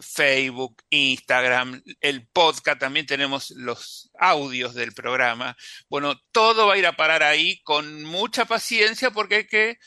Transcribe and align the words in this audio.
Facebook, 0.00 0.82
Instagram, 0.90 1.80
el 2.00 2.26
podcast, 2.28 2.80
también 2.80 3.06
tenemos 3.06 3.50
los 3.50 4.10
audios 4.18 4.74
del 4.74 4.92
programa. 4.92 5.56
Bueno, 5.88 6.20
todo 6.32 6.66
va 6.66 6.74
a 6.74 6.78
ir 6.78 6.86
a 6.86 6.96
parar 6.96 7.22
ahí 7.22 7.62
con 7.62 8.02
mucha 8.04 8.46
paciencia 8.46 9.10
porque 9.10 9.36
hay 9.36 9.46
que 9.46 9.78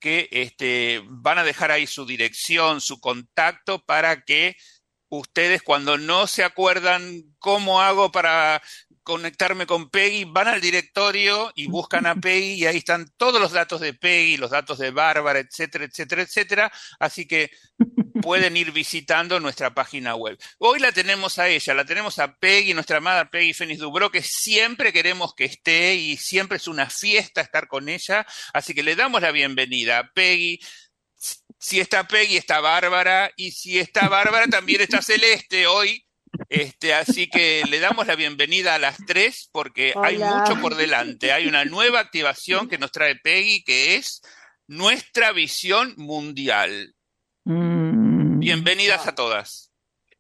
que 0.05 0.29
este, 0.33 1.01
van 1.07 1.39
a 1.39 1.45
dejar 1.45 1.71
ahí 1.71 1.87
su 1.87 2.05
dirección, 2.05 2.83
su 2.83 3.01
contacto 3.01 3.83
para 3.87 4.21
que 4.21 4.55
ustedes 5.09 5.63
cuando 5.63 5.97
no 5.97 6.27
se 6.27 6.45
acuerdan 6.45 7.23
cómo 7.39 7.81
hago 7.81 8.13
para 8.13 8.61
conectarme 9.05 9.67
con 9.67 9.91
Peggy, 9.91 10.25
van 10.25 10.49
al 10.49 10.61
directorio 10.61 11.53
y 11.55 11.67
buscan 11.67 12.07
a 12.07 12.15
Peggy 12.21 12.55
y 12.55 12.67
ahí 12.67 12.79
están 12.79 13.07
todos 13.17 13.41
los 13.41 13.53
datos 13.53 13.81
de 13.81 13.95
Peggy, 13.95 14.37
los 14.37 14.51
datos 14.51 14.79
de 14.79 14.91
Bárbara, 14.91 15.39
etcétera, 15.39 15.85
etcétera, 15.85 16.23
etcétera. 16.23 16.73
Así 16.99 17.27
que 17.27 17.51
pueden 18.23 18.57
ir 18.57 18.73
visitando 18.73 19.39
nuestra 19.39 19.75
página 19.75 20.15
web. 20.17 20.39
Hoy 20.59 20.81
la 20.81 20.93
tenemos 20.93 21.39
a 21.39 21.49
ella, 21.49 21.75
la 21.75 21.85
tenemos 21.85 22.19
a 22.19 22.35
Peggy, 22.35 22.75
nuestra 22.75 22.97
amada 22.97 23.31
Peggy 23.31 23.53
Fénix 23.53 23.81
Dubro, 23.81 24.11
que 24.11 24.23
siempre 24.23 24.93
queremos 24.93 25.35
que 25.35 25.45
esté 25.45 25.95
y 25.95 26.17
siempre 26.17 26.57
es 26.57 26.67
una 26.67 26.89
fiesta 26.89 27.43
estar 27.43 27.69
con 27.69 27.89
ella. 27.89 28.27
Así 28.53 28.75
que 28.75 28.83
le 28.83 28.97
damos 28.97 29.21
la 29.21 29.31
bienvenida 29.31 29.99
a 29.99 30.11
Peggy. 30.13 30.59
Si 31.59 31.81
está 31.81 32.07
Peggy, 32.07 32.37
está 32.37 32.61
Bárbara, 32.61 33.31
y 33.37 33.53
si 33.53 33.79
está 33.79 34.09
Bárbara, 34.09 34.47
también 34.47 34.81
está 34.81 35.03
Celeste 35.03 35.67
hoy. 35.67 36.04
Este, 36.49 36.95
así 36.95 37.29
que 37.29 37.63
le 37.71 37.81
damos 37.81 38.07
la 38.07 38.17
bienvenida 38.17 38.75
a 38.75 38.79
las 38.79 38.97
tres 39.07 39.49
porque 39.53 39.93
Hola. 39.95 40.07
hay 40.09 40.19
mucho 40.19 40.61
por 40.61 40.75
delante. 40.77 41.33
Hay 41.33 41.47
una 41.47 41.65
nueva 41.65 42.01
activación 42.01 42.69
que 42.69 42.79
nos 42.79 42.93
trae 42.93 43.17
Peggy 43.17 43.63
que 43.65 43.97
es 43.97 44.21
nuestra 44.67 45.33
visión 45.33 45.95
mundial. 45.97 46.95
Mm. 47.45 48.39
Bienvenidas 48.41 49.07
a 49.07 49.15
todas. 49.15 49.71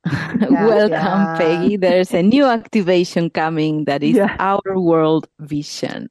Welcome, 0.50 1.38
Peggy. 1.38 1.78
There's 1.78 2.12
a 2.12 2.22
new 2.22 2.46
activation 2.46 3.30
coming 3.30 3.84
that 3.86 4.02
is 4.02 4.16
Yeah. 4.16 4.36
our 4.38 4.76
world 4.76 5.26
vision. 5.38 6.08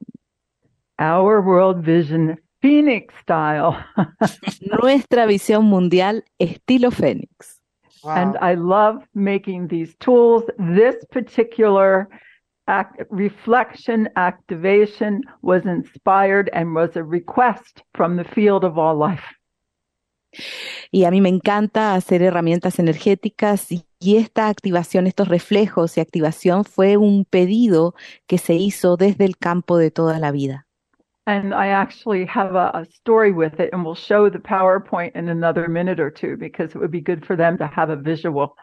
Our 0.98 1.42
world 1.42 1.84
vision, 1.84 2.40
Phoenix 2.62 3.14
style. 3.22 3.78
Nuestra 4.82 5.26
visión 5.26 5.66
mundial 5.66 6.24
estilo 6.40 6.92
Fénix. 6.92 7.62
And 8.06 8.38
I 8.42 8.56
love 8.56 9.04
making 9.14 9.68
these 9.68 9.96
tools. 10.00 10.44
This 10.58 10.96
particular 11.12 12.10
act, 12.68 13.02
reflection 13.10 14.10
activation 14.16 15.22
was 15.42 15.66
inspired 15.66 16.50
and 16.54 16.76
was 16.76 16.96
a 16.96 17.04
request 17.04 17.84
from 17.94 18.18
the 18.18 18.24
field 18.24 18.64
of 18.64 18.78
all 18.78 18.96
life. 18.96 19.24
Y 20.92 21.06
a 21.06 21.12
mí 21.12 21.22
me 21.22 21.30
encanta 21.30 21.94
hacer 21.94 22.24
herramientas 22.24 22.80
energéticas 22.80 23.72
y, 23.72 23.86
y 24.00 24.18
esta 24.18 24.48
activación, 24.48 25.06
estos 25.06 25.28
reflejos 25.28 25.98
y 25.98 26.02
activación 26.02 26.66
fue 26.66 26.98
un 26.98 27.26
pedido 27.26 27.94
que 28.28 28.40
se 28.40 28.56
hizo 28.56 28.98
desde 28.98 29.26
el 29.26 29.38
campo 29.38 29.78
de 29.78 29.92
toda 29.92 30.20
la 30.20 30.32
vida. 30.32 30.68
And 31.26 31.54
I 31.54 31.68
actually 31.68 32.26
have 32.26 32.56
a, 32.56 32.72
a 32.74 32.86
story 32.86 33.32
with 33.32 33.60
it, 33.60 33.70
and 33.72 33.86
we'll 33.86 33.96
show 33.96 34.30
the 34.30 34.40
PowerPoint 34.40 35.16
in 35.16 35.30
another 35.30 35.70
minute 35.70 36.00
or 36.02 36.12
two 36.12 36.36
because 36.36 36.76
it 36.76 36.80
would 36.80 36.92
be 36.92 37.00
good 37.00 37.26
for 37.26 37.38
them 37.38 37.58
to 37.60 37.68
have 37.68 37.90
a 37.90 37.96
visual. 37.96 38.58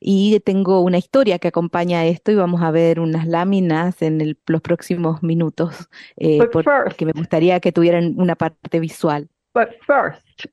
Y 0.00 0.38
tengo 0.44 0.80
una 0.80 0.98
historia 0.98 1.38
que 1.38 1.48
acompaña 1.48 2.04
esto 2.06 2.30
y 2.30 2.36
vamos 2.36 2.62
a 2.62 2.70
ver 2.70 3.00
unas 3.00 3.26
láminas 3.26 4.00
en 4.02 4.20
el- 4.20 4.38
los 4.46 4.60
próximos 4.62 5.22
minutos 5.22 5.88
eh, 6.16 6.38
porque 6.52 7.06
me 7.06 7.12
gustaría 7.12 7.58
que 7.60 7.72
tuvieran 7.72 8.14
una 8.18 8.36
parte 8.36 8.78
visual. 8.80 9.28
But 9.54 9.70
first, 9.86 10.46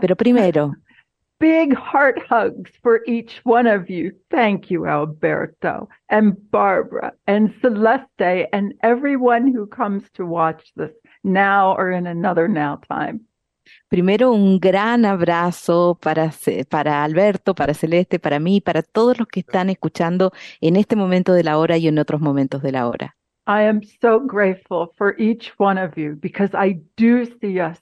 Pero 0.00 0.16
primero, 0.16 0.74
big 1.38 1.74
heart 1.74 2.20
hugs 2.28 2.70
for 2.82 3.02
each 3.06 3.40
one 3.44 3.66
of 3.66 3.90
you. 3.90 4.12
Thank 4.30 4.70
you, 4.70 4.86
Alberto 4.86 5.88
and 6.08 6.34
Barbara 6.50 7.12
and 7.26 7.54
Celeste 7.60 8.48
and 8.52 8.74
everyone 8.82 9.52
who 9.52 9.66
comes 9.66 10.04
to 10.14 10.26
watch 10.26 10.72
this 10.76 10.92
now 11.22 11.74
or 11.76 11.90
in 11.90 12.06
another 12.06 12.48
now 12.48 12.76
time. 12.88 13.26
primero 13.88 14.32
un 14.32 14.58
gran 14.58 15.04
abrazo 15.04 15.98
para, 16.00 16.32
para 16.68 17.04
Alberto, 17.04 17.54
para 17.54 17.74
Celeste, 17.74 18.18
para 18.18 18.38
mí, 18.38 18.60
para 18.60 18.82
todos 18.82 19.18
los 19.18 19.28
que 19.28 19.40
están 19.40 19.70
escuchando 19.70 20.32
en 20.60 20.76
este 20.76 20.96
momento 20.96 21.32
de 21.32 21.44
la 21.44 21.58
hora 21.58 21.76
y 21.76 21.88
en 21.88 21.98
otros 21.98 22.20
momentos 22.20 22.62
de 22.62 22.72
la 22.72 22.88
hora. 22.88 23.16
I 23.46 23.62
am 23.68 23.82
so 24.00 24.18
grateful 24.18 24.92
for 24.96 25.14
each 25.18 25.52
one 25.58 25.78
of 25.78 25.98
you 25.98 26.16
because 26.18 26.50
I 26.54 26.80
do 26.96 27.26
see 27.40 27.60
us 27.60 27.78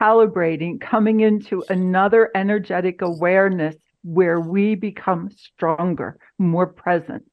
calibrating, 0.00 0.80
coming 0.80 1.20
into 1.20 1.62
another 1.68 2.30
energetic 2.34 3.02
awareness 3.02 3.76
where 4.02 4.40
we 4.40 4.74
become 4.74 5.28
stronger, 5.30 6.16
more 6.38 6.66
present. 6.66 7.24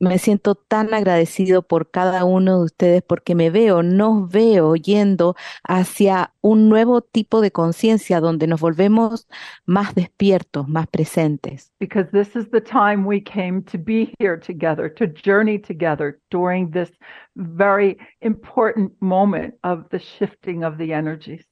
Me 0.00 0.18
siento 0.18 0.56
tan 0.56 0.92
agradecido 0.92 1.62
por 1.62 1.90
cada 1.90 2.24
uno 2.24 2.58
de 2.58 2.64
ustedes 2.64 3.02
porque 3.02 3.34
me 3.34 3.48
veo, 3.48 3.82
nos 3.82 4.28
veo 4.28 4.74
yendo 4.74 5.34
hacia 5.62 6.32
un 6.42 6.68
nuevo 6.68 7.00
tipo 7.00 7.40
de 7.40 7.52
conciencia 7.52 8.20
donde 8.20 8.46
nos 8.48 8.60
volvemos 8.60 9.28
más 9.66 9.94
despiertos, 9.94 10.68
más 10.68 10.88
presentes. 10.88 11.72
because 11.78 12.10
this 12.10 12.34
is 12.34 12.50
the 12.50 12.60
time 12.60 13.06
we 13.06 13.20
came 13.20 13.62
to 13.62 13.78
be 13.78 14.12
here 14.18 14.36
together, 14.36 14.88
to 14.88 15.06
journey 15.06 15.58
together 15.58 16.18
during 16.30 16.70
this 16.72 16.90
very 17.36 17.96
important 18.20 18.92
moment 19.00 19.54
of 19.62 19.88
the 19.90 19.98
shifting 19.98 20.64
of 20.64 20.76
the 20.76 20.92
energies. 20.92 21.46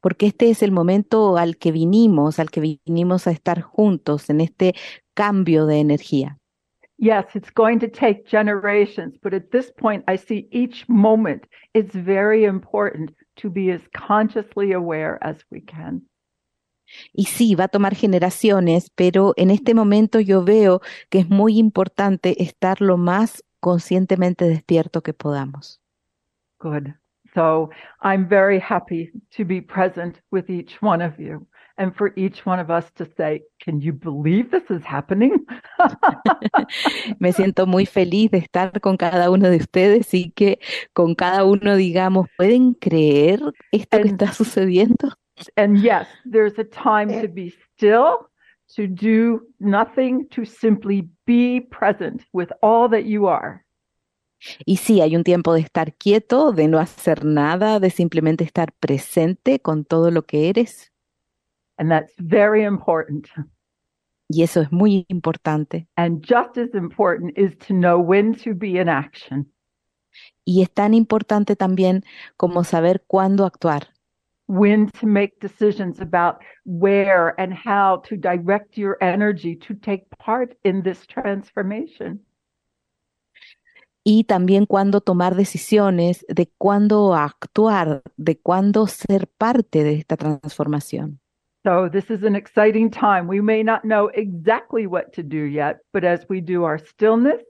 Porque 0.00 0.26
este 0.26 0.50
es 0.50 0.62
el 0.62 0.72
momento 0.72 1.36
al 1.36 1.56
que 1.56 1.72
vinimos, 1.72 2.38
al 2.38 2.50
que 2.50 2.78
vinimos 2.86 3.26
a 3.26 3.30
estar 3.30 3.60
juntos 3.60 4.30
en 4.30 4.40
este 4.40 4.74
cambio 5.14 5.66
de 5.66 5.80
energía. 5.80 6.38
Yes, 7.00 7.36
it's 7.36 7.50
going 7.54 7.78
to 7.78 7.88
take 7.88 8.24
generations, 8.28 9.18
but 9.22 9.32
at 9.32 9.50
this 9.52 9.70
point, 9.70 10.02
I 10.08 10.16
see 10.16 10.48
each 10.50 10.84
moment 10.88 11.46
it's 11.72 11.94
very 11.94 12.44
important 12.44 13.12
to 13.36 13.48
be 13.48 13.70
as 13.70 13.82
consciously 13.92 14.72
aware 14.72 15.16
as 15.22 15.36
we 15.48 15.60
can. 15.60 16.02
Y 17.12 17.26
sí, 17.26 17.54
va 17.54 17.64
a 17.64 17.68
tomar 17.68 17.94
generaciones, 17.94 18.90
pero 18.90 19.34
en 19.36 19.50
este 19.50 19.74
momento 19.74 20.20
yo 20.20 20.42
veo 20.42 20.80
que 21.10 21.20
es 21.20 21.28
muy 21.28 21.58
importante 21.58 22.42
estar 22.42 22.80
lo 22.80 22.96
más 22.96 23.44
conscientemente 23.60 24.48
despierto 24.48 25.02
que 25.02 25.12
podamos. 25.12 25.80
Good. 26.58 26.94
So 27.34 27.70
I'm 28.02 28.28
very 28.28 28.58
happy 28.58 29.10
to 29.32 29.44
be 29.44 29.60
present 29.60 30.20
with 30.30 30.50
each 30.50 30.80
one 30.80 31.02
of 31.02 31.18
you 31.18 31.46
and 31.78 31.94
for 31.94 32.12
each 32.16 32.44
one 32.44 32.58
of 32.58 32.70
us 32.70 32.90
to 32.96 33.08
say, 33.16 33.42
Can 33.60 33.80
you 33.80 33.92
believe 33.92 34.50
this 34.50 34.70
is 34.70 34.82
happening? 34.84 35.46
Me 37.20 37.32
siento 37.32 37.66
muy 37.66 37.86
feliz 37.86 38.30
de 38.30 38.38
estar 38.38 38.80
con 38.80 38.96
cada 38.96 39.30
uno 39.30 39.48
de 39.48 39.58
ustedes 39.58 40.12
y 40.12 40.32
que 40.34 40.58
con 40.92 41.14
cada 41.14 41.44
uno 41.44 41.76
digamos, 41.76 42.26
¿pueden 42.36 42.74
creer 42.74 43.40
esto 43.72 43.98
que 43.98 44.08
está 44.08 44.32
sucediendo? 44.32 45.12
And 45.56 45.78
yes, 45.78 46.06
there's 46.24 46.58
a 46.58 46.64
time 46.64 47.10
eh. 47.10 47.22
to 47.22 47.28
be 47.28 47.54
still, 47.76 48.28
to 48.74 48.86
do 48.88 49.42
nothing, 49.60 50.26
to 50.30 50.44
simply 50.44 51.08
be 51.26 51.60
present 51.60 52.24
with 52.32 52.50
all 52.60 52.88
that 52.88 53.04
you 53.04 53.26
are. 53.26 53.64
Y 54.64 54.76
sí, 54.76 55.00
hay 55.00 55.16
un 55.16 55.24
tiempo 55.24 55.52
de 55.54 55.60
estar 55.60 55.94
quieto, 55.94 56.52
de 56.52 56.68
no 56.68 56.78
hacer 56.78 57.24
nada, 57.24 57.80
de 57.80 57.90
simplemente 57.90 58.44
estar 58.44 58.72
presente 58.72 59.60
con 59.60 59.84
todo 59.84 60.10
lo 60.10 60.22
que 60.22 60.48
eres. 60.48 60.92
And 61.78 61.90
that's 61.90 62.14
very 62.18 62.64
important. 62.64 63.28
Y 64.28 64.42
eso 64.42 64.60
es 64.60 64.70
muy 64.70 65.06
importante. 65.08 65.88
And 65.96 66.22
just 66.22 66.58
as 66.58 66.74
important 66.74 67.36
is 67.38 67.56
to 67.66 67.74
know 67.74 67.98
when 67.98 68.34
to 68.44 68.54
be 68.54 68.78
in 68.78 68.88
action. 68.88 69.50
Y 70.44 70.62
es 70.62 70.70
tan 70.70 70.94
importante 70.94 71.56
también 71.56 72.04
como 72.36 72.64
saber 72.64 73.04
cuándo 73.06 73.46
actuar. 73.46 73.88
When 74.46 74.90
to 75.00 75.06
make 75.06 75.38
decisions 75.40 76.00
about 76.00 76.38
where 76.64 77.34
and 77.38 77.52
how 77.52 78.00
to 78.08 78.16
direct 78.16 78.76
your 78.76 78.96
energy 79.00 79.56
to 79.56 79.74
take 79.74 80.06
part 80.18 80.56
in 80.64 80.82
this 80.82 81.06
transformation. 81.06 82.20
Y 84.04 84.24
también 84.24 84.66
cuándo 84.66 85.00
tomar 85.00 85.34
decisiones, 85.34 86.24
de 86.28 86.50
cuándo 86.58 87.14
actuar, 87.14 88.02
de 88.16 88.38
cuándo 88.38 88.86
ser 88.86 89.28
parte 89.28 89.84
de 89.84 89.94
esta 89.94 90.16
transformación. 90.16 91.20
So 91.64 91.90
this 91.90 92.10
is 92.10 92.22
an 92.22 92.36
exciting 92.36 92.90
time. 92.90 93.28
We 93.28 93.42
may 93.42 93.62
not 93.62 93.82
know 93.82 94.10
exactly 94.14 94.86
what 94.86 95.12
to 95.14 95.22
do 95.22 95.44
yet, 95.44 95.78
but 95.92 96.04
as 96.04 96.24
we 96.28 96.40
do 96.40 96.64
our 96.64 96.78
stillness, 96.78 97.42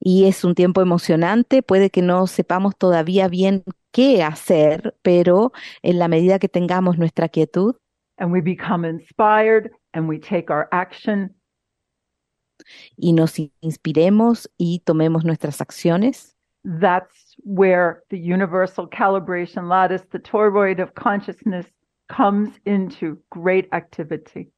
Y 0.00 0.26
es 0.26 0.44
un 0.44 0.54
tiempo 0.54 0.82
emocionante, 0.82 1.62
puede 1.62 1.90
que 1.90 2.02
no 2.02 2.26
sepamos 2.26 2.76
todavía 2.76 3.28
bien 3.28 3.62
qué 3.92 4.22
hacer, 4.22 4.96
pero 5.02 5.52
en 5.82 5.98
la 5.98 6.08
medida 6.08 6.38
que 6.38 6.48
tengamos 6.48 6.98
nuestra 6.98 7.28
quietud 7.28 7.76
and 8.18 8.32
we 8.32 8.40
become 8.40 8.84
inspired 8.84 9.70
and 9.92 10.08
we 10.08 10.18
take 10.18 10.50
our 10.50 10.68
action, 10.72 11.34
y 12.96 13.12
nos 13.12 13.38
inspiremos 13.60 14.50
y 14.56 14.80
tomemos 14.80 15.24
nuestras 15.24 15.60
acciones, 15.60 16.34
that's 16.80 17.36
where 17.44 18.02
the 18.10 18.18
universal 18.18 18.88
calibration 18.88 19.68
lattice, 19.68 20.02
the 20.10 20.18
toroid 20.18 20.80
of 20.80 20.94
consciousness, 20.94 21.66
comes 22.08 22.50
into 22.64 23.18
great 23.30 23.68
activity. 23.72 24.50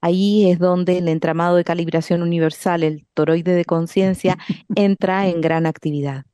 ahí 0.00 0.50
es 0.50 0.58
donde 0.58 0.98
el 0.98 1.08
entramado 1.08 1.56
de 1.56 1.64
calibración 1.64 2.22
universal, 2.22 2.82
el 2.82 3.06
toroide 3.14 3.54
de 3.54 3.64
conciencia, 3.64 4.36
entra 4.74 5.26
en 5.26 5.40
gran 5.40 5.66
actividad. 5.66 6.24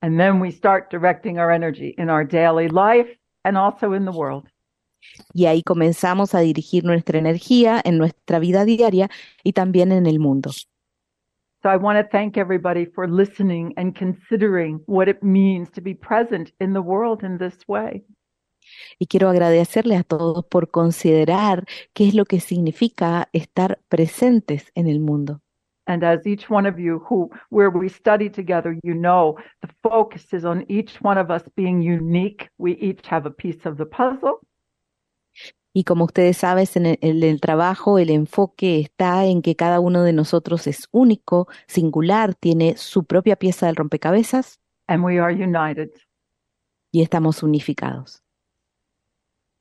And 0.00 0.18
then 0.18 0.40
we 0.40 0.50
start 0.50 0.90
directing 0.90 1.38
our 1.38 1.52
energy 1.52 1.94
in 1.96 2.10
our 2.10 2.24
daily 2.24 2.68
life 2.68 3.08
and 3.44 3.56
also 3.56 3.92
in 3.92 4.04
the 4.04 4.10
world. 4.10 4.48
Y 5.32 5.46
ahí 5.46 5.62
comenzamos 5.62 6.34
a 6.34 6.40
dirigir 6.40 6.84
nuestra 6.84 7.18
energía 7.18 7.80
en 7.84 7.98
nuestra 7.98 8.38
vida 8.38 8.64
diaria 8.64 9.10
y 9.42 9.52
también 9.52 9.92
en 9.92 10.06
el 10.06 10.18
mundo. 10.18 10.50
So 11.62 11.68
I 11.70 11.76
want 11.76 11.96
to 11.98 12.08
thank 12.10 12.36
everybody 12.36 12.86
for 12.86 13.08
listening 13.08 13.72
and 13.76 13.96
considering 13.96 14.80
what 14.86 15.08
it 15.08 15.22
means 15.22 15.70
to 15.72 15.80
be 15.80 15.94
present 15.94 16.52
in 16.58 16.72
the 16.72 16.80
world 16.80 17.22
in 17.22 17.38
this 17.38 17.56
way. 17.68 18.04
Y 18.98 19.06
quiero 19.06 19.28
agradecerles 19.28 20.00
a 20.00 20.04
todos 20.04 20.44
por 20.46 20.70
considerar 20.70 21.64
qué 21.92 22.08
es 22.08 22.14
lo 22.14 22.24
que 22.24 22.40
significa 22.40 23.28
estar 23.32 23.80
presentes 23.88 24.72
en 24.74 24.88
el 24.88 25.00
mundo. 25.00 25.40
And 25.86 26.04
as 26.04 26.26
each 26.26 26.48
one 26.48 26.66
of 26.66 26.78
you 26.78 27.00
who, 27.08 27.30
where 27.50 27.70
we 27.70 27.88
study 27.88 28.30
together, 28.30 28.78
you 28.84 28.94
know, 28.94 29.36
the 29.62 29.68
focus 29.82 30.32
is 30.32 30.44
on 30.44 30.64
each 30.68 31.00
one 31.02 31.18
of 31.18 31.30
us 31.30 31.42
being 31.56 31.82
unique. 31.82 32.48
We 32.58 32.72
each 32.80 33.06
have 33.08 33.26
a 33.26 33.30
piece 33.30 33.66
of 33.66 33.78
the 33.78 33.86
puzzle. 33.86 34.40
Y 35.74 35.84
como 35.84 36.04
ustedes 36.04 36.36
saben, 36.36 36.66
en 36.74 36.86
el, 36.86 36.98
en 37.00 37.22
el 37.22 37.40
trabajo 37.40 37.98
el 37.98 38.10
enfoque 38.10 38.80
está 38.80 39.24
en 39.24 39.40
que 39.42 39.56
cada 39.56 39.80
uno 39.80 40.02
de 40.02 40.12
nosotros 40.12 40.66
es 40.66 40.86
único, 40.92 41.48
singular, 41.66 42.34
tiene 42.34 42.76
su 42.76 43.04
propia 43.04 43.36
pieza 43.36 43.66
del 43.66 43.76
rompecabezas 43.76 44.60
and 44.88 45.02
we 45.04 45.18
are 45.18 45.32
united. 45.34 45.90
y 46.92 47.00
estamos 47.02 47.42
unificados. 47.42 48.22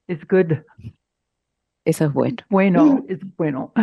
It's 0.09 0.25
good. 0.27 0.51
Eso 1.85 2.05
es 2.05 2.13
bueno. 2.13 2.37
Bueno, 2.49 3.05
it's 3.07 3.23
bueno. 3.37 3.71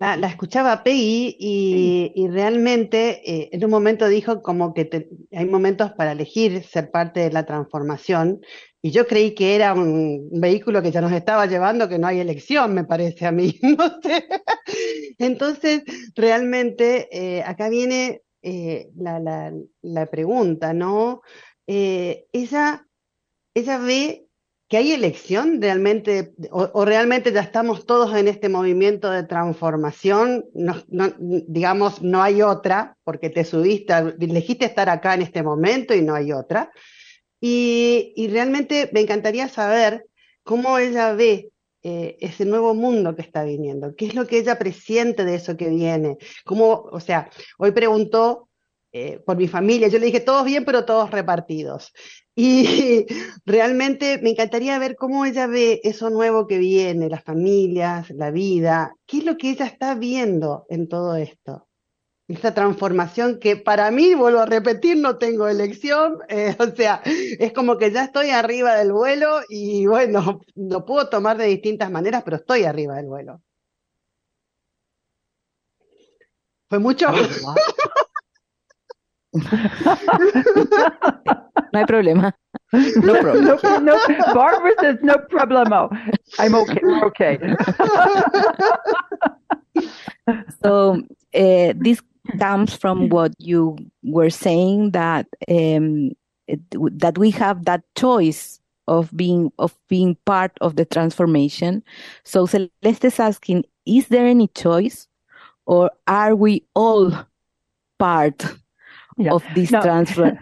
La, 0.00 0.16
la 0.16 0.28
escuchaba 0.28 0.84
Peggy 0.84 1.34
y, 1.40 2.12
y 2.14 2.28
realmente 2.28 3.20
eh, 3.28 3.48
en 3.50 3.64
un 3.64 3.70
momento 3.72 4.06
dijo 4.06 4.42
como 4.42 4.72
que 4.72 4.84
te- 4.84 5.08
hay 5.32 5.44
momentos 5.46 5.90
para 5.90 6.12
elegir 6.12 6.62
ser 6.62 6.92
parte 6.92 7.18
de 7.18 7.32
la 7.32 7.44
transformación 7.46 8.40
y 8.82 8.90
yo 8.92 9.06
creí 9.06 9.34
que 9.34 9.54
era 9.56 9.74
un 9.74 10.28
vehículo 10.32 10.82
que 10.82 10.90
ya 10.92 11.00
nos 11.00 11.12
estaba 11.12 11.46
llevando, 11.46 11.88
que 11.88 11.98
no 11.98 12.06
hay 12.06 12.20
elección, 12.20 12.74
me 12.74 12.84
parece 12.84 13.26
a 13.26 13.32
mí. 13.32 13.58
Entonces, 15.18 15.82
realmente 16.14 17.08
eh, 17.12 17.42
acá 17.42 17.68
viene 17.68 18.22
eh, 18.42 18.90
la, 18.96 19.18
la- 19.20 20.06
pregunta, 20.06 20.72
¿no? 20.72 21.22
Eh, 21.66 22.26
ella, 22.32 22.86
ve 23.78 24.26
que 24.68 24.76
hay 24.76 24.92
elección 24.92 25.62
realmente, 25.62 26.34
o, 26.50 26.84
realmente 26.84 27.32
ya 27.32 27.40
estamos 27.40 27.86
todos 27.86 28.14
en 28.14 28.28
este 28.28 28.50
movimiento 28.50 29.10
de 29.10 29.22
transformación, 29.22 30.44
no, 30.54 30.74
no- 30.88 31.14
digamos, 31.18 32.02
no 32.02 32.22
hay 32.22 32.42
otra, 32.42 32.96
porque 33.02 33.30
te 33.30 33.44
subiste, 33.44 33.94
elegiste 34.20 34.66
estar 34.66 34.90
acá 34.90 35.14
en 35.14 35.22
este 35.22 35.42
momento 35.42 35.94
y 35.94 36.02
no 36.02 36.14
hay 36.14 36.32
otra. 36.32 36.70
Y, 37.40 38.28
realmente 38.30 38.90
me 38.92 39.00
encantaría 39.00 39.48
saber 39.48 40.06
cómo 40.42 40.78
ella 40.78 41.12
ve 41.12 41.50
eh, 41.82 42.16
ese 42.20 42.44
nuevo 42.44 42.74
mundo 42.74 43.14
que 43.14 43.22
está 43.22 43.44
viniendo, 43.44 43.94
qué 43.94 44.06
es 44.06 44.14
lo 44.14 44.26
que 44.26 44.38
ella 44.38 44.58
presiente 44.58 45.24
de 45.24 45.36
eso 45.36 45.56
que 45.56 45.68
viene, 45.68 46.18
cómo, 46.44 46.88
o 46.90 47.00
sea, 47.00 47.30
hoy 47.58 47.70
preguntó 47.72 48.48
eh, 48.92 49.20
por 49.24 49.36
mi 49.36 49.46
familia, 49.48 49.88
yo 49.88 49.98
le 49.98 50.06
dije 50.06 50.20
todos 50.20 50.44
bien, 50.44 50.64
pero 50.64 50.84
todos 50.84 51.10
repartidos. 51.10 51.92
Y 52.40 53.04
realmente 53.44 54.20
me 54.22 54.30
encantaría 54.30 54.78
ver 54.78 54.94
cómo 54.94 55.24
ella 55.24 55.48
ve 55.48 55.80
eso 55.82 56.08
nuevo 56.08 56.46
que 56.46 56.58
viene, 56.58 57.08
las 57.08 57.24
familias, 57.24 58.10
la 58.10 58.30
vida, 58.30 58.94
qué 59.06 59.18
es 59.18 59.24
lo 59.24 59.36
que 59.36 59.50
ella 59.50 59.66
está 59.66 59.96
viendo 59.96 60.64
en 60.68 60.86
todo 60.86 61.16
esto. 61.16 61.67
Esta 62.28 62.52
transformación 62.52 63.40
que 63.40 63.56
para 63.56 63.90
mí, 63.90 64.14
vuelvo 64.14 64.40
a 64.40 64.46
repetir, 64.46 64.98
no 64.98 65.16
tengo 65.16 65.48
elección, 65.48 66.18
eh, 66.28 66.54
o 66.58 66.66
sea, 66.76 67.00
es 67.04 67.52
como 67.52 67.78
que 67.78 67.90
ya 67.90 68.04
estoy 68.04 68.30
arriba 68.30 68.74
del 68.74 68.92
vuelo 68.92 69.40
y 69.48 69.86
bueno, 69.86 70.40
lo 70.54 70.84
puedo 70.84 71.08
tomar 71.08 71.38
de 71.38 71.46
distintas 71.46 71.90
maneras, 71.90 72.22
pero 72.24 72.36
estoy 72.36 72.64
arriba 72.64 72.96
del 72.96 73.06
vuelo. 73.06 73.40
¿Fue 76.68 76.78
mucho? 76.78 77.08
No 81.72 81.80
hay 81.80 81.86
problema. 81.86 82.34
No 82.72 83.14
problem. 83.20 83.44
no, 83.44 83.80
no, 83.80 83.94
Barbara 84.34 84.72
says 84.80 84.98
no 85.02 85.14
problemo. 85.28 85.90
I'm 86.38 86.54
okay. 86.54 86.80
We're 86.82 87.04
okay. 87.06 87.38
So 90.62 91.02
uh, 91.34 91.72
this 91.78 92.00
comes 92.38 92.74
from 92.74 93.08
what 93.08 93.32
you 93.38 93.76
were 94.02 94.30
saying 94.30 94.90
that 94.92 95.26
um, 95.48 96.12
it, 96.46 96.60
that 96.98 97.18
we 97.18 97.30
have 97.32 97.64
that 97.64 97.82
choice 97.96 98.60
of 98.86 99.10
being 99.16 99.52
of 99.58 99.74
being 99.88 100.16
part 100.24 100.52
of 100.60 100.76
the 100.76 100.84
transformation. 100.84 101.82
So 102.24 102.46
Celeste 102.46 103.04
is 103.04 103.20
asking, 103.20 103.64
is 103.86 104.08
there 104.08 104.26
any 104.26 104.48
choice, 104.48 105.06
or 105.66 105.90
are 106.06 106.34
we 106.34 106.64
all 106.74 107.12
part 107.98 108.44
Yeah. 109.18 109.32
of 109.34 109.44
this 109.54 109.70
No. 109.70 109.82
transfer? 109.82 110.38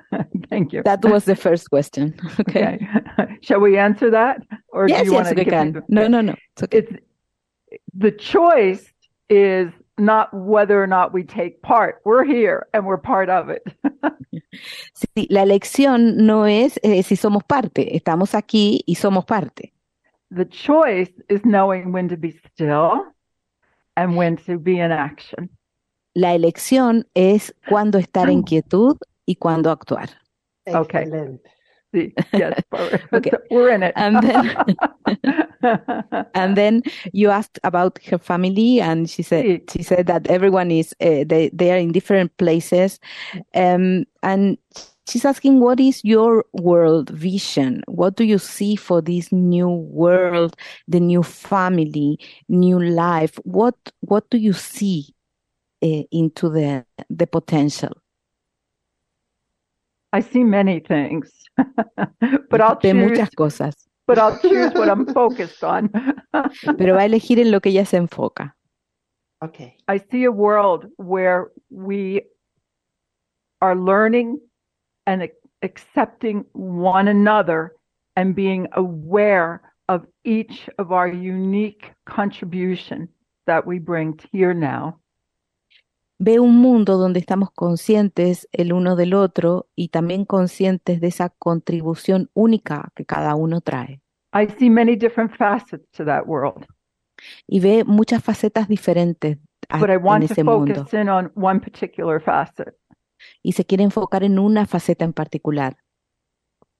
Thank 0.50 0.72
you. 0.72 0.82
That 0.84 1.04
was 1.04 1.24
the 1.24 1.36
first 1.36 1.70
question. 1.70 2.14
Okay. 2.40 2.78
Okay. 3.18 3.38
Shall 3.42 3.60
we 3.60 3.78
answer 3.78 4.10
that? 4.10 4.42
Or 4.68 4.86
do 4.86 4.92
you 4.92 4.98
yes, 4.98 5.10
want 5.10 5.28
to 5.28 5.34
we 5.34 5.44
can. 5.44 5.72
the- 5.72 5.82
No, 5.88 6.06
no, 6.08 6.20
no. 6.20 6.34
It's 6.52 6.62
okay. 6.62 6.78
It's 6.78 6.92
the 7.94 8.10
choice 8.12 8.92
is 9.28 9.72
not 9.98 10.32
whether 10.32 10.82
or 10.82 10.86
not 10.86 11.12
we 11.12 11.24
take 11.24 11.62
part. 11.62 12.00
We're 12.04 12.24
here 12.24 12.66
and 12.72 12.86
we're 12.86 12.98
part 12.98 13.28
of 13.28 13.48
it. 13.48 13.62
Sí, 14.92 15.26
la 15.30 15.42
elección 15.42 16.26
no 16.26 16.46
es 16.46 16.78
eh, 16.82 17.02
si 17.02 17.16
somos 17.16 17.44
parte, 17.44 17.96
estamos 17.96 18.34
aquí 18.34 18.82
y 18.86 18.94
somos 18.96 19.24
parte. 19.24 19.72
The 20.30 20.44
choice 20.44 21.12
is 21.28 21.42
knowing 21.44 21.92
when 21.92 22.08
to 22.08 22.16
be 22.16 22.32
still 22.32 23.04
and 23.96 24.16
when 24.16 24.36
to 24.46 24.58
be 24.58 24.80
in 24.80 24.92
action. 24.92 25.50
La 26.14 26.34
elección 26.34 27.06
es 27.14 27.54
cuándo 27.68 27.98
estar 27.98 28.28
en 28.28 28.42
quietud 28.42 28.96
y 29.24 29.36
cuándo 29.36 29.70
actuar. 29.70 30.10
Okay. 30.66 31.06
See, 31.94 32.12
yes, 32.32 32.54
we're, 32.72 33.00
Okay. 33.14 33.30
we're 33.50 33.70
in 33.70 33.82
it. 33.82 33.94
And 33.96 34.22
then, 34.22 34.56
and 36.34 36.56
then 36.56 36.82
you 37.12 37.30
asked 37.30 37.58
about 37.64 37.98
her 38.04 38.18
family, 38.18 38.80
and 38.80 39.08
she 39.08 39.22
said 39.22 39.44
Sí. 39.44 39.70
she 39.70 39.82
said 39.82 40.06
that 40.06 40.26
everyone 40.28 40.70
is 40.70 40.94
uh, 41.00 41.24
they 41.26 41.50
they 41.52 41.72
are 41.72 41.78
in 41.78 41.92
different 41.92 42.36
places, 42.36 43.00
um, 43.54 44.04
and 44.22 44.58
she's 45.08 45.24
asking 45.24 45.60
what 45.60 45.80
is 45.80 46.04
your 46.04 46.44
world 46.52 47.10
vision? 47.10 47.82
What 47.88 48.16
do 48.16 48.24
you 48.24 48.38
see 48.38 48.76
for 48.76 49.00
this 49.00 49.32
new 49.32 49.68
world, 49.70 50.56
the 50.86 51.00
new 51.00 51.22
family, 51.22 52.18
new 52.48 52.78
life? 52.78 53.38
What 53.44 53.76
what 54.00 54.28
do 54.30 54.38
you 54.38 54.52
see 54.52 55.14
uh, 55.82 56.04
into 56.12 56.48
the 56.50 56.84
the 57.10 57.26
potential? 57.26 57.92
I 60.12 60.20
see 60.20 60.42
many 60.44 60.80
things, 60.80 61.30
but 62.50 62.60
I'll 62.60 62.76
choose. 62.76 62.94
muchas 62.94 63.30
cosas, 63.30 63.74
But 64.06 64.18
I'll 64.18 64.38
choose 64.38 64.72
what 64.72 64.88
I'm 64.88 65.06
focused 65.12 65.62
on. 65.62 65.88
pero 66.78 66.94
va 66.94 67.02
a 67.02 67.04
elegir 67.04 67.38
en 67.38 67.50
lo 67.50 67.60
que 67.60 67.70
ella 67.70 67.84
se 67.84 67.98
enfoca. 67.98 68.54
Ok. 69.42 69.76
I 69.86 69.98
see 70.10 70.24
a 70.24 70.32
world 70.32 70.86
where 70.96 71.50
we 71.70 72.22
are 73.60 73.76
learning 73.76 74.40
and 75.06 75.28
accepting 75.62 76.44
one 76.52 77.08
another 77.08 77.74
and 78.16 78.34
being 78.34 78.66
aware 78.72 79.60
of 79.88 80.06
each 80.24 80.68
of 80.78 80.90
our 80.92 81.08
unique 81.08 81.92
contribution 82.06 83.08
that 83.46 83.66
we 83.66 83.78
bring 83.78 84.18
here 84.32 84.54
now. 84.54 84.98
Ve 86.20 86.40
un 86.40 86.56
mundo 86.56 86.96
donde 86.98 87.20
estamos 87.20 87.50
conscientes 87.52 88.48
el 88.52 88.72
uno 88.72 88.96
del 88.96 89.14
otro 89.14 89.68
y 89.76 89.88
también 89.88 90.24
conscientes 90.24 91.00
de 91.00 91.06
esa 91.06 91.30
contribución 91.30 92.28
única 92.34 92.90
que 92.96 93.04
cada 93.04 93.34
uno 93.36 93.60
trae. 93.60 94.00
I 94.34 94.48
see 94.58 94.68
many 94.68 94.96
different 94.96 95.32
facets 95.36 95.88
to 95.92 96.04
that 96.04 96.24
world, 96.26 96.66
Y 97.46 97.60
ve 97.60 97.84
muchas 97.84 98.22
facetas 98.22 98.68
diferentes 98.68 99.38
a- 99.68 99.78
but 99.78 99.90
I 99.90 99.94
en 99.94 100.04
want 100.04 100.26
to 100.26 100.32
ese 100.32 100.42
mundo. 100.44 100.74
focus 100.74 100.92
in 100.94 101.08
on 101.08 101.30
one 101.36 101.60
particular 101.60 102.20
facet. 102.20 102.74
Y 103.42 103.52
se 103.52 103.64
quiere 103.64 103.84
enfocar 103.84 104.22
en 104.24 104.38
una 104.38 104.66
faceta 104.66 105.04
en 105.04 105.12
particular. 105.12 105.76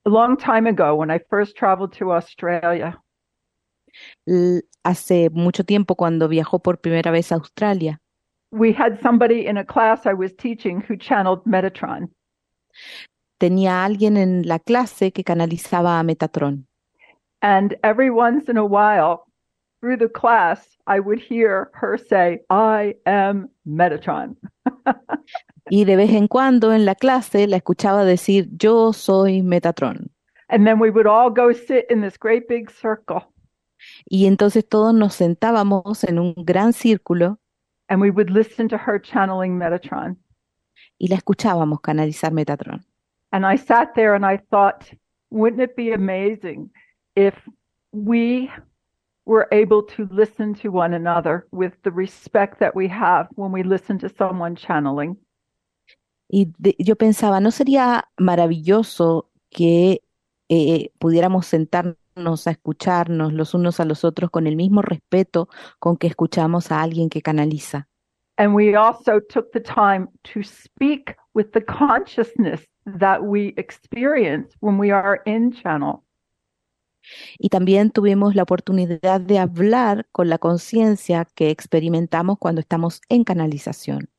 A 0.05 0.11
long 0.11 0.37
time 0.37 0.69
ago, 0.69 0.95
when 0.95 1.11
I 1.11 1.21
first 1.31 1.57
traveled 1.57 1.97
to 1.99 2.13
Australia, 2.13 3.01
L- 4.27 4.63
hace 4.85 5.31
mucho 5.31 5.65
tiempo, 5.65 5.95
cuando 5.97 6.29
viajó 6.29 6.61
por 6.61 6.81
primera 6.81 7.11
vez 7.11 7.33
a 7.33 7.37
Australia, 7.37 8.01
we 8.51 8.73
had 8.73 9.01
somebody 9.01 9.47
in 9.47 9.57
a 9.57 9.65
class 9.65 10.07
I 10.07 10.15
was 10.15 10.33
teaching 10.35 10.81
who 10.81 10.97
channeled 10.97 11.45
Metatron. 11.45 12.09
tenía 13.39 13.85
alguien 13.85 14.17
en 14.17 14.47
la 14.47 14.59
clase 14.59 15.13
que 15.13 15.25
canalizaba 15.25 15.99
a 15.99 16.03
Metatron. 16.03 16.67
And 17.41 17.77
every 17.85 18.11
once 18.11 18.49
in 18.49 18.57
a 18.57 18.65
while, 18.65 19.25
through 19.81 19.99
the 19.99 20.09
class, 20.09 20.77
I 20.89 20.99
would 20.99 21.21
hear 21.21 21.71
her 21.75 21.97
say, 21.97 22.41
I 22.51 22.97
am 23.07 23.49
Metatron. 23.67 24.37
Y 25.71 25.85
de 25.85 25.97
vez 25.97 26.11
en 26.15 26.29
cuando 26.29 26.73
en 26.73 26.87
la 26.87 26.95
clase 26.95 27.47
la 27.47 27.59
escuchaba 27.59 28.07
decir, 28.07 28.49
yo 28.57 28.95
soy 28.95 29.43
Metatron. 29.43 30.11
And 30.49 30.67
then 30.67 30.81
we 30.81 30.89
would 30.89 31.07
all 31.07 31.29
go 31.29 31.53
sit 31.53 31.85
in 31.91 32.01
this 32.01 32.17
great 32.17 32.49
big 32.49 32.71
circle 32.71 33.23
Y 34.07 34.27
entonces 34.27 34.67
todos 34.67 34.95
nos 34.95 35.15
sentábamos 35.15 36.05
en 36.05 36.19
un 36.19 36.35
gran 36.39 36.73
círculo 36.73 37.39
and 37.89 38.01
we 38.01 38.11
would 38.11 38.31
listen 38.31 38.69
to 38.69 38.77
her 38.79 38.99
channeling 38.99 39.59
Metatron. 39.59 40.17
y 40.99 41.07
la 41.09 41.17
escuchábamos 41.17 41.81
canalizar 41.81 42.33
Metatron. 42.33 42.85
And 43.33 43.45
I 43.47 43.57
sat 43.57 43.95
there 43.95 44.15
and 44.15 44.25
I 44.25 44.39
thought, 44.51 44.91
wouldn't 45.31 45.61
it 45.63 45.77
be 45.77 45.93
amazing 45.93 46.71
if 47.15 47.35
we 47.93 48.51
were 49.27 49.47
able 49.53 49.83
to 49.83 50.09
listen 50.11 50.55
to 50.55 50.71
one 50.71 50.95
another 50.95 51.47
with 51.53 51.73
the 51.83 51.91
respect 51.91 52.59
that 52.61 52.75
we 52.75 52.89
have 52.89 53.29
when 53.37 53.53
we 53.53 53.63
listen 53.63 53.99
to 53.99 54.09
someone 54.09 54.57
channeling? 54.57 55.17
Y 56.31 56.47
de- 56.59 56.77
yo 56.79 56.97
pensaba, 56.97 57.41
¿no 57.41 57.51
sería 57.51 58.05
maravilloso 58.19 59.31
que 59.51 60.03
eh, 60.49 60.91
pudiéramos 60.99 61.47
sentarnos 61.47 61.97
a 62.47 62.51
escucharnos 62.51 63.33
los 63.33 63.55
unos 63.55 63.81
a 63.81 63.85
los 63.85 64.05
otros 64.05 64.31
con 64.31 64.47
el 64.47 64.57
mismo 64.57 64.83
respeto 64.83 65.49
con 65.79 65.97
que 65.97 66.07
escuchamos 66.07 66.73
a 66.73 66.83
alguien 66.83 67.09
que 67.09 67.23
canaliza? 67.23 67.89
And 68.37 68.55
we 68.55 68.77
also 68.77 69.21
took 69.21 69.51
the 69.53 69.61
time 69.61 70.09
to 70.33 70.43
speak 70.43 71.17
with 71.35 71.51
the 71.53 71.65
consciousness 71.65 72.65
that 72.99 73.23
we 73.23 73.53
experience 73.57 74.55
when 74.61 74.79
we 74.79 74.93
are 74.93 75.21
in 75.27 75.53
channel. 75.53 76.05
Y 77.39 77.49
también 77.49 77.91
tuvimos 77.91 78.35
la 78.35 78.43
oportunidad 78.43 79.21
de 79.21 79.39
hablar 79.39 80.07
con 80.13 80.29
la 80.29 80.39
conciencia 80.39 81.27
que 81.35 81.51
experimentamos 81.51 82.39
cuando 82.39 82.61
estamos 82.61 83.01
en 83.09 83.25
canalización. 83.25 84.11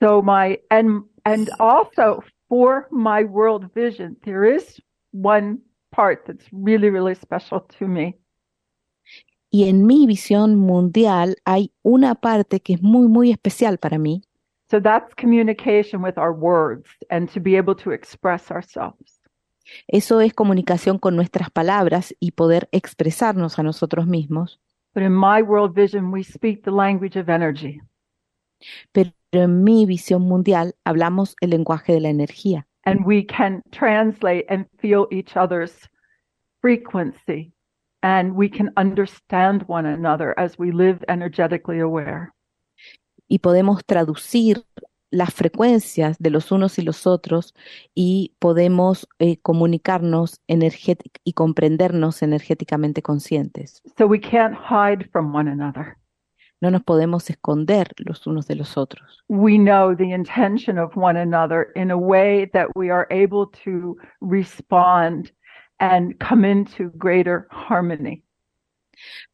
So 0.00 0.22
my 0.22 0.60
and 0.70 1.04
and 1.24 1.48
also 1.58 2.22
for 2.48 2.86
my 2.90 3.24
world 3.24 3.72
vision, 3.74 4.16
there 4.24 4.44
is 4.44 4.80
one 5.12 5.58
part 5.90 6.24
that's 6.26 6.46
really, 6.52 6.90
really 6.90 7.14
special 7.14 7.60
to 7.78 7.86
me. 7.86 8.18
Y 9.50 9.68
en 9.68 9.86
mi 9.86 10.06
visión 10.06 10.56
mundial 10.56 11.36
hay 11.44 11.72
una 11.82 12.14
parte 12.14 12.60
que 12.60 12.74
es 12.74 12.82
muy, 12.82 13.08
muy 13.08 13.30
especial 13.30 13.78
para 13.78 13.98
mí. 13.98 14.22
So 14.70 14.80
that's 14.80 15.14
communication 15.14 16.02
with 16.02 16.18
our 16.18 16.32
words 16.32 16.90
and 17.10 17.30
to 17.32 17.40
be 17.40 17.56
able 17.56 17.74
to 17.76 17.92
express 17.92 18.50
ourselves. 18.50 19.20
Eso 19.86 20.20
es 20.20 20.34
comunicación 20.34 20.98
con 20.98 21.16
nuestras 21.16 21.50
palabras 21.50 22.14
y 22.20 22.32
poder 22.32 22.68
expresarnos 22.72 23.58
a 23.58 23.62
nosotros 23.62 24.06
mismos. 24.06 24.60
But 24.94 25.02
in 25.02 25.12
my 25.12 25.42
world 25.42 25.74
vision, 25.74 26.12
we 26.12 26.22
speak 26.22 26.64
the 26.64 26.70
language 26.70 27.18
of 27.18 27.28
energy. 27.28 27.80
Pero 28.92 29.12
en 29.32 29.62
mi 29.62 29.86
visión 29.86 30.22
mundial 30.22 30.74
hablamos 30.84 31.36
el 31.40 31.50
lenguaje 31.50 31.92
de 31.94 32.00
la 32.00 32.08
energía 32.10 32.67
and 32.88 33.04
we 33.04 33.22
can 33.22 33.62
translate 33.72 34.46
and 34.48 34.66
feel 34.80 35.06
each 35.10 35.36
other's 35.36 35.72
frequency 36.60 37.52
and 38.02 38.34
we 38.34 38.48
can 38.48 38.70
understand 38.76 39.62
one 39.68 39.86
another 39.86 40.34
as 40.38 40.58
we 40.58 40.70
live 40.72 41.04
energetically 41.08 41.80
aware. 41.80 42.32
y 43.28 43.38
podemos 43.40 43.84
traducir 43.84 44.64
las 45.10 45.32
frecuencias 45.32 46.18
de 46.18 46.30
los 46.30 46.50
unos 46.52 46.78
y 46.78 46.82
los 46.82 47.06
otros 47.06 47.54
y 47.94 48.34
podemos 48.38 49.08
eh, 49.18 49.38
comunicarnos 49.38 50.40
energétic- 50.48 51.20
y 51.24 51.32
comprendernos 51.32 52.22
energéticamente 52.22 53.02
conscientes. 53.02 53.82
So 53.96 54.06
we 54.06 54.18
can't 54.20 54.54
hide 54.54 55.08
from 55.10 55.34
one 55.34 55.50
another. 55.50 55.96
No 56.60 56.70
nos 56.70 56.82
podemos 56.82 57.30
esconder 57.30 57.88
los 57.98 58.26
unos 58.26 58.46
de 58.48 58.56
los 58.56 58.76
otros. 58.76 59.24
We 59.28 59.58
know 59.58 59.94
the 59.94 60.12
intention 60.12 60.78
of 60.78 60.96
one 60.96 61.16
another 61.16 61.68
in 61.76 61.90
a 61.90 61.96
way 61.96 62.46
that 62.52 62.68
we 62.74 62.90
are 62.90 63.06
able 63.10 63.46
to 63.64 63.96
respond 64.20 65.32
and 65.78 66.18
come 66.18 66.44
into 66.44 66.90
greater 66.96 67.46
harmony. 67.50 68.24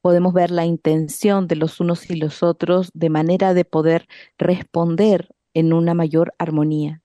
Podemos 0.02 0.35
ver 0.35 0.50
la 0.50 0.66
intención 0.66 1.47
de 1.49 1.57
los 1.57 1.81
unos 1.81 2.11
y 2.11 2.16
los 2.16 2.43
otros 2.43 2.90
de 2.93 3.09
manera 3.09 3.54
de 3.54 3.64
poder 3.64 4.07
responder 4.38 5.28
en 5.54 5.73
una 5.73 5.95
mayor 5.95 6.35
armonía. 6.38 7.00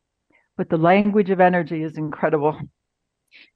But 0.57 0.67
the 0.67 0.77
language 0.77 1.31
of 1.31 1.39
energy 1.39 1.83
is 1.83 1.97
incredible. 1.97 2.57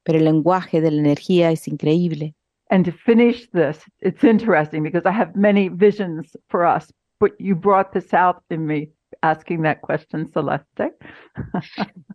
Pero 0.03 0.20
el 0.20 0.25
lenguaje 0.25 0.79
de 0.79 0.91
la 0.91 1.01
energía 1.01 1.51
es 1.51 1.67
increíble. 1.67 2.36
And 2.73 2.83
to 2.85 2.91
finish 2.91 3.47
this, 3.51 3.77
it's 4.01 4.23
interesting 4.23 4.81
because 4.81 5.05
I 5.05 5.11
have 5.11 5.35
many 5.35 5.69
visions 5.69 6.35
for 6.49 6.65
us, 6.65 6.91
but 7.19 7.33
you 7.37 7.53
brought 7.53 7.93
this 7.93 8.15
out 8.15 8.41
in 8.49 8.65
me 8.65 8.89
asking 9.21 9.61
that 9.61 9.81
question, 9.81 10.27
Celeste. 10.33 10.95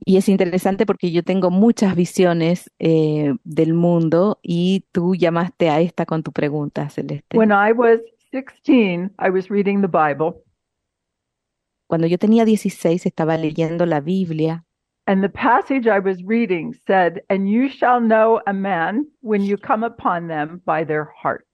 Y 0.05 0.17
es 0.17 0.29
interesante 0.29 0.85
porque 0.85 1.13
yo 1.13 1.23
tengo 1.23 1.53
muchas 1.53 1.95
visiones 1.95 2.69
eh, 2.81 3.35
del 3.45 3.73
mundo 3.73 4.41
y 4.43 4.85
tú 4.91 5.15
llamaste 5.15 5.71
a 5.71 5.79
esta 5.81 6.07
con 6.07 6.25
tu 6.25 6.33
pregunta, 6.33 6.91
Celeste. 6.91 7.37
When 7.37 7.53
I 7.53 7.71
was 7.71 8.01
16, 8.33 9.13
I 9.21 9.31
was 9.31 9.49
reading 9.49 9.81
the 9.81 9.87
Bible 9.87 10.43
cuando 11.89 12.07
yo 12.07 12.19
tenía 12.19 12.45
16 12.45 13.07
estaba 13.07 13.37
leyendo 13.37 13.87
la 13.87 14.01
Biblia 14.01 14.65
And 15.09 15.25
the 15.25 15.31
passage 15.31 15.87
I 15.87 16.01
was 16.01 16.23
reading 16.23 16.75
said, 16.87 17.23
And 17.31 17.49
you 17.49 17.71
shall 17.71 17.99
know 17.99 18.43
a 18.47 18.53
man 18.53 19.07
when 19.23 19.41
you 19.41 19.57
come 19.57 19.83
upon 19.83 20.29
them 20.29 20.61
by 20.67 20.85
their 20.85 21.07
heart. 21.23 21.47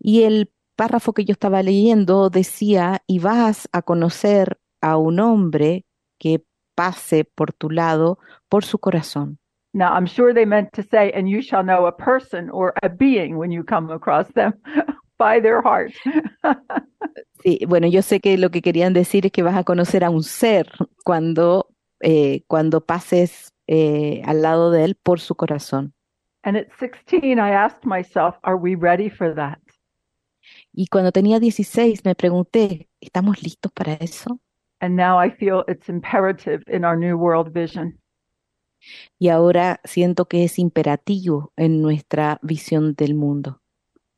y 0.00 0.22
el 0.24 0.50
párrafo 0.76 1.12
que 1.12 1.24
yo 1.24 1.32
estaba 1.32 1.62
leyendo 1.62 2.30
decía, 2.30 3.02
y 3.06 3.18
vas 3.18 3.68
a 3.72 3.82
conocer 3.82 4.58
a 4.80 4.96
un 4.96 5.20
hombre 5.20 5.84
que 6.18 6.42
pase 6.74 7.24
por 7.24 7.52
tu 7.52 7.68
lado 7.68 8.18
por 8.48 8.64
su 8.64 8.78
corazón. 8.78 9.38
Now, 9.74 9.92
I'm 9.92 10.06
sure 10.06 10.32
they 10.32 10.46
meant 10.46 10.72
to 10.72 10.82
say, 10.82 11.12
And 11.12 11.28
you 11.28 11.42
shall 11.42 11.62
know 11.62 11.84
a 11.84 11.92
person 11.92 12.48
or 12.48 12.72
a 12.82 12.88
being 12.88 13.36
when 13.36 13.50
you 13.50 13.62
come 13.62 13.90
across 13.90 14.26
them 14.32 14.54
by 15.18 15.40
their 15.40 15.62
heart. 15.62 15.92
Sí, 17.40 17.60
bueno, 17.68 17.86
yo 17.86 18.02
sé 18.02 18.18
que 18.18 18.36
lo 18.36 18.50
que 18.50 18.60
querían 18.62 18.92
decir 18.92 19.24
es 19.26 19.30
que 19.30 19.44
vas 19.44 19.56
a 19.56 19.62
conocer 19.62 20.02
a 20.02 20.10
un 20.10 20.24
ser 20.24 20.68
cuando, 21.04 21.68
eh, 22.00 22.42
cuando 22.48 22.84
pases 22.84 23.52
eh, 23.68 24.22
al 24.24 24.42
lado 24.42 24.72
de 24.72 24.82
él 24.82 24.96
por 24.96 25.20
su 25.20 25.36
corazón. 25.36 25.94
and 26.44 26.56
at 26.56 26.72
16, 26.78 27.38
I 27.38 27.50
asked 27.50 27.84
myself, 27.84 28.36
Are 28.42 28.56
we 28.56 28.74
ready 28.74 29.10
for 29.10 29.34
that? 29.34 29.58
Y 30.72 30.86
cuando 30.86 31.12
tenía 31.12 31.38
16 31.38 32.04
me 32.04 32.14
pregunté, 32.14 32.88
¿estamos 33.00 33.42
listos 33.42 33.70
para 33.72 33.94
eso? 33.94 34.40
And 34.80 34.96
now 34.96 35.18
I 35.18 35.30
feel 35.30 35.64
it's 35.68 35.88
imperative 35.88 36.62
in 36.68 36.84
our 36.84 36.96
New 36.96 37.18
World 37.18 37.52
Vision. 37.52 37.98
Y 39.18 39.28
ahora 39.28 39.80
siento 39.84 40.26
que 40.26 40.44
es 40.44 40.58
imperativo 40.58 41.52
en 41.56 41.82
nuestra 41.82 42.38
visión 42.42 42.94
del 42.94 43.14
mundo. 43.14 43.60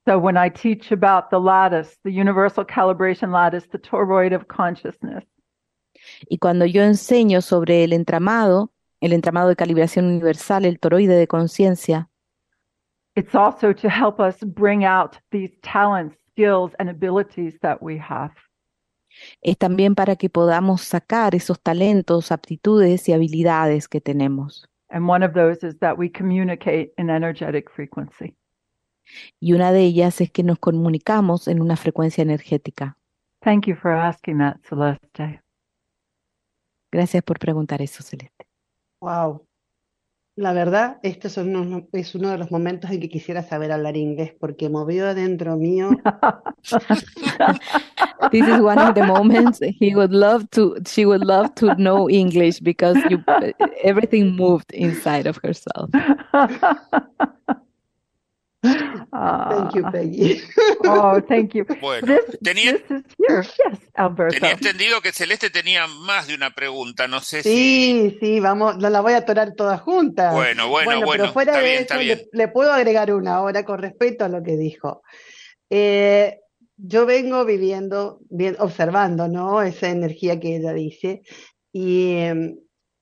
So 0.07 0.19
when 0.19 0.37
I 0.37 0.49
teach 0.49 0.92
about 0.92 1.30
the 1.30 1.38
lattice, 1.38 1.99
the 2.04 2.11
universal 2.11 2.64
calibration 2.64 3.33
lattice, 3.33 3.66
the 3.71 3.78
toroid 3.78 4.35
of 4.35 4.49
consciousness, 4.49 5.25
Y 6.28 6.38
cuando 6.38 6.64
yo 6.64 6.83
enseño 6.83 7.42
sobre 7.42 7.85
el 7.85 7.92
entramado, 7.92 8.73
el 9.00 9.12
entramado 9.12 9.49
de 9.49 9.57
calibración 9.57 10.07
universal, 10.07 10.64
el 10.64 10.78
toroide 10.78 11.16
de 11.16 11.26
conciencia, 11.26 12.09
it's 13.16 13.35
also 13.35 13.73
to 13.73 13.88
help 13.88 14.21
us 14.21 14.42
bring 14.42 14.85
out 14.85 15.19
these 15.30 15.50
talents, 15.62 16.16
skills, 16.30 16.73
and 16.78 16.88
abilities 16.88 17.59
that 17.61 17.83
we 17.83 17.99
have. 17.99 18.30
es 19.42 19.59
también 19.59 19.95
para 19.95 20.16
que 20.16 20.30
podamos 20.30 20.83
sacar 20.83 21.35
esos 21.35 21.61
talentos, 21.61 22.30
aptitudes 22.30 23.09
y 23.09 23.12
habilidades 23.12 23.88
que 23.88 24.00
tenemos. 24.00 24.66
And 24.88 25.09
one 25.09 25.25
of 25.25 25.35
those 25.35 25.62
is 25.62 25.78
that 25.80 25.99
we 25.99 26.09
communicate 26.09 26.92
in 26.97 27.11
energetic 27.11 27.71
frequency. 27.71 28.35
Y 29.38 29.52
una 29.52 29.73
de 29.73 29.83
ellas 29.83 30.21
es 30.21 30.31
que 30.31 30.43
nos 30.43 30.59
comunicamos 30.59 31.49
en 31.49 31.61
una 31.61 31.76
frecuencia 31.76 32.23
energética. 32.23 32.97
Thank 33.43 33.67
you 33.67 33.75
for 33.75 33.93
asking 33.93 34.38
that, 34.38 34.59
Celeste. 34.69 35.43
Gracias 36.93 37.23
por 37.23 37.38
preguntar 37.38 37.81
eso, 37.81 38.02
Celeste. 38.02 38.47
Wow. 39.00 39.47
La 40.37 40.52
verdad, 40.52 40.99
este 41.02 41.29
es 41.29 41.37
uno, 41.37 41.87
es 41.93 42.14
uno 42.14 42.31
de 42.31 42.38
los 42.38 42.50
momentos 42.50 42.90
en 42.90 43.00
que 43.00 43.09
quisiera 43.09 43.43
saber 43.43 43.73
hablar 43.73 43.97
inglés 43.97 44.35
porque 44.38 44.71
movió 44.71 45.07
adentro 45.07 45.57
mío. 45.57 45.90
This 48.31 48.47
is 48.47 48.61
one 48.61 48.79
of 48.79 48.95
the 48.95 49.02
moments 49.02 49.61
he 49.61 49.95
would 49.95 50.12
love 50.12 50.49
to, 50.50 50.76
she 50.87 51.05
would 51.05 51.25
love 51.25 51.55
to 51.57 51.75
know 51.76 52.09
English 52.09 52.61
because 52.61 52.99
you, 53.11 53.19
everything 53.83 54.37
moved 54.37 54.73
inside 54.73 55.26
of 55.26 55.38
herself. 55.43 55.90
Thank 59.11 59.75
you, 59.75 59.83
Ah, 59.85 59.90
Peggy. 59.90 60.40
oh, 60.87 61.21
thank 61.29 61.52
you. 61.55 61.64
Bueno, 61.81 62.07
This, 62.07 62.38
tenía, 62.43 62.73
this 62.75 62.83
is 62.90 63.05
here. 63.19 63.43
Yes, 63.43 63.81
Alberto. 63.95 64.35
tenía 64.38 64.52
entendido 64.52 65.00
que 65.00 65.12
Celeste 65.12 65.50
tenía 65.50 65.87
más 65.88 66.29
de 66.29 66.35
una 66.37 66.50
pregunta, 66.55 67.09
no 67.09 67.21
sé 67.21 67.43
si... 67.43 67.49
Sí, 67.50 68.17
sí, 68.21 68.40
vamos, 68.40 68.76
no 68.79 68.88
la 68.88 69.00
voy 69.00 69.14
a 69.14 69.19
atorar 69.19 69.55
todas 69.57 69.81
juntas. 69.81 70.33
Bueno, 70.33 70.69
bueno, 70.69 70.90
Bueno, 70.93 71.07
bueno, 71.07 71.23
pero 71.25 71.33
fuera 71.33 71.52
está 71.52 71.62
de 71.62 71.69
bien, 71.69 71.83
está 71.83 71.95
eso, 71.97 72.05
bien. 72.05 72.19
le, 72.33 72.38
le 72.45 72.49
puedo 72.49 72.73
agregar 72.73 73.12
una 73.12 73.35
ahora 73.35 73.64
con 73.64 73.79
respecto 73.81 74.25
a 74.25 74.29
lo 74.29 74.43
que 74.43 74.57
dijo. 74.57 75.02
Eh, 75.71 76.39
yo 76.76 77.04
vengo 77.04 77.45
viviendo, 77.45 78.21
bien, 78.30 78.56
observando, 78.58 79.28
¿no? 79.28 79.61
Esa 79.63 79.89
energía 79.91 80.39
que 80.41 80.56
ella 80.56 80.73
dice, 80.73 81.23
y 81.73 82.13
eh, 82.15 82.54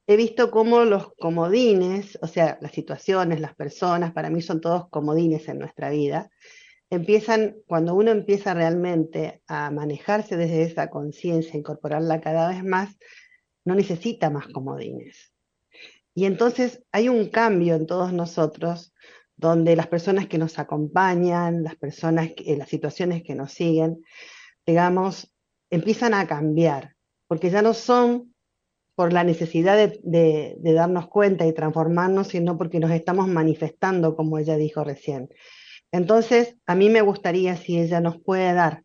he 0.08 0.16
visto 0.16 0.50
cómo 0.50 0.86
los 0.86 1.14
comodines, 1.16 2.18
o 2.22 2.26
sea, 2.26 2.58
las 2.62 2.72
situaciones, 2.72 3.40
las 3.40 3.54
personas, 3.54 4.12
para 4.14 4.30
mí 4.30 4.40
son 4.40 4.62
todos 4.62 4.88
comodines 4.88 5.46
en 5.48 5.58
nuestra 5.58 5.90
vida, 5.90 6.30
empiezan, 6.88 7.56
cuando 7.66 7.94
uno 7.94 8.10
empieza 8.10 8.54
realmente 8.54 9.42
a 9.46 9.70
manejarse 9.70 10.38
desde 10.38 10.62
esa 10.62 10.88
conciencia, 10.88 11.58
incorporarla 11.58 12.22
cada 12.22 12.48
vez 12.48 12.64
más, 12.64 12.96
no 13.66 13.74
necesita 13.74 14.30
más 14.30 14.48
comodines. 14.48 15.30
Y 16.14 16.24
entonces 16.24 16.82
hay 16.90 17.10
un 17.10 17.28
cambio 17.28 17.74
en 17.74 17.86
todos 17.86 18.14
nosotros, 18.14 18.94
donde 19.36 19.76
las 19.76 19.88
personas 19.88 20.26
que 20.26 20.38
nos 20.38 20.58
acompañan, 20.58 21.62
las 21.62 21.76
personas, 21.76 22.32
que- 22.34 22.56
las 22.56 22.70
situaciones 22.70 23.22
que 23.22 23.34
nos 23.34 23.52
siguen, 23.52 24.02
digamos, 24.66 25.30
empiezan 25.70 26.14
a 26.14 26.26
cambiar, 26.26 26.96
porque 27.26 27.50
ya 27.50 27.60
no 27.60 27.74
son 27.74 28.34
por 28.98 29.12
la 29.12 29.22
necesidad 29.22 29.92
de, 30.02 30.56
darnos 30.60 31.06
cuenta 31.06 31.46
y 31.46 31.52
transformarnos, 31.52 32.26
sino 32.26 32.58
porque 32.58 32.80
nos 32.80 32.90
estamos 32.90 33.28
manifestando, 33.28 34.16
como 34.16 34.38
ella 34.38 34.56
dijo 34.56 34.82
recién. 34.82 35.28
Entonces, 35.92 36.56
a 36.66 36.74
mí 36.74 36.90
me 36.90 37.00
gustaría 37.00 37.54
si 37.54 37.78
ella 37.78 38.00
nos 38.00 38.20
puede 38.20 38.52
dar 38.54 38.82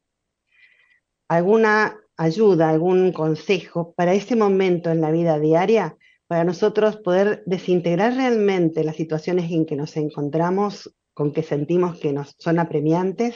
alguna 1.28 1.99
ayuda, 2.15 2.69
algún 2.69 3.12
consejo 3.12 3.95
para 3.95 4.13
ese 4.13 4.36
momento 4.36 4.91
en 4.91 5.02
la 5.02 5.10
vida 5.10 5.39
diaria, 5.39 5.97
para 6.28 6.43
nosotros 6.43 6.97
poder 6.97 7.41
desintegrar 7.47 8.13
realmente 8.13 8.84
las 8.84 8.97
situaciones 8.97 9.52
en 9.52 9.65
que 9.65 9.76
nos 9.76 9.97
encontramos, 9.97 10.93
con 11.15 11.34
que 11.34 11.41
sentimos 11.41 11.97
que 11.99 12.13
nos 12.13 12.36
son 12.38 12.60
apremiantes, 12.60 13.34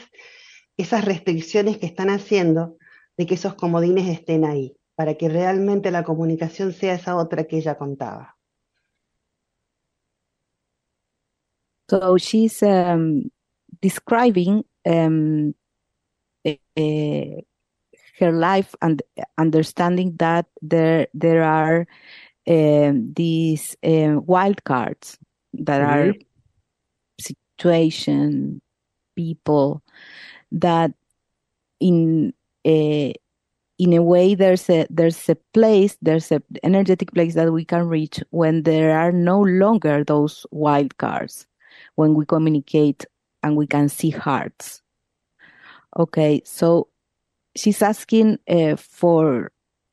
esas 0.77 1.05
restricciones 1.05 1.79
que 1.79 1.87
están 1.87 2.11
haciendo 2.11 2.77
de 3.17 3.25
que 3.25 3.33
esos 3.33 3.55
comodines 3.55 4.07
estén 4.07 4.45
ahí, 4.45 4.76
para 4.97 5.13
que 5.13 5.29
realmente 5.29 5.91
la 5.91 6.03
comunicación 6.03 6.73
sea 6.73 6.95
esa 6.95 7.15
otra 7.15 7.43
que 7.45 7.57
ella 7.57 7.77
contaba. 7.77 8.35
So 11.87 12.17
she's 12.17 12.63
um, 12.63 13.29
describing 13.79 14.65
um, 14.85 15.53
eh, 16.43 16.57
eh, 16.75 17.43
her 18.19 18.31
life 18.33 18.75
and 18.81 19.03
understanding 19.37 20.17
that 20.17 20.47
there 20.63 21.07
there 21.13 21.43
are 21.43 21.85
um, 22.47 23.13
these 23.13 23.77
um, 23.83 24.25
wild 24.25 24.63
cards 24.63 25.19
that 25.53 25.81
are 25.81 26.15
situation, 27.19 28.61
people 29.15 29.83
that 30.51 30.91
in 31.79 32.33
a 32.65 33.13
in 33.79 33.93
a 33.93 34.01
way 34.01 34.33
there's 34.33 34.69
a 34.69 34.87
there's 34.89 35.29
a 35.29 35.35
place 35.53 35.97
there's 36.01 36.31
a 36.31 36.41
energetic 36.63 37.13
place 37.13 37.35
that 37.35 37.51
we 37.51 37.63
can 37.63 37.87
reach 37.87 38.19
when 38.31 38.63
there 38.63 38.97
are 38.97 39.11
no 39.11 39.39
longer 39.41 40.03
those 40.03 40.45
wild 40.51 40.97
cards 40.97 41.45
when 41.95 42.15
we 42.15 42.25
communicate 42.25 43.05
and 43.43 43.55
we 43.55 43.67
can 43.67 43.87
see 43.87 44.09
hearts. 44.09 44.81
Okay 45.97 46.41
so 46.43 46.87
she's 47.55 47.81
asking 47.81 48.39
uh, 48.47 48.75
for 48.75 49.51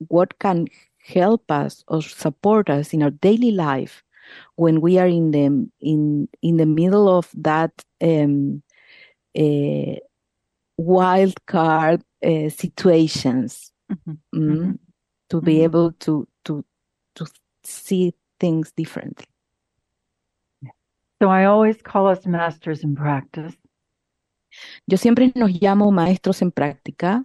what 0.09 0.39
can 0.39 0.67
help 0.99 1.51
us 1.51 1.85
or 1.89 2.01
support 2.01 2.71
us 2.71 2.95
in 2.95 3.03
our 3.03 3.11
daily 3.11 3.51
life 3.51 4.03
when 4.57 4.81
we 4.81 4.99
are 4.99 5.07
in 5.07 5.31
the 5.31 5.69
in 5.81 6.29
in 6.41 6.57
the 6.57 6.67
middle 6.67 7.09
of 7.09 7.31
that 7.35 7.73
um, 8.03 8.63
uh, 9.39 9.97
wild 10.79 11.47
card 11.47 12.03
uh, 12.25 12.49
situations 12.49 13.74
Mhm, 13.91 14.19
mm, 14.35 14.57
mhm. 14.57 14.79
to 15.29 15.41
be 15.41 15.57
Mhm. 15.59 15.65
able 15.65 15.93
to 15.93 16.27
to 16.45 16.65
to 17.15 17.27
see 17.63 18.15
things 18.41 18.73
differently 18.73 19.27
So 21.23 21.29
I 21.31 21.45
always 21.45 21.81
call 21.83 22.07
us 22.09 22.27
masters 22.27 22.83
in 22.85 22.95
practice 22.95 23.57
yo 24.87 24.97
siempre 24.97 25.33
nos 25.35 25.51
llamo 25.61 25.91
maestros 25.91 26.43
en 26.43 26.51
práctica 26.53 27.25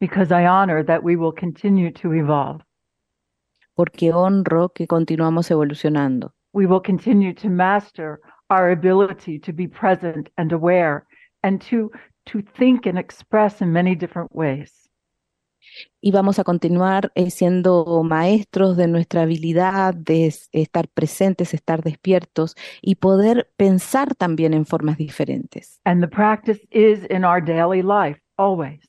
because 0.00 0.32
I 0.32 0.46
honor 0.46 0.82
that 0.84 1.02
we 1.02 1.16
will 1.16 1.32
continue 1.32 1.90
to 1.92 2.12
evolve. 2.12 2.62
porque 3.76 4.12
honro 4.12 4.68
que 4.74 4.86
continuamos 4.86 5.50
evolucionando 5.50 6.32
We 6.52 6.66
will 6.66 6.80
continue 6.80 7.32
to 7.34 7.48
master 7.48 8.20
our 8.50 8.70
ability 8.72 9.38
to 9.40 9.52
be 9.52 9.68
present 9.68 10.28
and 10.36 10.52
aware 10.52 11.06
and 11.44 11.60
to 11.70 11.90
to 12.26 12.42
think 12.42 12.86
and 12.86 12.98
express 12.98 13.60
in 13.62 13.72
many 13.72 13.94
different 13.94 14.34
ways. 14.34 14.79
Y 16.00 16.12
vamos 16.12 16.38
a 16.38 16.44
continuar 16.44 17.12
eh, 17.14 17.30
siendo 17.30 18.02
maestros 18.04 18.76
de 18.76 18.88
nuestra 18.88 19.22
habilidad 19.22 19.94
de 19.94 20.26
es- 20.26 20.48
estar 20.52 20.88
presentes, 20.88 21.54
estar 21.54 21.82
despiertos 21.82 22.54
y 22.80 22.96
poder 22.96 23.50
pensar 23.56 24.14
también 24.14 24.54
en 24.54 24.64
formas 24.66 24.96
diferentes. 24.96 25.80
And 25.84 26.02
the 26.02 26.08
practice 26.08 26.60
is 26.70 27.04
in 27.10 27.24
our 27.24 27.42
daily 27.44 27.82
life 27.82 28.20
always. 28.36 28.80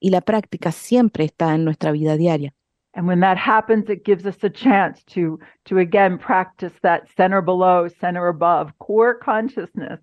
y 0.00 0.10
la 0.10 0.20
práctica 0.20 0.70
siempre 0.70 1.24
está 1.24 1.54
en 1.54 1.64
nuestra 1.64 1.90
vida 1.92 2.16
diaria. 2.16 2.52
And 2.96 3.08
when 3.08 3.20
that 3.20 3.38
happens, 3.38 3.88
it 3.88 4.04
gives 4.04 4.24
us 4.26 4.44
a 4.44 4.50
chance 4.50 5.02
to, 5.14 5.38
to 5.64 5.78
again 5.78 6.18
practice 6.18 6.72
that 6.82 7.08
center 7.16 7.40
below, 7.42 7.88
center 7.88 8.28
above, 8.28 8.72
core 8.78 9.18
consciousness. 9.18 9.98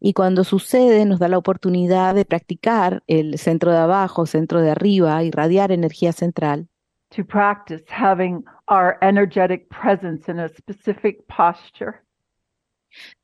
Y 0.00 0.12
cuando 0.12 0.44
sucede, 0.44 1.04
nos 1.04 1.18
da 1.18 1.28
la 1.28 1.38
oportunidad 1.38 2.14
de 2.14 2.24
practicar 2.24 3.02
el 3.06 3.38
centro 3.38 3.72
de 3.72 3.78
abajo, 3.78 4.26
centro 4.26 4.60
de 4.60 4.70
arriba, 4.70 5.22
irradiar 5.22 5.72
energía 5.72 6.12
central, 6.12 6.68
to 7.10 7.24
practice 7.24 7.84
having 7.88 8.44
our 8.68 8.96
energetic 9.00 9.68
presence 9.68 10.30
in 10.30 10.38
a 10.40 10.48
specific 10.48 11.24
posture. 11.28 12.02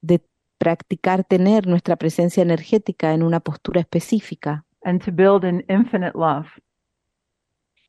de 0.02 0.20
practicar 0.58 1.24
tener 1.24 1.66
nuestra 1.66 1.96
presencia 1.96 2.42
energética 2.42 3.12
en 3.14 3.22
una 3.22 3.40
postura 3.40 3.80
específica 3.80 4.64
and 4.84 5.02
to 5.04 5.10
build 5.10 5.44
an 5.44 5.64
infinite 5.68 6.12
love. 6.14 6.46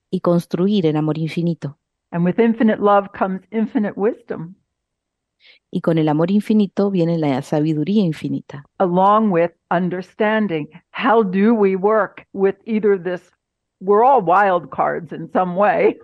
y 0.09 0.19
construir 0.21 0.85
en 0.85 0.95
amor 0.97 1.17
infinito. 1.17 1.77
And 2.11 2.23
with 2.25 2.39
infinite 2.39 2.79
love 2.79 3.09
comes 3.17 3.41
infinite 3.51 3.93
wisdom, 3.95 4.55
Y 5.71 5.81
con 5.81 5.97
el 5.97 6.07
amor 6.07 6.29
infinito 6.31 6.91
viene 6.91 7.17
la 7.17 7.41
sabiduría 7.41 8.03
infinita. 8.03 8.63
along 8.79 9.31
with 9.31 9.51
understanding. 9.71 10.67
How 10.91 11.23
do 11.23 11.53
we 11.53 11.75
work 11.75 12.25
with 12.33 12.55
either 12.65 12.97
this? 13.01 13.31
We're 13.81 14.03
all 14.03 14.21
wild 14.21 14.69
cards 14.69 15.11
in 15.11 15.29
some 15.31 15.55
way. 15.55 15.97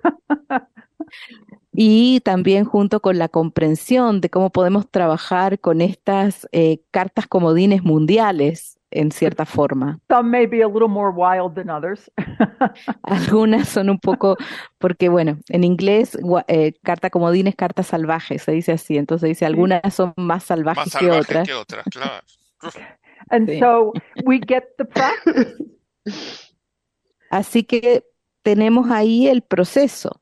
Y 1.72 2.20
también 2.22 2.66
junto 2.66 3.00
con 3.00 3.18
la 3.18 3.30
comprensión 3.30 4.20
de 4.22 4.30
cómo 4.30 4.50
podemos 4.50 4.90
trabajar 4.90 5.60
con 5.60 5.80
estas 5.82 6.48
eh, 6.52 6.82
cartas 6.92 7.28
comodines 7.28 7.84
mundiales, 7.84 8.79
en 8.92 9.12
cierta 9.12 9.46
forma. 9.46 10.00
some 10.10 10.30
may 10.32 10.46
be 10.46 10.62
a 10.62 10.68
little 10.68 10.88
more 10.88 11.12
wild 11.12 11.56
than 11.56 11.70
others. 11.70 12.10
Algunas 13.04 13.70
son 13.70 13.90
un 13.90 14.00
poco, 14.00 14.38
porque 14.78 15.10
bueno, 15.10 15.38
en 15.50 15.64
inglés 15.64 16.18
eh, 16.48 16.74
carta 16.84 17.10
comodín 17.10 17.48
es 17.48 17.56
carta 17.56 17.84
salvaje, 17.84 18.40
se 18.40 18.52
dice 18.52 18.72
así. 18.74 18.98
Entonces 18.98 19.30
dice, 19.30 19.46
algunas 19.46 19.94
son 19.94 20.14
más 20.18 20.28
Más 20.28 20.44
salvajes 20.44 20.84
que 20.86 21.00
salvajes 21.00 21.22
otras. 21.26 21.48
que 21.48 21.54
otras, 21.54 21.86
claro. 21.92 22.24
and 23.32 23.48
Sí. 23.50 23.60
so 23.60 23.94
we 24.26 24.40
get 24.40 24.64
the 24.78 24.86
practice. 24.86 25.56
Así 27.30 27.64
que 27.64 28.04
tenemos 28.44 28.90
ahí 28.90 29.28
el 29.28 29.42
proceso. 29.44 30.22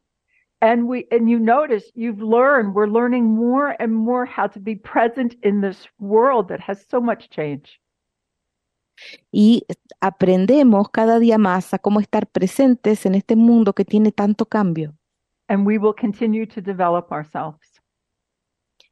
And 0.60 0.88
we 0.90 1.08
and 1.12 1.30
you 1.30 1.40
notice 1.40 1.86
you've 1.96 2.20
learned 2.22 2.74
we're 2.74 2.88
learning 2.90 3.26
more 3.36 3.76
and 3.80 3.94
more 3.94 4.26
how 4.26 4.48
to 4.48 4.60
be 4.60 4.76
present 4.76 5.36
in 5.44 5.62
this 5.62 5.88
world 6.00 6.48
that 6.50 6.60
has 6.60 6.84
so 6.90 7.00
much 7.00 7.30
change. 7.30 7.80
Y 9.32 9.66
aprendemos 10.02 10.90
cada 10.90 11.20
día 11.20 11.38
más 11.38 11.74
a 11.74 11.80
cómo 11.80 12.00
estar 12.00 12.28
presentes 12.28 13.06
en 13.06 13.16
este 13.16 13.36
mundo 13.36 13.74
que 13.74 13.86
tiene 13.86 14.12
tanto 14.12 14.46
cambio. 14.46 14.96
And 15.48 15.66
we 15.66 15.78
will 15.78 15.96
continue 16.00 16.46
to 16.48 16.62
develop 16.62 17.12
ourselves. 17.12 17.82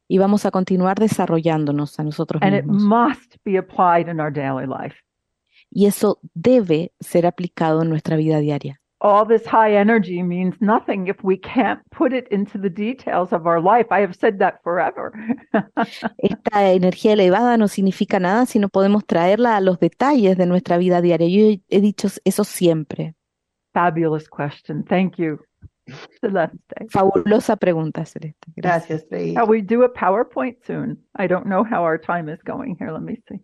Y 0.08 0.18
vamos 0.18 0.46
a 0.46 0.50
continuar 0.50 0.98
desarrollándonos 0.98 1.98
a 1.98 2.04
nosotros 2.04 2.40
And 2.42 2.54
it 2.54 2.64
mismos. 2.64 2.84
must 2.84 3.36
be 3.44 3.58
applied 3.58 4.08
in 4.08 4.20
our 4.20 4.32
daily 4.32 4.66
life. 4.66 4.96
Y 5.70 5.86
eso 5.86 6.20
debe 6.32 6.92
ser 7.00 7.26
aplicado 7.26 7.82
en 7.82 7.90
nuestra 7.90 8.16
vida 8.16 8.38
diaria. 8.38 8.80
All 9.00 9.26
this 9.26 9.44
high 9.46 9.74
energy 9.76 10.22
means 10.22 10.54
nothing 10.60 11.06
if 11.08 11.22
we 11.22 11.36
can't 11.36 11.80
put 11.90 12.14
it 12.14 12.26
into 12.30 12.56
the 12.58 12.70
details 12.70 13.30
of 13.32 13.46
our 13.46 13.60
life. 13.60 13.86
I 13.90 14.00
have 14.00 14.14
said 14.16 14.38
that 14.38 14.62
forever. 14.64 15.12
Esta 16.18 16.72
energía 16.72 17.12
elevada 17.12 17.58
no 17.58 17.68
significa 17.68 18.18
nada 18.18 18.46
si 18.46 18.58
no 18.58 18.68
podemos 18.70 19.04
traerla 19.04 19.56
a 19.56 19.60
los 19.60 19.78
detalles 19.78 20.38
de 20.38 20.46
nuestra 20.46 20.78
vida 20.78 21.02
diaria. 21.02 21.28
Yo 21.28 21.44
he- 21.50 21.62
he 21.68 21.80
dicho 21.82 22.08
eso 22.24 22.44
siempre. 22.44 23.14
Fabulous 23.74 24.28
question. 24.30 24.82
Thank 24.84 25.16
you, 25.18 25.40
Celeste. 26.22 26.56
Fabulosa 26.88 27.56
pregunta, 27.56 28.06
Celeste. 28.06 28.38
Gracias. 28.56 29.04
Gracias, 29.10 29.34
Shall 29.34 29.46
we 29.46 29.60
do 29.60 29.82
a 29.84 29.92
PowerPoint 29.92 30.56
soon? 30.64 31.04
I 31.14 31.26
don't 31.28 31.44
know 31.46 31.62
how 31.64 31.84
our 31.84 31.98
time 32.00 32.30
is 32.32 32.40
going 32.42 32.76
here. 32.78 32.90
Let 32.90 33.02
me 33.02 33.16
see. 33.28 33.40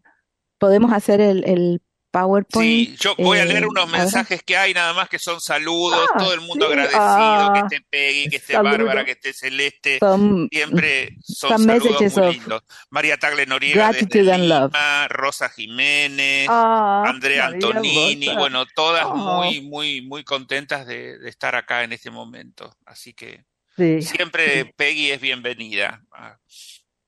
Podemos 0.58 0.90
hacer 0.92 1.20
el, 1.20 1.44
el 1.44 1.82
PowerPoint. 2.12 2.90
Sí, 2.90 2.96
yo 3.00 3.16
voy 3.16 3.38
a 3.38 3.44
leer 3.44 3.64
eh, 3.64 3.66
unos 3.66 3.88
mensajes 3.90 4.42
que 4.42 4.56
hay, 4.56 4.74
nada 4.74 4.92
más 4.92 5.08
que 5.08 5.18
son 5.18 5.40
saludos, 5.40 5.98
Ah, 6.14 6.18
todo 6.18 6.34
el 6.34 6.40
mundo 6.42 6.66
sí, 6.66 6.72
agradecido, 6.72 7.00
ah, 7.02 7.52
que 7.54 7.60
esté 7.76 7.86
Peggy, 7.90 8.28
que 8.30 8.36
esté 8.36 8.52
saludo. 8.52 8.70
Bárbara, 8.72 9.04
que 9.04 9.10
esté 9.12 9.32
Celeste, 9.32 9.98
Son 9.98 10.48
siempre 10.52 11.16
son 11.22 11.58
saludos 11.66 12.00
muy 12.16 12.24
of 12.26 12.34
lindos. 12.34 12.62
María 12.90 13.16
Tagle 13.16 13.46
Noriega 13.46 13.88
desde 13.88 13.98
gratitude 14.06 14.32
and 14.32 14.48
love. 14.48 14.72
Lima, 14.72 15.08
Rosa 15.08 15.48
Jiménez, 15.48 16.46
Ah, 16.50 17.04
Andrea 17.06 17.44
María 17.50 17.66
Antonini, 17.68 18.26
Rosa. 18.26 18.38
bueno, 18.38 18.66
todas 18.74 19.04
Oh. 19.08 19.16
muy, 19.42 19.60
muy, 19.62 20.02
muy 20.02 20.22
contentas 20.22 20.86
de, 20.86 21.18
de 21.18 21.28
estar 21.30 21.54
acá 21.56 21.82
en 21.82 21.92
este 21.92 22.10
momento. 22.10 22.76
Así 22.84 23.14
que 23.14 23.44
Sí. 23.76 24.02
siempre 24.02 24.66
Peggy 24.76 25.10
es 25.12 25.20
bienvenida. 25.20 26.02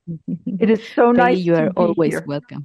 It 0.46 0.70
is 0.70 0.80
so 0.94 1.12
Peggy, 1.12 1.22
nice 1.34 1.44
you 1.44 1.54
are 1.54 1.70
always 1.76 2.14
here. 2.14 2.24
welcome. 2.26 2.62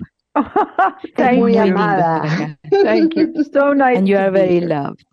Thank 1.15 1.39
muy 1.39 1.53
you. 1.53 1.61
Amada. 1.61 2.57
Thank 2.71 3.15
you. 3.15 3.33
So 3.53 3.73
nice 3.73 3.97
And 3.97 4.07
you 4.07 4.17
are 4.17 4.31
very 4.31 4.61
loved. 4.61 5.03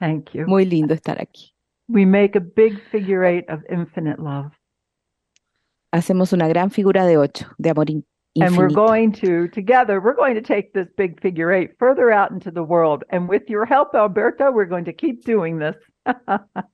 Thank 0.00 0.34
you. 0.34 0.46
Muy 0.46 0.64
lindo 0.64 0.94
estar 0.94 1.18
aquí. 1.20 1.52
We 1.88 2.04
make 2.04 2.34
a 2.36 2.40
big 2.40 2.80
figure 2.90 3.24
eight 3.24 3.48
of 3.48 3.60
infinite 3.70 4.18
love. 4.18 4.50
Hacemos 5.92 6.32
una 6.32 6.48
gran 6.48 6.70
figura 6.70 7.06
de 7.06 7.16
ocho, 7.16 7.46
de 7.60 7.70
amor 7.70 7.88
in- 7.90 8.04
And 8.40 8.56
we're 8.56 8.68
going 8.68 9.12
to, 9.12 9.46
together, 9.48 10.00
we're 10.00 10.16
going 10.16 10.34
to 10.34 10.40
take 10.42 10.72
this 10.72 10.88
big 10.96 11.20
figure 11.20 11.52
eight 11.52 11.78
further 11.78 12.10
out 12.10 12.32
into 12.32 12.50
the 12.50 12.64
world. 12.64 13.04
And 13.10 13.28
with 13.28 13.48
your 13.48 13.64
help, 13.64 13.94
Alberto, 13.94 14.50
we're 14.50 14.64
going 14.64 14.86
to 14.86 14.92
keep 14.92 15.24
doing 15.24 15.58
this. 15.58 15.76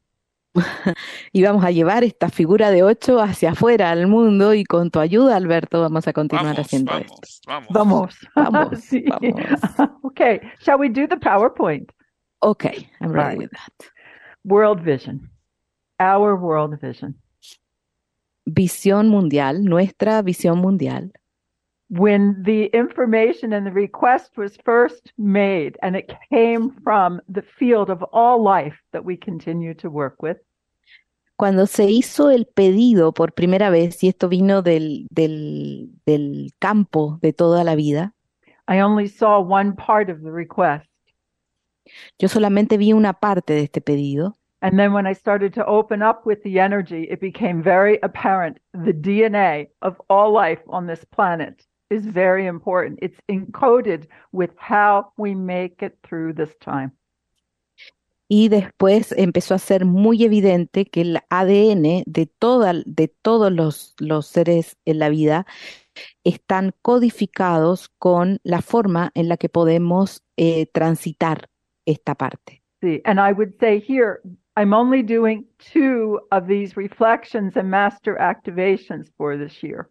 Y 1.33 1.43
vamos 1.43 1.65
a 1.65 1.71
llevar 1.71 2.03
esta 2.05 2.29
figura 2.29 2.71
de 2.71 2.83
ocho 2.83 3.21
hacia 3.21 3.53
afuera 3.53 3.91
al 3.91 4.07
mundo 4.09 4.53
y 4.55 4.65
con 4.65 4.91
tu 4.91 4.99
ayuda, 5.01 5.37
Alberto, 5.37 5.81
vamos 5.81 6.09
a 6.09 6.13
continuar 6.13 6.55
Vamos, 6.55 6.67
haciendo 6.67 6.93
esto. 6.99 7.15
vamos, 7.47 7.69
vamos. 7.71 8.19
Vamos. 8.35 8.53
Vamos, 8.53 8.81
Sí. 8.85 9.05
vamos. 9.09 9.95
Okay. 10.03 10.41
Shall 10.61 10.79
we 10.79 10.89
do 10.89 11.07
the 11.07 11.17
PowerPoint? 11.17 11.89
Okay, 12.43 12.89
I'm 13.01 13.13
ready 13.13 13.31
Right. 13.31 13.39
with 13.39 13.51
that. 13.51 13.87
World 14.45 14.81
vision. 14.83 15.31
Our 16.01 16.35
world 16.37 16.81
vision. 16.81 17.15
Visión 18.47 19.09
mundial, 19.09 19.65
nuestra 19.65 20.23
visión 20.23 20.59
mundial. 20.59 21.13
When 21.91 22.41
the 22.45 22.67
information 22.67 23.53
and 23.53 23.67
the 23.67 23.73
request 23.73 24.37
was 24.37 24.57
first 24.65 25.13
made 25.19 25.77
and 25.83 25.97
it 25.97 26.11
came 26.31 26.71
from 26.85 27.21
the 27.29 27.43
field 27.43 27.91
of 27.91 28.03
all 28.13 28.43
life 28.43 28.79
that 28.93 29.05
we 29.05 29.17
continue 29.17 29.75
to 29.75 29.91
work 29.91 30.23
with, 30.23 30.39
Cuando 31.37 31.65
se 31.67 31.87
hizo 31.91 32.29
el 32.31 32.45
pedido 32.45 33.13
por 33.15 33.33
primera 33.33 33.71
vez, 33.71 34.03
y 34.05 34.09
esto 34.09 34.29
vino 34.29 34.61
del, 34.61 35.07
del, 35.11 35.89
del 36.05 36.51
campo 36.59 37.19
de 37.23 37.33
toda 37.33 37.65
la 37.65 37.75
vida, 37.75 38.13
I 38.69 38.81
only 38.81 39.09
saw 39.09 39.41
one 39.41 39.73
part 39.75 40.11
of 40.11 40.21
the 40.23 40.31
request. 40.31 40.87
yo 42.19 42.29
solamente 42.29 42.77
vi 42.77 42.93
una 42.93 43.15
parte 43.15 43.55
de 43.55 43.63
este 43.65 43.81
pedido. 43.81 44.37
And 44.63 44.79
then 44.79 44.93
when 44.93 45.07
I 45.07 45.15
started 45.15 45.55
to 45.55 45.65
open 45.65 46.03
up 46.03 46.27
with 46.27 46.43
the 46.45 46.61
energy, 46.61 47.09
it 47.11 47.21
became 47.21 47.63
very 47.63 47.99
apparent 48.03 48.59
the 48.75 48.93
DNA 48.93 49.69
of 49.81 49.97
all 50.11 50.31
life 50.33 50.61
on 50.69 50.87
this 50.87 51.03
planet 51.07 51.65
is 51.91 52.07
very 52.07 52.47
important. 52.47 52.99
It's 53.03 53.19
encoded 53.29 54.07
with 54.33 54.51
how 54.57 55.13
we 55.17 55.35
make 55.35 55.83
it 55.83 55.99
through 56.03 56.35
this 56.35 56.55
time. 56.61 56.93
Y 58.33 58.49
después 58.49 59.13
empezó 59.19 59.57
a 59.57 59.59
ser 59.59 59.85
muy 59.85 60.23
evidente 60.23 60.85
que 60.85 61.01
el 61.01 61.19
ADN 61.31 62.05
de, 62.07 62.27
toda, 62.27 62.75
de 62.87 63.09
todos 63.09 63.51
los, 63.51 63.97
los 63.99 64.27
seres 64.29 64.77
en 64.85 65.01
la 65.01 65.09
vida 65.09 65.47
están 66.23 66.73
codificados 66.81 67.89
con 67.99 68.39
la 68.45 68.63
forma 68.63 69.11
en 69.15 69.29
la 69.29 69.37
que 69.37 69.49
podemos 69.49 70.23
eh, 70.37 70.67
transitar 70.67 71.49
esta 71.85 72.15
parte. 72.15 72.63
See, 72.81 73.03
and 73.05 73.19
I 73.19 73.33
would 73.33 73.59
say 73.59 73.81
here, 73.81 74.21
I'm 74.57 74.73
only 74.73 75.03
doing 75.03 75.45
two 75.59 76.21
of 76.31 76.47
these 76.47 76.77
reflections 76.77 77.57
and 77.57 77.69
master 77.69 78.17
activations 78.21 79.11
for 79.19 79.37
this 79.37 79.61
year. 79.61 79.91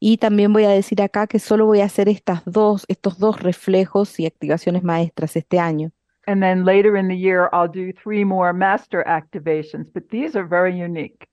Y 0.00 0.16
también 0.18 0.52
voy 0.52 0.64
a 0.64 0.70
decir 0.70 1.02
acá 1.02 1.26
que 1.26 1.38
solo 1.38 1.66
voy 1.66 1.80
a 1.80 1.84
hacer 1.84 2.08
estas 2.08 2.42
dos, 2.44 2.84
estos 2.88 3.18
dos 3.18 3.40
reflejos 3.40 4.18
y 4.18 4.26
activaciones 4.26 4.82
maestras 4.82 5.36
este 5.36 5.58
año. 5.58 5.92
And 6.26 6.40
then 6.40 6.64
later 6.64 6.96
in 6.96 7.08
the 7.08 7.16
year, 7.16 7.48
I'll 7.52 7.68
do 7.68 7.92
three 7.92 8.24
more 8.24 8.52
master 8.52 9.02
activations, 9.06 9.88
but 9.92 10.08
these 10.10 10.36
are 10.36 10.46
very 10.46 10.80
unique. 10.80 11.28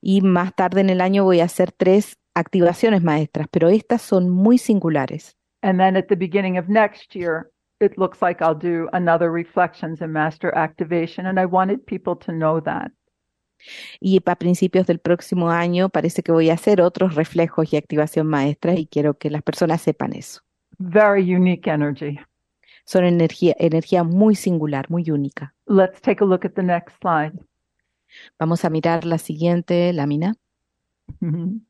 Y 0.00 0.22
más 0.22 0.54
tarde 0.56 0.80
en 0.80 0.90
el 0.90 1.00
año 1.00 1.22
voy 1.24 1.40
a 1.40 1.44
hacer 1.44 1.70
tres 1.70 2.16
activaciones 2.34 3.02
maestras, 3.02 3.46
pero 3.50 3.68
estas 3.68 4.02
son 4.02 4.28
muy 4.28 4.58
singulares. 4.58 5.36
And 5.62 5.78
then 5.78 5.96
at 5.96 6.08
the 6.08 6.16
beginning 6.16 6.58
of 6.58 6.68
next 6.68 7.14
year, 7.14 7.50
it 7.80 7.96
looks 7.96 8.20
like 8.20 8.42
I'll 8.42 8.58
do 8.58 8.88
another 8.92 9.30
reflections 9.30 10.02
and 10.02 10.12
master 10.12 10.52
activation. 10.56 11.26
And 11.26 11.38
I 11.38 11.46
wanted 11.46 11.86
people 11.86 12.16
to 12.26 12.32
know 12.32 12.60
that. 12.60 12.90
Y 14.00 14.20
a 14.24 14.36
principios 14.36 14.86
del 14.86 14.98
próximo 14.98 15.50
año 15.50 15.88
parece 15.88 16.22
que 16.22 16.32
voy 16.32 16.50
a 16.50 16.54
hacer 16.54 16.80
otros 16.80 17.14
reflejos 17.14 17.72
y 17.72 17.76
activación 17.76 18.26
maestra 18.26 18.74
y 18.74 18.86
quiero 18.86 19.14
que 19.14 19.30
las 19.30 19.42
personas 19.42 19.82
sepan 19.82 20.12
eso. 20.12 20.40
Very 20.78 21.34
unique 21.34 21.70
energy. 21.70 22.18
Son 22.84 23.04
energía, 23.04 23.54
energía 23.58 24.02
muy 24.02 24.34
singular, 24.34 24.90
muy 24.90 25.10
única. 25.10 25.54
Let's 25.66 26.00
take 26.00 26.22
a 26.22 26.26
look 26.26 26.44
at 26.44 26.54
the 26.54 26.62
next 26.62 26.96
slide. 27.00 27.38
Vamos 28.38 28.64
a 28.64 28.70
mirar 28.70 29.04
la 29.04 29.18
siguiente 29.18 29.92
lámina. 29.92 30.34
Mhm. 31.20 31.64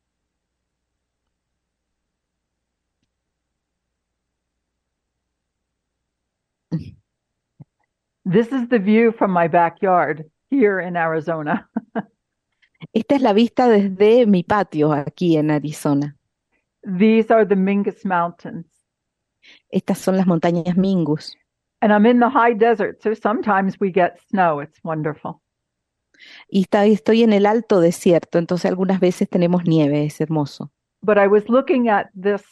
This 8.24 8.52
is 8.52 8.68
the 8.68 8.78
view 8.78 9.12
from 9.12 9.32
my 9.32 9.48
backyard 9.48 10.31
here 10.52 10.80
in 10.80 10.96
Arizona. 10.96 11.68
Esta 12.92 13.14
es 13.14 13.22
la 13.22 13.32
vista 13.32 13.68
desde 13.68 14.26
mi 14.26 14.42
patio 14.42 14.92
aquí 14.92 15.36
en 15.36 15.50
Arizona. 15.50 16.16
These 16.84 17.30
are 17.32 17.46
the 17.46 17.56
Mingus 17.56 18.04
Mountains. 18.04 18.66
Estas 19.70 19.98
son 19.98 20.16
las 20.16 20.26
montañas 20.26 20.76
Mingus. 20.76 21.36
And 21.80 21.92
I'm 21.92 22.06
in 22.06 22.20
the 22.20 22.28
high 22.28 22.54
desert, 22.54 23.02
so 23.02 23.14
sometimes 23.14 23.80
we 23.80 23.90
get 23.90 24.18
snow. 24.30 24.60
It's 24.60 24.78
wonderful. 24.84 25.40
Y 26.48 26.62
está- 26.62 26.86
estoy 26.86 27.22
en 27.24 27.32
el 27.32 27.46
alto 27.46 27.80
desierto, 27.80 28.38
entonces 28.38 28.70
algunas 28.70 29.00
veces 29.00 29.28
tenemos 29.28 29.64
nieve, 29.66 30.04
es 30.04 30.20
hermoso. 30.20 30.70
But 31.02 31.18
I 31.18 31.26
was 31.26 31.48
looking 31.48 31.88
at 31.88 32.06
this 32.14 32.42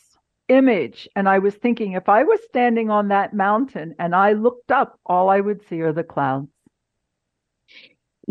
image 0.48 1.08
and 1.14 1.28
I 1.28 1.38
was 1.38 1.56
thinking 1.60 1.92
if 1.92 2.08
I 2.08 2.24
was 2.24 2.40
standing 2.48 2.90
on 2.90 3.08
that 3.08 3.32
mountain 3.32 3.94
and 4.00 4.14
I 4.14 4.32
looked 4.32 4.72
up, 4.72 4.98
all 5.04 5.28
I 5.30 5.40
would 5.40 5.60
see 5.68 5.80
are 5.82 5.92
the 5.92 6.02
clouds. 6.04 6.48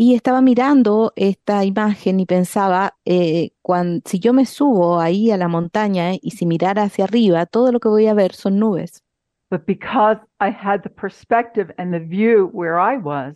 Y 0.02 0.14
estaba 0.14 0.40
mirando 0.40 1.12
esta 1.14 1.62
imagen 1.66 2.20
y 2.20 2.24
pensaba, 2.24 2.96
eh, 3.04 3.50
cuan- 3.60 4.00
si 4.06 4.18
yo 4.18 4.32
me 4.32 4.46
subo 4.46 4.98
ahí 4.98 5.30
a 5.30 5.36
la 5.36 5.46
montaña 5.46 6.12
y 6.14 6.30
si 6.30 6.46
mirara 6.46 6.84
hacia 6.84 7.04
arriba, 7.04 7.44
todo 7.44 7.70
lo 7.70 7.80
que 7.80 7.88
voy 7.90 8.06
a 8.06 8.14
ver 8.14 8.32
son 8.32 8.58
nubes. 8.58 9.02
But 9.50 9.66
because 9.66 10.18
I 10.40 10.52
had 10.52 10.80
the 10.84 10.88
perspective 10.88 11.74
and 11.76 11.92
the 11.92 11.98
view 12.00 12.48
where 12.54 12.78
I 12.80 12.96
was, 12.96 13.34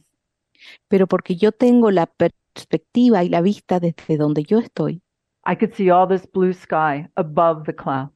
Pero 0.88 1.06
porque 1.06 1.36
yo 1.36 1.52
tengo 1.52 1.90
la 1.90 2.06
perspectiva 2.06 3.22
y 3.24 3.28
la 3.28 3.42
vista 3.42 3.78
desde 3.78 4.16
donde 4.16 4.44
yo 4.44 4.58
estoy, 4.58 5.02
I 5.46 5.56
could 5.56 5.74
see 5.74 5.90
all 5.90 6.08
this 6.08 6.26
blue 6.32 6.54
sky 6.54 7.10
above 7.16 7.64
the 7.66 7.74
clouds. 7.74 8.10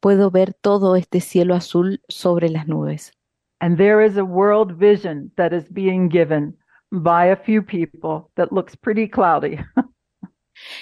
puedo 0.00 0.32
ver 0.32 0.52
todo 0.52 0.96
este 0.96 1.20
cielo 1.20 1.54
azul 1.54 2.00
sobre 2.08 2.48
las 2.50 2.66
nubes. 2.66 3.12
And 3.60 3.76
there 3.76 4.04
is 4.04 4.16
a 4.16 4.24
world 4.24 4.72
vision 4.76 5.30
that 5.36 5.52
is 5.52 5.70
being 5.72 6.08
given 6.10 6.56
by 7.02 7.26
a 7.26 7.36
few 7.36 7.62
people 7.62 8.30
that 8.36 8.52
looks 8.52 8.76
pretty 8.76 9.08
cloudy. 9.08 9.58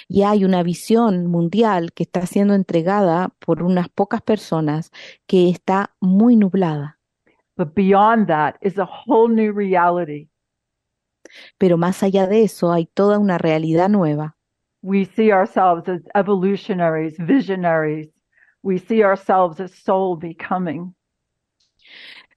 Y 0.07 0.23
hay 0.23 0.45
una 0.45 0.63
visión 0.63 1.27
mundial 1.27 1.91
que 1.93 2.03
está 2.03 2.25
siendo 2.25 2.53
entregada 2.53 3.33
por 3.39 3.61
unas 3.61 3.89
pocas 3.89 4.21
personas 4.21 4.91
que 5.27 5.49
está 5.49 5.93
muy 5.99 6.37
nublada. 6.37 6.97
But 7.57 7.73
beyond 7.73 8.27
that 8.27 8.55
is 8.61 8.77
a 8.77 8.85
whole 8.85 9.33
new 9.33 9.53
reality. 9.53 10.29
Pero 11.57 11.77
más 11.77 12.03
allá 12.03 12.27
de 12.27 12.43
eso 12.43 12.71
hay 12.71 12.85
toda 12.85 13.19
una 13.19 13.37
realidad 13.37 13.89
nueva. 13.89 14.37
We 14.81 15.05
see 15.05 15.31
ourselves 15.31 15.89
as 15.89 16.01
evolutionaries, 16.13 17.17
visionaries. 17.17 18.09
We 18.61 18.77
see 18.77 19.03
ourselves 19.03 19.59
as 19.59 19.71
soul 19.73 20.17
becoming. 20.17 20.94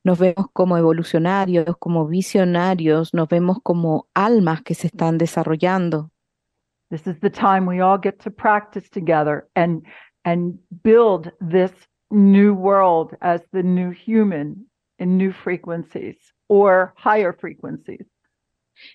Nos 0.08 0.18
vemos 0.18 0.46
como 0.54 0.78
evolucionarios, 0.78 1.76
como 1.78 2.06
visionarios, 2.06 3.12
nos 3.12 3.28
vemos 3.28 3.58
como 3.62 4.06
almas 4.14 4.62
que 4.62 4.72
se 4.72 4.86
están 4.86 5.18
desarrollando. 5.18 6.10
This 6.88 7.06
is 7.06 7.20
the 7.20 7.28
time 7.28 7.66
we 7.66 7.82
all 7.82 8.00
get 8.02 8.18
to 8.20 8.30
practice 8.30 8.88
together 8.88 9.46
and 9.54 9.82
and 10.24 10.58
build 10.82 11.30
this 11.46 11.72
new 12.10 12.54
world 12.54 13.18
as 13.20 13.42
the 13.52 13.62
new 13.62 13.90
human 13.90 14.70
in 14.98 15.18
new 15.18 15.30
frequencies 15.30 16.16
or 16.48 16.94
higher 16.96 17.34
frequencies. 17.34 18.06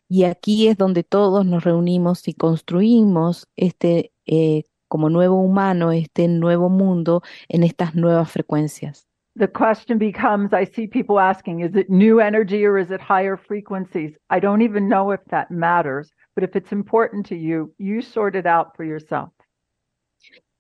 Y 0.10 0.24
aquí 0.24 0.68
es 0.68 0.78
donde 0.78 1.04
todos 1.04 1.46
nos 1.46 1.64
reunimos 1.64 2.28
y 2.28 2.34
construimos 2.34 3.48
este 3.56 4.12
eh, 4.26 4.64
como 4.88 5.12
nuevo 5.12 5.40
humano, 5.40 5.92
este 5.92 6.28
nuevo 6.28 6.70
mundo 6.70 7.22
en 7.50 7.62
estas 7.62 7.94
nuevas 7.94 8.32
frecuencias. 8.32 9.13
The 9.36 9.48
question 9.48 9.98
becomes 9.98 10.54
I 10.54 10.64
see 10.64 10.86
people 10.86 11.20
asking, 11.20 11.62
is 11.62 11.76
it 11.76 11.90
new 11.90 12.20
energy 12.20 12.66
or 12.66 12.78
is 12.78 12.92
it 12.92 13.02
higher 13.02 13.36
frequencies? 13.36 14.14
I 14.30 14.40
don't 14.40 14.62
even 14.62 14.88
know 14.88 15.12
if 15.12 15.22
that 15.32 15.50
matters, 15.50 16.12
but 16.36 16.44
if 16.44 16.56
it's 16.56 16.72
important 16.72 17.26
to 17.28 17.36
you, 17.36 17.74
you 17.80 18.02
sort 18.02 18.36
it 18.36 18.46
out 18.46 18.76
for 18.76 18.84
yourself. 18.84 19.32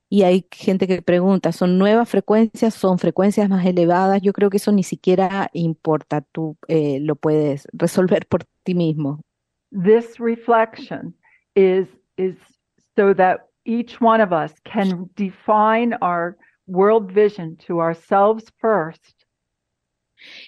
Y 0.09 0.21
hay 0.21 0.45
gente 0.51 0.85
que 0.85 1.01
pregunta, 1.01 1.51
¿son 1.51 1.79
nuevas 1.79 2.07
frecuencias? 2.07 2.75
¿Son 2.75 2.99
frecuencias 2.99 3.49
más 3.49 3.65
elevadas? 3.65 4.21
Yo 4.21 4.31
creo 4.31 4.51
que 4.51 4.57
eso 4.57 4.71
ni 4.71 4.83
siquiera 4.83 5.49
importa, 5.53 6.21
tú 6.21 6.55
eh, 6.67 6.99
lo 6.99 7.15
puedes 7.15 7.67
resolver 7.73 8.27
por 8.27 8.43
ti 8.63 8.75
mismo. 8.75 9.21
This 9.71 10.19
reflection 10.19 11.15
is 11.55 11.87
is 12.17 12.35
so 12.95 13.13
that 13.15 13.47
each 13.65 13.99
one 14.01 14.21
of 14.21 14.31
us 14.31 14.53
can 14.63 15.09
define 15.15 15.95
our 16.01 16.37
world 16.73 17.11
vision 17.11 17.55
to 17.57 17.79
ourselves 17.79 18.45
first 18.57 19.23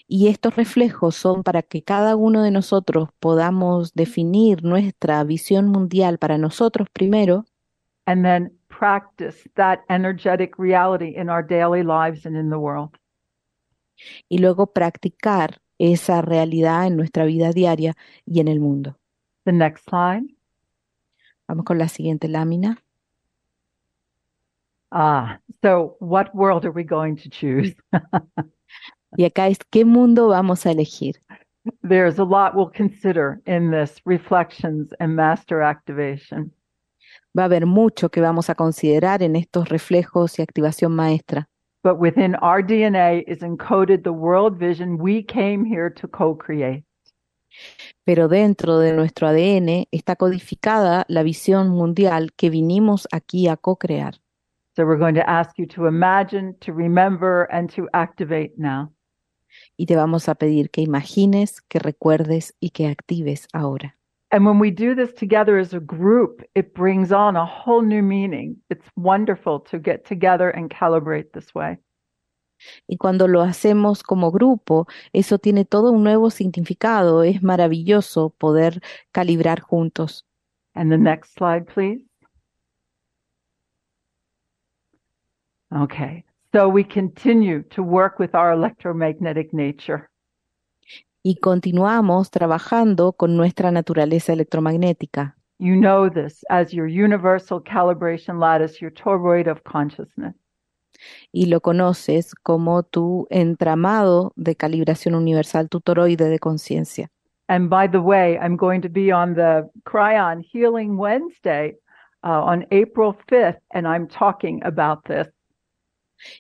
Y 0.07 0.29
estos 0.29 0.55
reflejos 0.55 1.15
son 1.15 1.43
para 1.43 1.61
que 1.61 1.83
cada 1.83 2.15
uno 2.15 2.43
de 2.43 2.51
nosotros 2.51 3.09
podamos 3.19 3.93
definir 3.93 4.63
nuestra 4.63 5.21
visión 5.25 5.67
mundial 5.67 6.17
para 6.17 6.37
nosotros 6.37 6.87
primero 6.93 7.45
and 8.05 8.23
then 8.23 8.57
practice 8.67 9.49
that 9.55 9.79
energetic 9.89 10.57
reality 10.57 11.13
in 11.15 11.29
our 11.29 11.45
daily 11.45 11.83
lives 11.83 12.25
and 12.25 12.37
in 12.37 12.49
the 12.49 12.57
world. 12.57 12.95
y 14.29 14.39
luego 14.39 14.67
practicar 14.67 15.61
esa 15.77 16.21
realidad 16.21 16.87
en 16.87 16.97
nuestra 16.97 17.25
vida 17.25 17.51
diaria 17.51 17.95
y 18.25 18.39
en 18.39 18.47
el 18.47 18.59
mundo. 18.59 18.97
The 19.43 19.51
next 19.51 19.85
slide. 19.89 20.35
Vamos 21.47 21.65
con 21.65 21.77
la 21.77 21.87
siguiente 21.87 22.27
lámina. 22.27 22.84
Ah, 24.97 25.39
so 25.61 25.97
what 25.99 26.33
world 26.33 26.63
are 26.63 26.71
we 26.71 26.85
going 26.85 27.17
to 27.17 27.29
choose? 27.29 27.75
Y 29.17 29.23
acá 29.23 29.47
es, 29.47 29.59
¿qué 29.69 29.85
mundo 29.85 30.27
vamos 30.27 30.65
a 30.65 30.71
elegir? 30.71 31.15
There's 31.81 32.19
a 32.19 32.23
lot 32.23 32.53
we'll 32.53 32.69
consider 32.69 33.41
in 33.45 33.71
this 33.71 34.01
reflections 34.05 34.93
and 34.99 35.15
master 35.15 35.61
activation. 35.61 36.51
Va 37.37 37.43
a 37.43 37.45
haber 37.45 37.65
mucho 37.65 38.09
que 38.09 38.21
vamos 38.21 38.49
a 38.49 38.55
considerar 38.55 39.23
en 39.23 39.35
estos 39.35 39.69
reflejos 39.69 40.37
y 40.39 40.41
activación 40.41 40.93
maestra. 40.93 41.47
But 41.83 41.97
within 41.97 42.35
our 42.41 42.61
DNA 42.61 43.23
is 43.27 43.39
encoded 43.41 44.03
the 44.03 44.11
world 44.11 44.57
vision 44.57 44.97
we 44.99 45.23
came 45.23 45.65
here 45.65 45.89
to 45.91 46.07
co-create. 46.07 46.83
Pero 48.03 48.27
dentro 48.27 48.79
de 48.79 48.93
nuestro 48.93 49.27
ADN 49.27 49.87
está 49.91 50.15
codificada 50.15 51.05
la 51.07 51.23
visión 51.23 51.69
mundial 51.69 52.33
que 52.35 52.49
vinimos 52.49 53.07
aquí 53.11 53.47
a 53.47 53.55
co-crear. 53.55 54.15
So 54.75 54.85
we're 54.85 54.97
going 54.97 55.15
to 55.15 55.29
ask 55.29 55.57
you 55.57 55.65
to 55.67 55.85
imagine, 55.85 56.55
to 56.61 56.73
remember, 56.73 57.43
and 57.51 57.69
to 57.75 57.87
activate 57.93 58.57
now. 58.57 58.91
Y 59.77 59.85
te 59.85 59.95
vamos 59.95 60.27
a 60.27 60.35
pedir 60.35 60.69
que 60.69 60.83
imagines, 60.83 61.61
que 61.61 61.79
recuerdes 61.79 62.53
y 62.59 62.71
que 62.71 62.87
actives 62.87 63.47
ahora. 63.53 63.95
And 64.31 64.45
when 64.45 64.59
we 64.59 64.71
do 64.71 64.93
this 64.93 65.13
together 65.13 65.57
as 65.57 65.73
a 65.73 65.79
group, 65.79 66.43
it 66.55 66.73
brings 66.73 67.13
on 67.13 67.37
a 67.37 67.45
whole 67.45 67.81
new 67.81 68.01
meaning. 68.01 68.57
It's 68.69 68.85
wonderful 68.97 69.61
to 69.71 69.79
get 69.79 70.03
together 70.03 70.49
and 70.49 70.69
calibrate 70.69 71.31
this 71.31 71.55
way. 71.55 71.77
Y 72.87 72.97
cuando 72.97 73.27
lo 73.27 73.41
hacemos 73.41 74.03
como 74.03 74.31
grupo, 74.31 74.87
eso 75.13 75.37
tiene 75.37 75.63
todo 75.63 75.91
un 75.91 76.03
nuevo 76.03 76.29
significado. 76.31 77.23
Es 77.23 77.43
maravilloso 77.43 78.31
poder 78.37 78.81
calibrar 79.13 79.61
juntos. 79.61 80.25
And 80.73 80.91
the 80.91 80.97
next 80.97 81.33
slide, 81.35 81.65
please. 81.65 82.03
Okay. 85.75 86.23
So 86.53 86.69
we 86.69 86.83
continue 86.83 87.63
to 87.71 87.83
work 87.83 88.17
with 88.17 88.33
our 88.33 88.53
electromagnetic 88.53 89.53
nature. 89.53 90.09
Y 91.21 91.35
continuamos 91.41 92.29
trabajando 92.29 93.13
con 93.13 93.35
nuestra 93.35 93.71
naturaleza 93.71 94.31
electromagnética. 94.31 95.35
You 95.57 95.75
know 95.75 96.09
this 96.09 96.43
as 96.49 96.73
your 96.73 96.87
universal 96.87 97.61
calibration 97.61 98.39
lattice, 98.39 98.79
your 98.79 98.91
toroid 98.91 99.47
of 99.47 99.63
consciousness. 99.63 100.35
Y 101.31 101.47
lo 101.47 101.59
conoces 101.61 102.35
como 102.35 102.83
tu 102.83 103.27
entramado 103.29 104.31
de 104.35 104.55
calibración 104.55 105.15
universal, 105.15 105.67
tu 105.67 105.81
toroide 105.81 106.29
de 106.29 106.39
conciencia. 106.39 107.09
And 107.49 107.69
by 107.69 107.87
the 107.87 108.01
way, 108.01 108.37
I'm 108.39 108.55
going 108.55 108.81
to 108.81 108.89
be 108.89 109.11
on 109.11 109.35
the 109.35 109.69
Cryon 109.83 110.41
Healing 110.41 110.97
Wednesday 110.97 111.75
uh, 112.23 112.41
on 112.43 112.65
April 112.71 113.15
5th, 113.29 113.59
and 113.71 113.87
I'm 113.87 114.07
talking 114.07 114.61
about 114.63 115.05
this. 115.05 115.27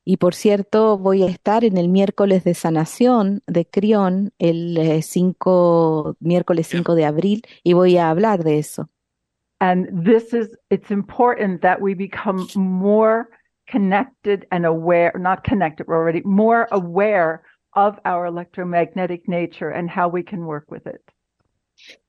Y 0.03 0.17
por 0.17 0.33
cierto, 0.33 0.97
voy 0.97 1.23
a 1.23 1.27
estar 1.27 1.63
en 1.63 1.77
el 1.77 1.89
miércoles 1.89 2.43
de 2.43 2.53
sanación 2.53 3.41
de 3.47 3.65
Crión, 3.65 4.31
el 4.39 4.77
eh, 4.77 5.01
5, 5.01 6.17
miércoles 6.19 6.67
5 6.67 6.95
de 6.95 7.05
abril, 7.05 7.41
y 7.63 7.73
voy 7.73 7.97
a 7.97 8.09
hablar 8.09 8.43
de 8.43 8.59
eso. 8.59 8.89
And 9.59 10.03
this 10.03 10.33
is, 10.33 10.49
it's 10.69 10.91
important 10.91 11.61
that 11.61 11.79
we 11.81 11.95
become 11.95 12.45
more 12.55 13.29
connected 13.71 14.45
and 14.51 14.65
aware, 14.65 15.13
not 15.17 15.43
connected, 15.43 15.87
already 15.87 16.21
more 16.23 16.67
aware 16.71 17.41
of 17.73 17.99
our 18.05 18.25
electromagnetic 18.25 19.27
nature 19.27 19.69
and 19.69 19.89
how 19.89 20.07
we 20.07 20.23
can 20.23 20.45
work 20.45 20.69
with 20.69 20.85
it. 20.85 21.01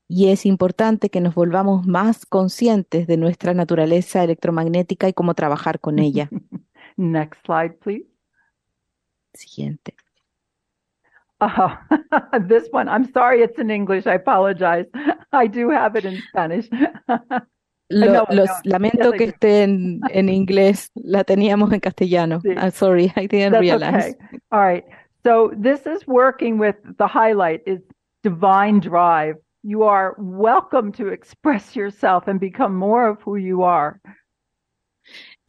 Y 0.09 0.29
es 0.29 0.45
importante 0.45 1.09
que 1.09 1.19
nos 1.19 1.35
volvamos 1.35 1.85
más 1.85 2.25
conscientes 2.25 3.07
de 3.07 3.17
nuestra 3.17 3.53
naturaleza 3.53 4.23
electromagnética 4.23 5.09
y 5.09 5.13
cómo 5.13 5.33
trabajar 5.33 5.79
con 5.81 5.99
ella. 5.99 6.29
Next 6.97 7.39
slide, 7.45 7.79
please. 7.79 8.05
Siguiente. 9.35 9.93
Oh, 11.39 11.77
this 12.41 12.67
one, 12.71 12.89
I'm 12.89 13.11
sorry 13.11 13.41
it's 13.43 13.59
in 13.59 13.69
English. 13.69 14.07
I 14.07 14.15
apologize. 14.15 14.85
I 15.31 15.45
do 15.47 15.69
have 15.69 15.95
it 15.95 16.05
in 16.05 16.21
Spanish. 16.29 16.67
Lo- 17.89 18.11
no, 18.11 18.25
los, 18.31 18.49
no. 18.49 18.71
lamento 18.71 19.11
Yes, 19.11 19.17
que 19.17 19.27
esté 19.27 19.63
en, 19.63 20.01
en 20.09 20.27
inglés. 20.27 20.89
La 20.95 21.23
teníamos 21.23 21.71
en 21.71 21.79
castellano. 21.79 22.41
Sí. 22.41 22.49
I'm 22.57 22.71
sorry, 22.71 23.13
I 23.15 23.27
didn't 23.27 23.53
That's 23.53 23.61
realize. 23.61 24.15
okay. 24.15 24.39
All 24.51 24.59
right. 24.59 24.83
So 25.23 25.53
this 25.55 25.85
is 25.85 26.05
working 26.05 26.57
with 26.57 26.75
the 26.97 27.07
highlight 27.07 27.61
is 27.65 27.79
divine 28.23 28.81
drive. 28.81 29.35
You 29.63 29.83
are 29.83 30.15
welcome 30.17 30.91
to 30.93 31.07
express 31.07 31.75
yourself 31.77 32.27
and 32.27 32.39
become 32.41 32.75
more 32.75 33.07
of 33.07 33.21
who 33.21 33.37
you 33.37 33.63
are. 33.63 34.01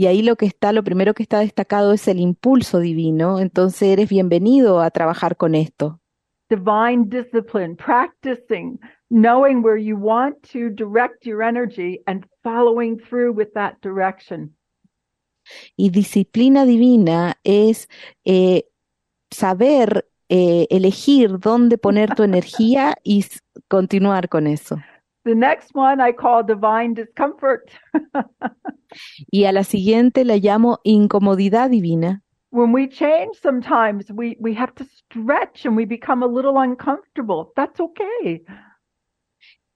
Y 0.00 0.06
ahí 0.06 0.22
lo 0.22 0.36
que 0.36 0.46
está, 0.46 0.72
lo 0.72 0.84
primero 0.84 1.12
que 1.12 1.24
está 1.24 1.40
destacado 1.40 1.92
es 1.92 2.06
el 2.06 2.20
impulso 2.20 2.78
divino. 2.78 3.40
Entonces 3.40 3.82
eres 3.88 4.08
bienvenido 4.08 4.80
a 4.80 4.92
trabajar 4.92 5.36
con 5.36 5.56
esto. 5.56 6.00
Divine 6.48 7.06
discipline, 7.08 7.74
practicing, 7.76 8.78
knowing 9.10 9.60
where 9.60 9.76
you 9.76 9.96
want 9.96 10.36
to 10.52 10.70
direct 10.70 11.26
your 11.26 11.42
energy 11.42 12.00
and 12.06 12.24
following 12.44 12.96
through 12.96 13.32
with 13.32 13.48
that 13.54 13.74
direction. 13.82 14.56
Y 15.76 15.90
disciplina 15.90 16.64
divina 16.64 17.36
es 17.42 17.88
eh, 18.24 18.68
saber 19.30 20.08
eh, 20.28 20.68
elegir 20.70 21.40
dónde 21.40 21.76
poner 21.76 22.14
tu 22.14 22.22
energía 22.22 22.94
y 23.02 23.24
continuar 23.66 24.28
con 24.28 24.46
eso. 24.46 24.76
The 25.28 25.34
next 25.34 25.74
one 25.74 26.00
I 26.00 26.12
call 26.12 26.42
divine 26.42 26.94
discomfort. 26.94 27.70
Y 29.30 29.44
a 29.44 29.52
la 29.52 29.62
siguiente 29.64 30.24
la 30.24 30.36
llamo 30.36 30.78
incomodidad 30.84 31.68
divina. 31.68 32.22
when 32.50 32.72
we 32.72 32.88
change 32.88 33.36
sometimes 33.42 34.10
we 34.10 34.34
we 34.40 34.54
have 34.54 34.72
to 34.74 34.84
stretch 34.86 35.66
and 35.66 35.76
we 35.76 35.84
become 35.84 36.22
a 36.22 36.26
little 36.26 36.56
uncomfortable 36.58 37.52
that's 37.54 37.78
okay 37.78 38.42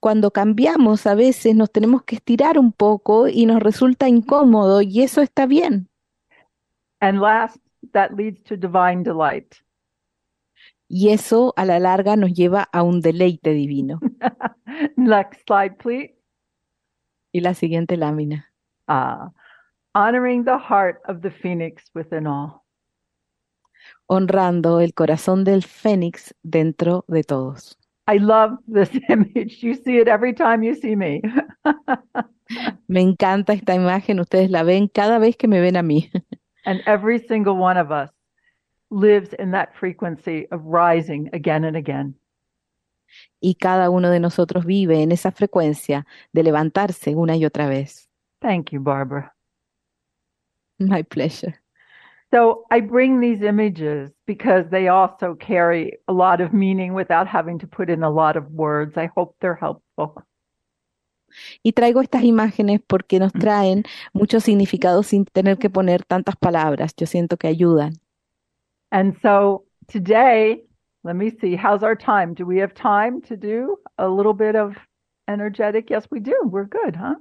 Cuando 0.01 0.31
cambiamos 0.31 1.07
a 1.07 1.15
veces 1.15 1.55
nos 1.55 1.71
tenemos 1.71 2.03
que 2.05 2.17
estirar 2.17 2.59
un 2.59 2.73
poco 2.73 3.29
y 3.29 3.45
nos 3.45 3.61
resulta 3.62 4.09
incómodo 4.09 4.81
y 4.81 5.03
eso 5.03 5.21
está 5.21 5.45
bien. 5.47 5.87
and 7.03 7.21
last 7.21 7.59
that 7.93 8.15
leads 8.17 8.43
to 8.45 8.57
divine 8.57 9.03
delight 9.03 9.62
Y 10.94 11.09
eso 11.09 11.55
a 11.57 11.64
la 11.64 11.78
larga 11.81 12.16
nos 12.16 12.35
lleva 12.35 12.68
a 12.70 12.83
un 12.83 13.00
deleite 13.00 13.52
divino. 13.55 13.98
next 14.96 15.40
slide 15.46 15.76
please 15.78 16.12
Y 17.33 17.40
la 17.40 17.55
siguiente 17.55 17.96
lámina. 17.96 18.44
uh, 18.88 19.31
honoring 19.94 20.44
the 20.44 20.59
heart 20.59 21.00
of 21.09 21.22
the 21.22 21.31
phoenix 21.31 21.85
within 21.94 22.26
all 22.26 22.62
Honrando 24.07 24.81
el 24.81 24.92
corazón 24.92 25.44
del 25.44 25.62
fénix 25.62 26.35
dentro 26.42 27.05
de 27.09 27.22
todos. 27.24 27.78
i 28.07 28.18
love 28.18 28.59
this 28.68 28.90
image 29.09 29.62
you 29.62 29.74
see 29.74 29.96
it 29.98 30.09
every 30.09 30.35
time 30.35 30.62
you 30.62 30.74
see 30.74 30.94
me 30.94 31.22
Me 32.87 33.00
encanta 33.00 33.55
esta 33.55 33.74
imagen, 33.74 34.20
ustedes 34.20 34.50
la 34.50 34.62
ven 34.62 34.88
cada 34.88 35.18
vez 35.18 35.37
que 35.38 35.48
me 35.48 35.61
ven 35.61 35.76
a 35.78 35.83
mí. 35.83 36.11
and 36.66 36.83
every 36.87 37.18
single 37.18 37.55
one 37.57 37.78
of 37.81 37.90
us 37.90 38.11
lives 38.92 39.35
in 39.38 39.50
that 39.52 39.74
frequency 39.74 40.46
of 40.52 40.61
rising 40.64 41.28
again 41.33 41.64
and 41.64 41.76
again 41.76 42.14
Y 43.40 43.57
cada 43.57 43.90
uno 43.90 44.11
de 44.11 44.20
nosotros 44.20 44.64
vive 44.64 45.02
en 45.02 45.12
esa 45.12 45.33
frecuencia 45.33 46.07
de 46.33 46.42
levantarse 46.42 47.14
una 47.14 47.37
y 47.37 47.44
otra 47.44 47.68
vez. 47.68 48.09
thank 48.40 48.70
you 48.72 48.81
barbara 48.81 49.35
My 50.78 51.02
pleasure. 51.02 51.55
So 52.33 52.64
I 52.70 52.81
bring 52.81 53.20
these 53.20 53.42
images 53.42 54.11
because 54.26 54.64
they 54.70 54.88
also 54.88 55.37
carry 55.37 55.98
a 56.09 56.12
lot 56.12 56.40
of 56.40 56.52
meaning 56.52 56.94
without 56.94 57.28
having 57.28 57.59
to 57.59 57.66
put 57.66 57.90
in 57.90 58.02
a 58.02 58.11
lot 58.11 58.37
of 58.37 58.50
words. 58.50 58.96
I 58.96 59.11
hope 59.14 59.37
they're 59.40 59.55
helpful. 59.55 60.24
Y 61.62 61.72
traigo 61.72 62.00
estas 62.00 62.24
imágenes 62.24 62.81
porque 62.87 63.18
nos 63.18 63.33
traen 63.33 63.85
mucho 64.12 64.40
significado 64.40 65.02
sin 65.02 65.24
tener 65.24 65.59
que 65.59 65.70
poner 65.70 66.05
tantas 66.05 66.37
palabras. 66.37 66.94
Yo 66.96 67.07
siento 67.07 67.37
que 67.37 67.48
ayudan. 67.48 68.02
And 68.92 69.16
so 69.22 69.64
today, 69.88 70.62
let 71.02 71.16
me 71.16 71.33
see, 71.40 71.57
how's 71.57 71.83
our 71.83 71.96
time? 71.96 72.35
Do 72.35 72.44
we 72.44 72.59
have 72.59 72.74
time 72.74 73.22
to 73.22 73.37
do 73.37 73.78
a 73.96 74.07
little 74.07 74.35
bit 74.35 74.55
of 74.55 74.76
energetic? 75.26 75.88
Yes, 75.88 76.07
we 76.11 76.20
do. 76.20 76.38
We're 76.44 76.66
good, 76.66 76.94
huh? 76.94 77.14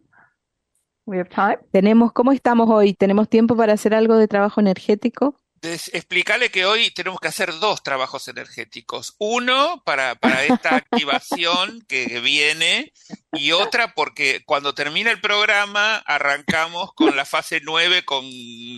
We 1.05 1.17
have 1.17 1.29
time? 1.29 1.57
Tenemos, 1.71 2.11
¿cómo 2.11 2.33
estamos 2.33 2.69
hoy? 2.69 2.93
¿Tenemos 2.93 3.29
tiempo 3.29 3.55
para 3.55 3.73
hacer 3.73 3.95
algo 3.95 4.17
de 4.17 4.27
trabajo 4.27 4.59
energético? 4.59 5.35
Explicarle 5.61 6.49
que 6.49 6.65
hoy 6.65 6.89
tenemos 6.91 7.19
que 7.19 7.27
hacer 7.27 7.53
dos 7.59 7.83
trabajos 7.83 8.27
energéticos. 8.27 9.15
Uno 9.19 9.83
para, 9.85 10.15
para 10.15 10.43
esta 10.43 10.75
activación 10.77 11.83
que 11.87 12.19
viene 12.19 12.93
y 13.33 13.51
otra 13.51 13.93
porque 13.93 14.41
cuando 14.45 14.73
termina 14.73 15.11
el 15.11 15.21
programa 15.21 15.97
arrancamos 15.97 16.93
con 16.93 17.15
la 17.15 17.25
fase 17.25 17.61
9 17.63 18.05
con, 18.05 18.25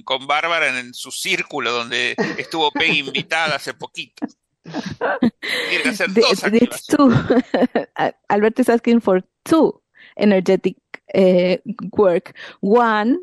con 0.03 0.27
Bárbara 0.27 0.67
en, 0.69 0.75
en 0.75 0.93
su 0.93 1.11
círculo 1.11 1.71
donde 1.71 2.15
estuvo 2.37 2.71
Peggy 2.71 2.99
invitada 2.99 3.55
hace 3.55 3.73
poquito. 3.73 4.27
Tiene 4.63 5.83
que 5.83 5.89
hacer 5.89 6.13
dos 6.13 6.43
it's 6.51 6.85
two. 6.85 7.11
Alberto 8.29 8.61
is 8.61 8.69
asking 8.69 9.01
for 9.01 9.21
two 9.43 9.81
energetic 10.17 10.77
uh, 11.15 11.57
work. 11.91 12.35
One, 12.61 13.19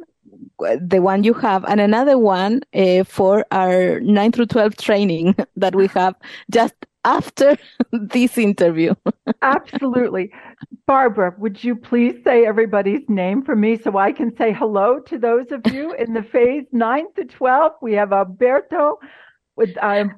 the 0.59 1.01
one 1.01 1.25
you 1.25 1.35
have, 1.35 1.65
and 1.65 1.81
another 1.81 2.19
one 2.19 2.63
uh, 2.75 3.05
for 3.05 3.45
our 3.51 4.01
9 4.01 4.33
through 4.33 4.47
12 4.47 4.77
training 4.77 5.35
that 5.57 5.75
we 5.75 5.87
have 5.89 6.15
just 6.51 6.75
after 7.05 7.57
this 7.93 8.37
interview. 8.39 8.95
Absolutely. 9.43 10.33
Barbara, 10.87 11.35
would 11.39 11.63
you 11.63 11.75
please 11.77 12.23
say 12.25 12.47
everybody's 12.47 13.09
name 13.09 13.43
for 13.43 13.57
me 13.57 13.79
so 13.79 13.97
I 13.97 14.13
can 14.13 14.37
say 14.37 14.53
hello 14.53 14.99
to 15.01 15.19
those 15.19 15.47
of 15.51 15.61
you 15.73 15.95
in 15.95 16.13
the 16.15 16.23
phase 16.23 16.67
9 16.73 17.07
to 17.17 17.25
12? 17.25 17.73
We 17.81 17.95
have 17.95 18.13
Alberto 18.13 18.99
with 19.57 19.77
um? 19.83 20.15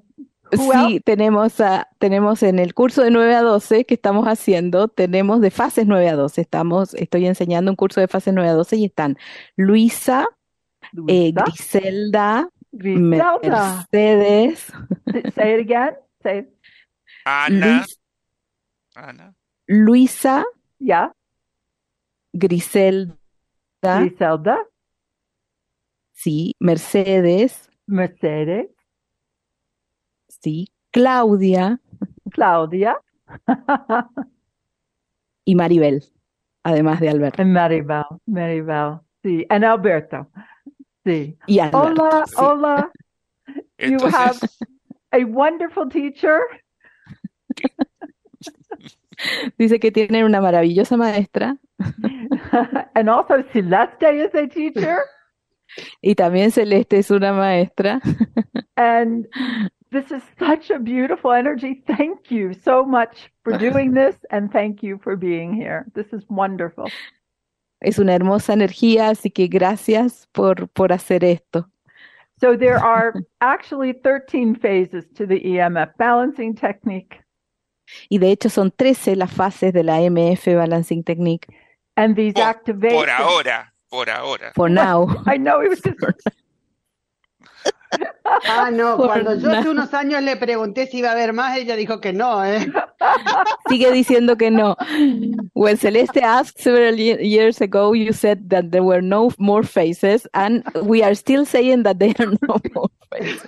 Sí, 0.52 1.00
tenemos, 1.00 1.60
a- 1.60 1.88
tenemos 1.98 2.42
en 2.42 2.58
el 2.58 2.74
curso 2.74 3.02
de 3.02 3.10
9 3.10 3.34
a 3.34 3.42
12 3.42 3.84
que 3.84 3.94
estamos 3.94 4.26
haciendo, 4.26 4.88
tenemos 4.88 5.40
de 5.40 5.50
fases 5.50 5.86
9 5.86 6.08
a 6.08 6.16
12. 6.16 6.40
Estamos, 6.42 6.94
estoy 6.94 7.26
enseñando 7.26 7.70
un 7.70 7.76
curso 7.76 8.00
de 8.00 8.08
fases 8.08 8.34
9 8.34 8.48
a 8.50 8.52
12 8.54 8.76
y 8.76 8.84
están 8.84 9.16
Luisa, 9.56 10.26
eh, 11.08 11.32
Luisa, 11.34 11.44
Griselda, 11.44 12.48
Griselda. 12.70 13.38
Mercedes, 13.90 14.72
Say 15.34 15.54
it 15.54 15.60
again. 15.70 15.94
Say 16.22 16.38
it. 16.40 16.48
Ana, 17.24 17.66
Luis- 17.76 18.00
Ana, 18.94 19.34
Luisa, 19.66 20.44
Yeah. 20.78 21.12
Griselda, 22.32 23.14
Griselda, 23.82 24.58
sí, 26.12 26.54
Mercedes, 26.58 27.68
Mercedes, 27.86 28.68
sí, 30.42 30.68
Claudia 30.90 31.80
Claudia, 32.30 32.96
y 35.44 35.54
Maribel, 35.54 36.02
además 36.62 37.00
de 37.00 37.10
Alberto. 37.10 37.44
Maribel. 37.44 38.04
Maribel. 38.26 39.00
Sí. 39.22 39.46
And 39.50 39.64
Alberto. 39.64 40.28
Sí. 41.04 41.36
Y 41.46 41.58
Alberto, 41.58 42.02
Hola, 42.02 42.24
sí. 42.26 42.34
hola. 42.38 42.90
You 43.78 43.98
have 44.06 44.38
entonces 44.38 44.58
a 45.12 45.18
wonderful 45.26 45.88
teacher. 45.88 46.40
Dice 49.58 49.78
que 49.78 49.92
tienen 49.92 50.24
una 50.24 50.40
maravillosa 50.40 50.96
maestra 50.96 51.56
and 52.94 53.08
also 53.08 53.42
Celeste 53.52 54.24
is 54.24 54.34
a 54.34 54.48
teacher. 54.48 54.98
y 56.00 56.14
también 56.14 56.50
Celeste 56.50 56.98
es 56.98 57.10
una 57.10 57.32
maestra. 57.32 58.00
And 58.76 59.28
this 59.92 60.10
is 60.10 60.22
such 60.38 60.70
a 60.70 60.78
beautiful 60.78 61.32
energy. 61.32 61.82
Thank 61.86 62.30
you 62.30 62.54
so 62.64 62.84
much 62.84 63.30
for 63.44 63.56
doing 63.58 63.92
this 64.00 64.16
and 64.30 64.50
thank 64.50 64.82
you 64.82 64.98
for 65.02 65.16
being 65.16 65.52
here. 65.54 65.86
This 65.94 66.12
is 66.12 66.24
wonderful. 66.28 66.90
Es 67.80 67.98
una 67.98 68.14
hermosa 68.14 68.52
energía, 68.52 69.08
así 69.10 69.30
que 69.30 69.48
gracias 69.48 70.28
por, 70.32 70.68
por 70.68 70.92
hacer 70.92 71.24
esto. 71.24 71.66
So 72.40 72.56
there 72.56 72.78
are 72.78 73.14
actually 73.40 73.92
13 73.92 74.56
phases 74.56 75.04
to 75.16 75.26
the 75.26 75.40
EMF 75.40 75.96
balancing 75.96 76.54
technique. 76.54 77.22
Y 78.08 78.18
de 78.18 78.30
hecho 78.30 78.48
son 78.48 78.70
13 78.70 79.16
las 79.16 79.32
fases 79.32 79.72
de 79.72 79.82
la 79.82 80.00
MF 80.00 80.54
Balancing 80.54 81.02
Technique. 81.04 81.48
And 81.96 82.16
these 82.16 82.32
oh, 82.36 82.40
Por- 82.40 82.48
activations. 82.48 83.00
por 83.00 83.10
ahora, 83.10 83.72
por 83.90 84.10
ahora. 84.10 84.52
For 84.54 84.70
now. 84.70 85.08
I 85.26 85.36
know 85.36 85.60
it 85.60 85.68
was 85.68 85.80
just 85.80 85.98
Ah, 88.48 88.70
no, 88.72 88.96
Por 88.96 89.06
cuando 89.06 89.34
yo 89.34 89.48
hace 89.50 89.58
nada. 89.60 89.70
unos 89.70 89.94
años 89.94 90.22
le 90.22 90.36
pregunté 90.36 90.86
si 90.86 90.98
iba 90.98 91.08
a 91.10 91.12
haber 91.12 91.32
más, 91.32 91.56
ella 91.56 91.76
dijo 91.76 92.00
que 92.00 92.12
no, 92.12 92.44
¿eh? 92.44 92.66
Sigue 93.68 93.90
diciendo 93.92 94.36
que 94.36 94.50
no. 94.50 94.76
When 95.54 95.76
Celeste 95.76 96.22
asked 96.22 96.58
several 96.62 96.96
years 96.98 97.60
ago, 97.60 97.92
you 97.94 98.12
said 98.12 98.48
that 98.48 98.70
there 98.70 98.82
were 98.82 99.02
no 99.02 99.30
more 99.38 99.62
faces, 99.64 100.26
and 100.34 100.64
we 100.82 101.02
are 101.02 101.14
still 101.14 101.44
saying 101.44 101.82
that 101.84 101.98
there 101.98 102.14
are 102.18 102.32
no 102.48 102.60
more 102.74 102.90
faces. 103.12 103.46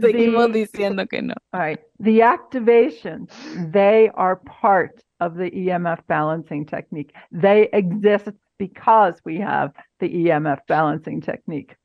Seguimos 0.00 0.52
The- 0.52 0.58
diciendo 0.66 1.08
que 1.08 1.22
no. 1.22 1.34
All 1.52 1.60
right. 1.60 1.80
The 2.00 2.20
activations, 2.22 3.30
they 3.72 4.10
are 4.14 4.36
part 4.36 5.02
of 5.20 5.36
the 5.36 5.50
EMF 5.50 6.00
balancing 6.06 6.66
technique. 6.66 7.12
They 7.32 7.68
exist 7.72 8.28
because 8.58 9.14
we 9.24 9.38
have 9.38 9.72
the 10.00 10.08
EMF 10.08 10.60
balancing 10.68 11.20
technique. 11.20 11.76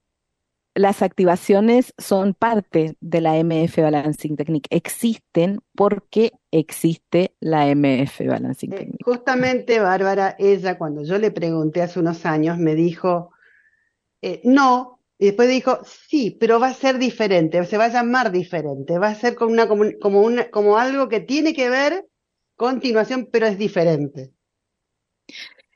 Las 0.74 1.02
activaciones 1.02 1.94
son 1.98 2.34
parte 2.34 2.96
de 3.02 3.22
la 3.22 3.38
MF 3.38 3.78
Balancing 3.82 4.38
Technique. 4.38 4.68
Existen 4.76 5.60
porque 5.76 6.32
existe 6.52 7.36
la 7.40 7.68
MF 7.68 8.26
Balancing 8.28 8.72
Eh, 8.72 8.76
Technique. 8.76 9.04
justamente 9.04 9.80
Bárbara, 9.80 10.36
ella 10.40 10.78
cuando 10.78 11.04
yo 11.04 11.18
le 11.18 11.32
pregunté 11.32 11.82
hace 11.82 12.00
unos 12.00 12.26
años, 12.26 12.58
me 12.58 12.76
dijo, 12.76 13.32
eh, 14.22 14.42
no, 14.44 15.00
y 15.20 15.28
después 15.28 15.50
dijo, 15.50 15.80
sí, 15.86 16.32
pero 16.40 16.60
va 16.60 16.70
a 16.70 16.74
ser 16.74 16.98
diferente, 16.98 17.64
se 17.66 17.78
va 17.78 17.86
a 17.86 17.90
llamar 17.90 18.32
diferente, 18.32 18.98
va 19.00 19.10
a 19.10 19.16
ser 19.16 19.36
como, 19.36 19.52
una, 19.52 19.68
como, 19.68 19.86
como, 20.02 20.22
una, 20.22 20.50
como 20.52 20.78
algo 20.78 21.10
que 21.10 21.20
tiene 21.22 21.54
que 21.54 21.70
ver 21.70 22.08
continuación, 22.56 23.30
pero 23.32 23.48
es 23.48 23.58
diferente. 23.58 24.34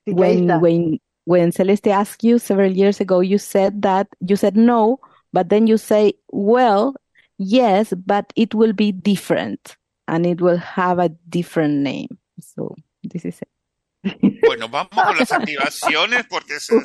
Que 0.05 0.23
ahí 0.23 1.01
When, 1.25 1.49
está. 1.49 1.49
when, 1.49 1.49
when 1.49 1.51
Celeste 1.51 1.87
asked 1.87 2.23
you 2.23 2.39
several 2.39 2.71
years 2.71 2.99
ago, 3.01 3.19
you 3.19 3.37
said 3.37 3.81
that, 3.81 4.07
you 4.21 4.35
said 4.35 4.55
no, 4.55 4.99
but 5.33 5.49
then 5.49 5.67
you 5.67 5.77
say, 5.77 6.13
well, 6.31 6.95
yes, 7.37 7.93
but 8.05 8.31
it 8.35 8.53
will 8.55 8.73
be 8.73 8.91
different 8.91 9.77
and 10.07 10.25
it 10.25 10.41
will 10.41 10.57
have 10.57 10.99
a 10.99 11.09
different 11.29 11.81
name. 11.83 12.17
So 12.39 12.75
this 13.03 13.25
is 13.25 13.41
it. 13.41 13.47
Bueno, 14.45 14.67
vamos 14.67 14.89
con 14.93 15.17
las 15.17 15.31
activaciones 15.31 16.25
porque 16.29 16.59
se- 16.59 16.75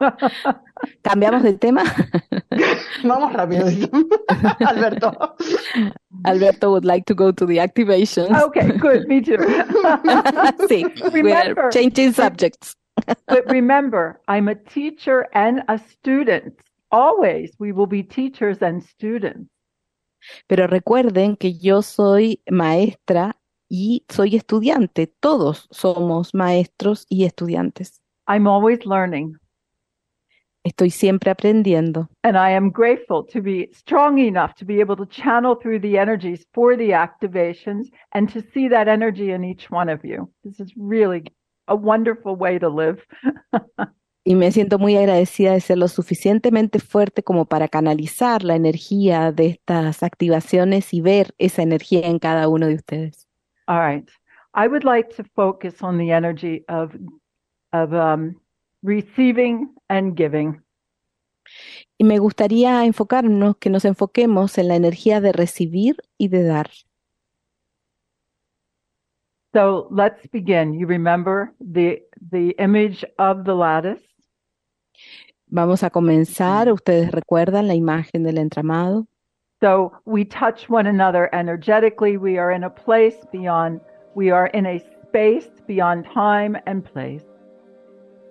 ¿Cambiamos 1.02 1.42
de 1.42 1.52
tema? 1.58 1.84
Vamos 3.04 3.32
rápido, 3.34 3.66
Alberto. 4.66 5.12
Alberto 6.24 6.70
would 6.70 6.86
like 6.86 7.04
to 7.04 7.14
go 7.14 7.32
to 7.32 7.44
the 7.44 7.60
activations. 7.60 8.28
Ah, 8.30 8.44
okay, 8.44 8.68
good. 8.78 9.06
Me 9.08 9.20
too. 9.20 9.36
Sí, 10.68 10.84
we 11.12 11.32
are 11.32 11.50
Remember- 11.50 11.70
changing 11.70 12.14
subjects. 12.14 12.74
But 13.26 13.50
remember, 13.50 14.20
I'm 14.28 14.48
a 14.48 14.54
teacher 14.54 15.26
and 15.34 15.62
a 15.68 15.78
student. 15.78 16.54
Always, 16.90 17.52
we 17.58 17.72
will 17.72 17.86
be 17.86 18.02
teachers 18.02 18.58
and 18.62 18.82
students. 18.82 19.50
Pero 20.46 20.66
recuerden 20.66 21.36
que 21.36 21.52
yo 21.52 21.82
soy 21.82 22.40
maestra 22.50 23.36
y 23.68 24.04
soy 24.08 24.36
estudiante. 24.36 25.06
Todos 25.06 25.68
somos 25.70 26.34
maestros 26.34 27.06
y 27.08 27.24
estudiantes. 27.24 28.00
I'm 28.26 28.46
always 28.46 28.86
learning. 28.86 29.36
Estoy 30.64 30.88
siempre 30.88 31.30
aprendiendo. 31.30 32.08
And 32.22 32.38
I 32.38 32.50
am 32.52 32.70
grateful 32.70 33.22
to 33.26 33.42
be 33.42 33.68
strong 33.74 34.18
enough 34.18 34.54
to 34.54 34.64
be 34.64 34.80
able 34.80 34.96
to 34.96 35.04
channel 35.04 35.56
through 35.56 35.80
the 35.80 35.98
energies 35.98 36.46
for 36.54 36.74
the 36.74 36.92
activations 36.92 37.90
and 38.12 38.32
to 38.32 38.42
see 38.54 38.68
that 38.68 38.88
energy 38.88 39.30
in 39.32 39.44
each 39.44 39.70
one 39.70 39.90
of 39.90 40.02
you. 40.06 40.30
This 40.42 40.60
is 40.60 40.72
really 40.74 41.24
a 41.66 41.74
wonderful 41.74 42.36
way 42.36 42.58
to 42.58 42.68
live. 42.68 43.02
Y 44.26 44.36
me 44.36 44.50
siento 44.52 44.78
muy 44.78 44.96
agradecida 44.96 45.52
de 45.52 45.60
ser 45.60 45.76
lo 45.76 45.86
suficientemente 45.86 46.78
fuerte 46.80 47.22
como 47.22 47.44
para 47.44 47.68
canalizar 47.68 48.42
la 48.42 48.56
energía 48.56 49.32
de 49.32 49.48
estas 49.48 50.02
activaciones 50.02 50.94
y 50.94 51.02
ver 51.02 51.34
esa 51.36 51.60
energía 51.60 52.06
en 52.06 52.18
cada 52.18 52.48
uno 52.48 52.66
de 52.66 52.76
ustedes. 52.76 53.28
All 53.66 53.80
right. 53.86 54.08
I 54.54 54.66
would 54.66 54.82
like 54.82 55.14
to 55.16 55.24
focus 55.34 55.82
on 55.82 55.98
the 55.98 56.10
energy 56.10 56.64
of 56.68 56.94
of 57.72 57.92
um, 57.92 58.40
receiving 58.82 59.74
and 59.88 60.16
giving. 60.16 60.62
Y 61.98 62.04
me 62.04 62.18
gustaría 62.18 62.84
enfocarnos, 62.86 63.56
que 63.58 63.68
nos 63.68 63.84
enfoquemos 63.84 64.56
en 64.56 64.68
la 64.68 64.76
energía 64.76 65.20
de 65.20 65.32
recibir 65.32 65.96
y 66.16 66.28
de 66.28 66.44
dar. 66.44 66.70
So 69.54 69.86
let's 69.90 70.26
begin. 70.32 70.74
You 70.74 70.86
remember 70.86 71.52
the 71.60 72.02
the 72.30 72.50
image 72.58 73.04
of 73.18 73.44
the 73.44 73.54
lattice. 73.54 74.02
Vamos 75.46 75.84
a 75.84 75.90
comenzar. 75.90 76.72
Ustedes 76.72 77.12
recuerdan 77.12 77.68
la 77.68 77.74
imagen 77.74 78.24
del 78.24 78.38
entramado. 78.38 79.06
So 79.60 79.92
we 80.04 80.24
touch 80.24 80.68
one 80.68 80.86
another 80.88 81.30
energetically. 81.32 82.16
We 82.16 82.36
are 82.38 82.50
in 82.50 82.64
a 82.64 82.70
place 82.70 83.16
beyond, 83.30 83.80
we 84.16 84.30
are 84.30 84.48
in 84.48 84.66
a 84.66 84.80
space 85.02 85.48
beyond 85.68 86.06
time 86.12 86.58
and 86.66 86.84
place. 86.84 87.24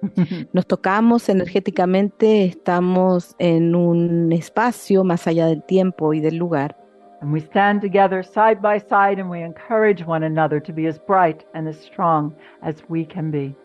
Nos 0.53 0.67
tocamos 0.67 1.29
energéticamente, 1.29 2.43
estamos 2.43 3.35
en 3.39 3.73
un 3.73 4.33
espacio 4.33 5.05
más 5.05 5.25
allá 5.27 5.47
del 5.47 5.63
tiempo 5.63 6.13
y 6.13 6.19
del 6.19 6.35
lugar. 6.35 6.82
And 7.23 7.31
we 7.31 7.39
stand 7.39 7.79
together 7.79 8.21
side 8.21 8.61
by 8.61 8.77
side 8.77 9.17
and 9.17 9.29
we 9.29 9.41
encourage 9.41 10.03
one 10.05 10.23
another 10.23 10.59
to 10.59 10.73
be 10.73 10.87
as 10.87 10.99
bright 10.99 11.45
and 11.53 11.69
as 11.69 11.79
strong 11.79 12.35
as 12.61 12.83
we 12.89 13.05
can 13.05 13.31
be. 13.31 13.55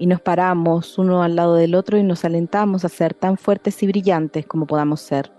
Y 0.00 0.06
nos 0.06 0.20
paramos 0.20 0.98
uno 0.98 1.22
al 1.22 1.36
lado 1.36 1.54
del 1.54 1.76
otro 1.76 1.96
y 1.96 2.02
nos 2.02 2.24
alentamos 2.24 2.84
a 2.84 2.88
ser 2.88 3.14
tan 3.14 3.36
fuertes 3.36 3.80
y 3.84 3.86
brillantes 3.86 4.44
como 4.44 4.66
podamos 4.66 5.00
ser. 5.00 5.30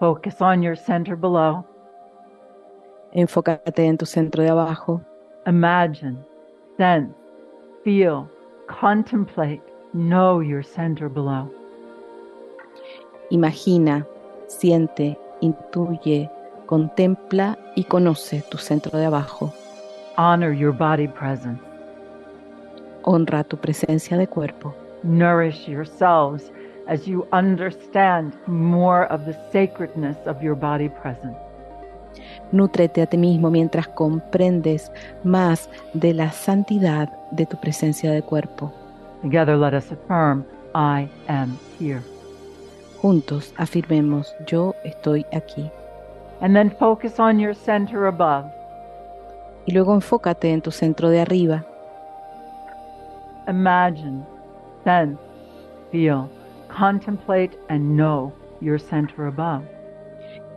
Focus 0.00 0.42
on 0.42 0.60
your 0.60 0.76
center 0.76 1.14
below. 1.14 1.64
Enfócate 3.12 3.86
en 3.86 3.96
tu 3.96 4.04
centro 4.04 4.42
de 4.42 4.50
abajo. 4.50 5.00
Imagine, 5.46 6.18
sense, 6.78 7.14
feel, 7.84 8.28
contemplate, 8.66 9.62
know 9.92 10.40
your 10.42 10.64
center 10.64 11.08
below. 11.08 11.48
Imagina, 13.30 14.04
siente, 14.48 15.16
intuye, 15.42 16.30
contempla 16.66 17.58
y 17.76 17.84
conoce 17.84 18.42
tu 18.50 18.56
centro 18.56 18.98
de 18.98 19.04
abajo. 19.04 19.52
Honor 20.16 20.52
your 20.52 20.72
body 20.72 21.08
presence. 21.08 21.60
Honra 23.04 23.44
tu 23.44 23.56
presencia 23.56 24.16
de 24.16 24.26
cuerpo. 24.26 24.74
Nourish 25.02 25.68
yourselves 25.68 26.50
as 26.86 27.06
you 27.06 27.26
understand 27.32 28.32
more 28.46 29.06
of 29.10 29.24
the 29.24 29.36
sacredness 29.52 30.16
of 30.26 30.42
your 30.42 30.54
body 30.54 30.88
presence. 30.88 31.36
Nútrete 32.52 33.02
a 33.02 33.06
ti 33.06 33.16
mismo 33.16 33.50
mientras 33.50 33.88
comprendes 33.88 34.92
más 35.24 35.70
de 35.94 36.12
la 36.12 36.30
santidad 36.30 37.08
de 37.32 37.46
tu 37.46 37.58
presencia 37.58 38.12
de 38.12 38.22
cuerpo. 38.22 38.72
Together, 39.22 39.56
let 39.56 39.74
us 39.74 39.90
affirm, 39.90 40.44
I 40.74 41.08
am 41.28 41.58
here. 41.78 42.02
Juntos 43.02 43.52
afirmemos, 43.56 44.32
yo 44.46 44.76
estoy 44.84 45.26
aquí. 45.32 45.68
And 46.40 46.54
then 46.54 46.70
focus 46.70 47.18
on 47.18 47.40
your 47.40 47.52
center 47.52 48.06
above. 48.06 48.46
Y 49.66 49.72
luego 49.72 49.92
enfócate 49.92 50.52
en 50.52 50.62
tu 50.62 50.70
centro 50.70 51.10
de 51.10 51.20
arriba. 51.20 51.64
Imagine, 53.48 54.24
sense, 54.84 55.18
feel, 55.90 56.30
contemplate, 56.68 57.58
and 57.68 57.96
know 57.96 58.32
your 58.60 58.78
center 58.78 59.26
above. 59.26 59.64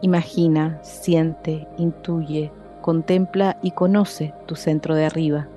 Imagina, 0.02 0.78
siente, 0.84 1.68
intuye, 1.80 2.52
contempla 2.82 3.58
y 3.64 3.72
conoce 3.72 4.36
tu 4.46 4.56
centro 4.56 4.94
de 4.94 5.06
arriba. 5.06 5.48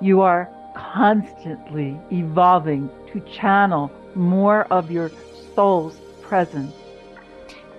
You 0.00 0.22
are 0.22 0.48
constantly 0.94 1.98
evolving 2.12 2.88
to 3.12 3.20
channel 3.22 3.90
more 4.14 4.64
of 4.70 4.92
your 4.92 5.10
soul's 5.56 5.94
presence. 6.28 6.72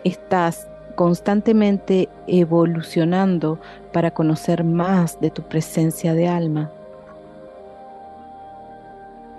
Estás 0.03 0.67
constantemente 0.95 2.09
evolucionando 2.27 3.59
para 3.93 4.11
conocer 4.11 4.63
más 4.63 5.19
de 5.21 5.29
tu 5.29 5.43
presencia 5.43 6.13
de 6.13 6.27
alma. 6.27 6.71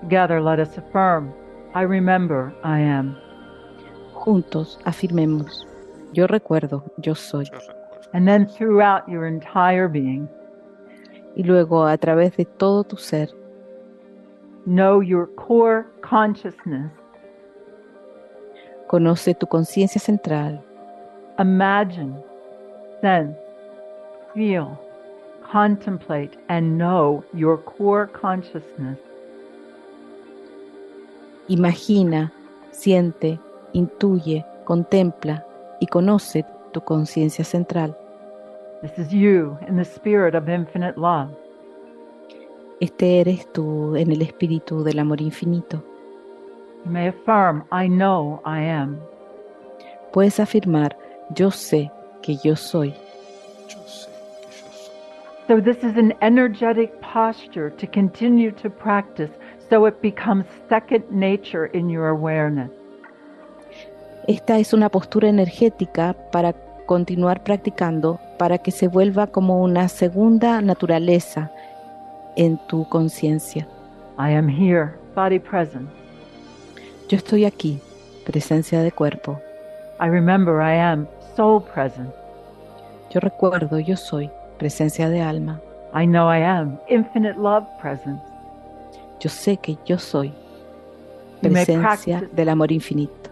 Together, 0.03 0.41
let 0.41 0.61
us 0.61 0.79
affirm, 0.79 1.33
I 1.75 1.83
remember 1.83 2.55
I 2.63 2.81
am. 2.81 3.17
Juntos 4.15 4.79
afirmemos, 4.85 5.67
yo 6.13 6.27
recuerdo, 6.27 6.85
yo 6.99 7.15
soy. 7.15 7.51
And 8.13 8.27
then 8.27 8.47
throughout 8.47 9.07
your 9.09 9.27
entire 9.27 9.89
being, 9.89 10.29
Y 11.35 11.45
luego 11.45 11.87
a 11.87 11.97
través 11.99 12.37
de 12.37 12.45
todo 12.45 12.83
tu 12.85 12.97
ser, 12.97 13.29
know 14.65 15.01
your 15.03 15.29
core 15.37 15.87
consciousness. 16.01 16.91
Conoce 18.89 19.35
tu 19.35 19.47
conciencia 19.47 20.01
central. 20.01 20.61
Imagine, 21.39 22.17
sense, 23.01 23.37
feel, 24.35 24.77
contemplate, 25.53 26.37
and 26.49 26.77
know 26.77 27.23
your 27.33 27.59
core 27.59 28.09
consciousness. 28.09 28.99
Imagina, 31.49 32.33
siente, 32.73 33.39
intuye, 33.73 34.45
contempla 34.65 35.47
y 35.81 35.87
conoce 35.87 36.45
tu 36.73 36.81
conciencia 36.81 37.45
central. 37.45 37.97
This 38.83 38.99
is 38.99 39.13
you 39.13 39.59
in 39.69 39.77
the 39.77 39.85
spirit 39.85 40.35
of 40.35 40.49
infinite 40.49 40.99
love. 40.99 41.31
Este 42.81 43.21
eres 43.21 43.51
tú 43.53 43.97
en 43.97 44.13
el 44.13 44.23
espíritu 44.23 44.83
del 44.83 44.99
amor 44.99 45.21
infinito. 45.21 45.83
May 46.85 47.09
affirm, 47.09 47.65
I 47.71 47.89
know 47.89 48.41
I 48.45 48.61
am. 48.61 49.01
Puedes 50.13 50.41
afirmar, 50.41 50.97
yo 51.35 51.51
sé 51.51 51.91
que 52.23 52.37
yo 52.43 52.57
soy. 52.57 52.91
Yo 52.91 52.97
sé 52.97 53.07
que 53.67 53.75
yo 53.75 53.87
soy. 53.87 54.09
So, 55.49 55.61
this 55.61 55.79
is 55.79 55.97
an 55.97 56.13
energetic 56.21 57.01
posture 57.01 57.71
to 57.71 57.87
continue 57.87 58.51
to 58.53 58.69
practice 58.69 59.31
so 59.71 59.87
it 59.87 60.03
becomes 60.03 60.45
second 60.69 61.11
nature 61.11 61.67
in 61.67 61.89
your 61.89 62.09
awareness. 62.09 62.71
Esta 64.27 64.59
es 64.59 64.75
una 64.75 64.91
postura 64.91 65.29
energética 65.29 66.15
para 66.33 66.53
continuar 66.85 67.43
practicando 67.45 68.21
para 68.39 68.59
que 68.59 68.71
se 68.71 68.89
vuelva 68.89 69.27
como 69.29 69.63
una 69.63 69.89
segunda 69.89 70.61
naturaleza 70.61 71.51
en 72.37 72.59
tu 72.67 72.87
conciencia. 72.91 73.67
I 74.19 74.33
am 74.33 74.49
here, 74.49 74.99
body 75.15 75.39
present. 75.39 75.89
Yo 77.09 77.17
estoy 77.17 77.45
aquí, 77.47 77.81
presencia 78.27 78.83
de 78.83 78.93
cuerpo. 78.93 79.41
I 80.01 80.09
remember 80.09 80.61
I 80.61 80.77
am 80.79 81.07
soul 81.35 81.63
present. 81.63 82.11
Yo 83.11 83.21
recuerdo, 83.21 83.79
yo 83.79 83.97
soy, 83.97 84.31
presencia 84.59 85.09
de 85.09 85.23
alma. 85.23 85.61
I 85.95 86.07
know 86.07 86.31
I 86.31 86.43
am 86.43 86.79
infinite 86.89 87.39
love 87.39 87.65
present. 87.81 88.21
Yo 89.21 89.31
sé 89.31 89.57
que 89.57 89.77
yo 89.87 89.99
soy, 89.99 90.33
presencia 91.41 92.19
practice- 92.19 92.37
del 92.37 92.49
amor 92.51 92.71
infinito. 92.73 93.31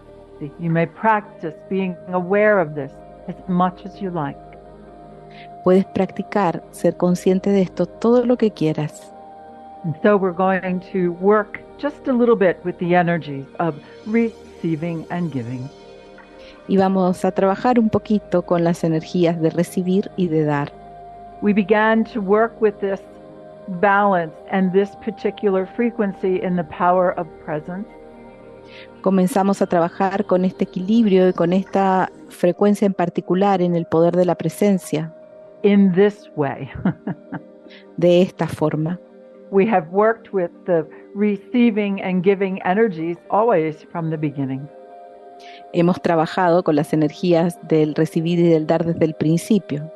You 0.59 0.69
may 0.69 0.87
practice 0.87 1.55
being 1.69 1.95
aware 2.11 2.59
of 2.59 2.73
this 2.75 2.91
as 3.27 3.35
much 3.47 3.85
as 3.85 3.99
you 3.99 4.09
like. 4.11 4.37
Puedes 5.63 5.85
practicar 5.85 6.63
ser 6.71 6.95
consciente 6.97 7.51
de 7.51 7.61
esto 7.61 7.85
todo 7.85 8.25
lo 8.25 8.37
que 8.37 8.51
quieras. 8.51 9.13
And 9.83 9.95
so 10.01 10.17
we're 10.17 10.35
going 10.35 10.79
to 10.91 11.11
work 11.21 11.59
just 11.77 12.07
a 12.07 12.13
little 12.13 12.35
bit 12.35 12.57
with 12.63 12.77
the 12.79 12.95
energies 12.95 13.45
of 13.59 13.75
receiving 14.05 15.05
and 15.09 15.31
giving. 15.31 15.69
Y 16.67 16.77
vamos 16.77 17.23
a 17.23 17.31
trabajar 17.31 17.79
un 17.79 17.89
poquito 17.89 18.41
con 18.41 18.63
las 18.63 18.83
energías 18.83 19.39
de 19.39 19.49
recibir 19.49 20.11
y 20.17 20.27
de 20.27 20.43
dar. 20.43 20.71
We 21.41 21.53
began 21.53 22.03
to 22.05 22.19
work 22.19 22.59
with 22.61 22.73
this 22.79 22.99
balance 23.79 24.33
and 24.51 24.71
this 24.73 24.89
particular 25.05 25.65
frequency 25.75 26.41
in 26.41 26.55
the 26.55 26.65
power 26.65 27.13
of 27.17 27.27
presence. 27.45 27.87
Comenzamos 29.01 29.61
a 29.61 29.67
trabajar 29.67 30.25
con 30.25 30.43
este 30.43 30.65
equilibrio 30.65 31.29
y 31.29 31.33
con 31.33 31.53
esta 31.53 32.11
frecuencia 32.29 32.85
en 32.85 32.93
particular 32.93 33.61
en 33.61 33.75
el 33.75 33.85
poder 33.85 34.15
de 34.15 34.25
la 34.25 34.35
presencia, 34.35 35.13
in 35.63 35.93
this 35.93 36.29
way. 36.35 36.69
de 37.97 38.21
esta 38.21 38.47
forma. 38.47 38.99
we 39.51 39.65
have 39.65 39.89
worked 39.89 40.33
with 40.33 40.51
the 40.65 40.87
receiving 41.17 41.99
and 42.01 42.23
giving 42.23 42.61
energies 42.63 43.17
always 43.29 43.83
from 43.91 44.11
the 44.11 44.17
beginning. 44.17 44.69
Hemos 45.73 46.01
trabajado 46.01 46.63
con 46.63 46.75
las 46.75 46.93
energías 46.93 47.57
del 47.67 47.95
recibir 47.95 48.39
y 48.39 48.43
del 48.43 48.67
dar 48.67 48.85
desde 48.85 49.05
el 49.05 49.15
principio. 49.15 49.91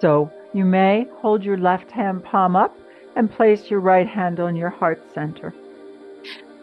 So 0.00 0.30
you 0.52 0.64
may 0.64 1.08
hold 1.22 1.42
your 1.42 1.58
left 1.58 1.90
hand 1.90 2.22
palm 2.24 2.56
up 2.56 2.72
and 3.16 3.30
place 3.30 3.70
your 3.70 3.80
right 3.80 4.08
hand 4.08 4.40
on 4.40 4.56
your 4.56 4.70
heart 4.70 5.00
center. 5.14 5.54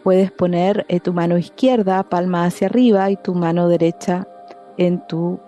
Puedes 0.02 0.30
poner 0.30 0.86
eh, 0.88 1.00
tu 1.00 1.12
mano 1.12 1.36
izquierda 1.36 2.02
palma 2.02 2.46
hacia 2.46 2.68
arriba 2.68 3.10
y 3.10 3.16
tu 3.16 3.34
mano 3.34 3.68
derecha 3.68 4.26
en 4.78 5.06
tu 5.08 5.38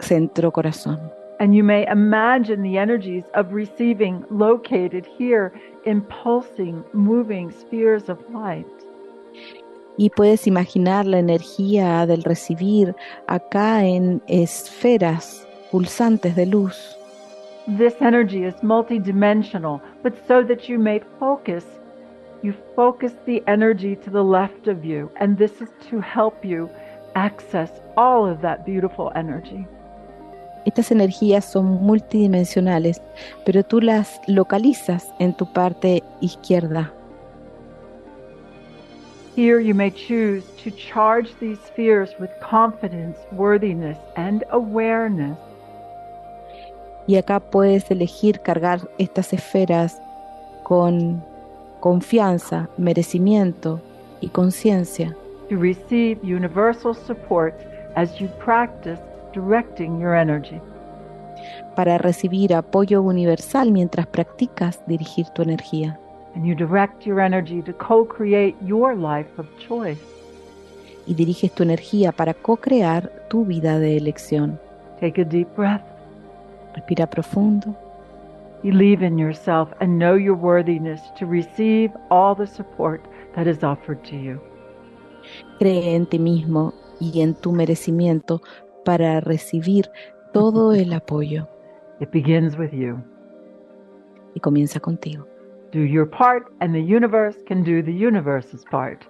centro 0.00 0.50
corazón. 0.50 0.98
And 1.40 1.54
you 1.54 1.64
may 1.64 1.86
imagine 1.90 2.62
the 2.62 2.78
energies 2.78 3.24
of 3.34 3.52
receiving 3.52 4.24
located 4.30 5.06
here 5.18 5.52
in 5.84 6.02
pulsing, 6.02 6.84
moving 6.92 7.50
spheres 7.50 8.08
of 8.08 8.18
light. 8.32 8.66
Y 9.98 10.08
puedes 10.08 10.46
imaginar 10.46 11.06
la 11.06 11.18
energía 11.18 12.06
del 12.06 12.22
recibir 12.22 12.94
acá 13.26 13.84
en 13.84 14.22
esferas 14.26 15.46
pulsantes 15.70 16.34
de 16.34 16.46
luz. 16.46 16.96
This 17.66 17.94
energy 18.00 18.44
is 18.44 18.54
multidimensional, 18.62 19.80
but 20.02 20.14
so 20.26 20.42
that 20.42 20.68
you 20.68 20.78
may 20.78 21.00
focus, 21.20 21.64
you 22.42 22.54
focus 22.74 23.12
the 23.26 23.42
energy 23.46 23.94
to 23.96 24.10
the 24.10 24.24
left 24.24 24.66
of 24.66 24.84
you, 24.84 25.10
and 25.20 25.38
this 25.38 25.60
is 25.60 25.68
to 25.90 26.00
help 26.00 26.44
you 26.44 26.68
access 27.14 27.70
all 27.96 28.26
of 28.26 28.40
that 28.40 28.64
beautiful 28.64 29.12
energy. 29.14 29.66
Estas 30.64 30.90
energías 30.90 31.44
son 31.44 31.64
multidimensionales, 31.64 33.02
pero 33.44 33.64
tú 33.64 33.80
las 33.80 34.20
localizas 34.26 35.12
en 35.18 35.34
tu 35.34 35.52
parte 35.52 36.02
izquierda. 36.20 36.92
Here 39.36 39.60
you 39.60 39.74
may 39.74 39.90
choose 39.90 40.44
to 40.62 40.70
charge 40.70 41.30
these 41.40 41.58
spheres 41.66 42.10
with 42.20 42.30
confidence, 42.40 43.18
worthiness, 43.32 43.96
and 44.16 44.44
awareness. 44.50 45.38
Y 47.06 47.16
acá 47.16 47.40
puedes 47.40 47.90
elegir 47.90 48.40
cargar 48.40 48.80
estas 48.98 49.32
esferas 49.32 50.00
con 50.62 51.24
confianza, 51.80 52.68
merecimiento 52.76 53.80
y 54.20 54.28
conciencia 54.28 55.16
to 55.52 55.58
receive 55.58 56.24
universal 56.24 56.94
support 56.94 57.54
as 57.94 58.18
you 58.18 58.26
practice 58.38 58.98
directing 59.32 60.00
your 60.00 60.14
energy. 60.14 60.60
para 61.74 61.96
recibir 61.98 62.54
apoyo 62.54 63.02
universal 63.02 63.72
mientras 63.72 64.06
practicas 64.06 64.80
dirigir 64.86 65.26
tu 65.30 65.42
energía. 65.42 65.98
And 66.34 66.44
you 66.46 66.54
direct 66.54 67.04
your 67.06 67.20
energy 67.20 67.62
to 67.62 67.72
co 67.72 68.06
create 68.06 68.54
your 68.64 68.94
life 68.96 69.28
of 69.38 69.46
choice. 69.58 70.00
y 71.06 71.14
diriges 71.14 71.50
tu 71.52 71.62
energía 71.64 72.12
para 72.12 72.32
co-crear 72.32 73.10
tu 73.28 73.44
vida 73.44 73.78
de 73.80 73.96
elección. 73.96 74.58
Take 75.00 75.20
a 75.22 75.24
deep 75.24 75.48
breath, 75.56 75.82
Respira 76.74 77.06
profundo, 77.08 77.74
believe 78.62 79.04
in 79.04 79.18
yourself, 79.18 79.68
and 79.80 79.98
know 79.98 80.14
your 80.16 80.36
worthiness 80.36 81.00
to 81.18 81.26
receive 81.26 81.90
all 82.10 82.36
the 82.36 82.46
support 82.46 83.00
that 83.34 83.46
is 83.48 83.64
offered 83.64 84.00
to 84.04 84.14
you. 84.16 84.40
cree 85.58 85.94
en 85.96 86.06
ti 86.06 86.18
mismo 86.20 86.72
y 87.00 87.20
en 87.20 87.34
tu 87.34 87.50
merecimiento 87.52 88.40
para 88.84 89.20
recibir 89.20 89.90
todo 90.32 90.72
el 90.72 90.92
apoyo 90.92 91.48
It 92.00 92.10
begins 92.10 92.56
with 92.58 92.70
you. 92.72 92.98
y 94.34 94.40
comienza 94.40 94.80
contigo. 94.80 95.26
Do 95.72 95.80
your 95.80 96.08
part, 96.08 96.44
and 96.60 96.74
the 96.74 96.80
universe 96.82 97.38
can 97.46 97.62
do 97.62 97.82
the 97.82 97.92
universe's 97.92 98.64
part. 98.70 99.02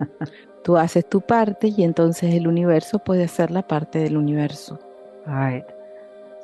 Tú 0.64 0.76
haces 0.76 1.08
tu 1.08 1.20
parte 1.20 1.68
y 1.76 1.82
entonces 1.84 2.34
el 2.34 2.46
universo 2.48 2.98
puede 2.98 3.24
hacer 3.24 3.50
la 3.50 3.62
parte 3.62 3.98
del 4.00 4.16
universo. 4.16 4.78
All 5.26 5.34
right. 5.34 5.64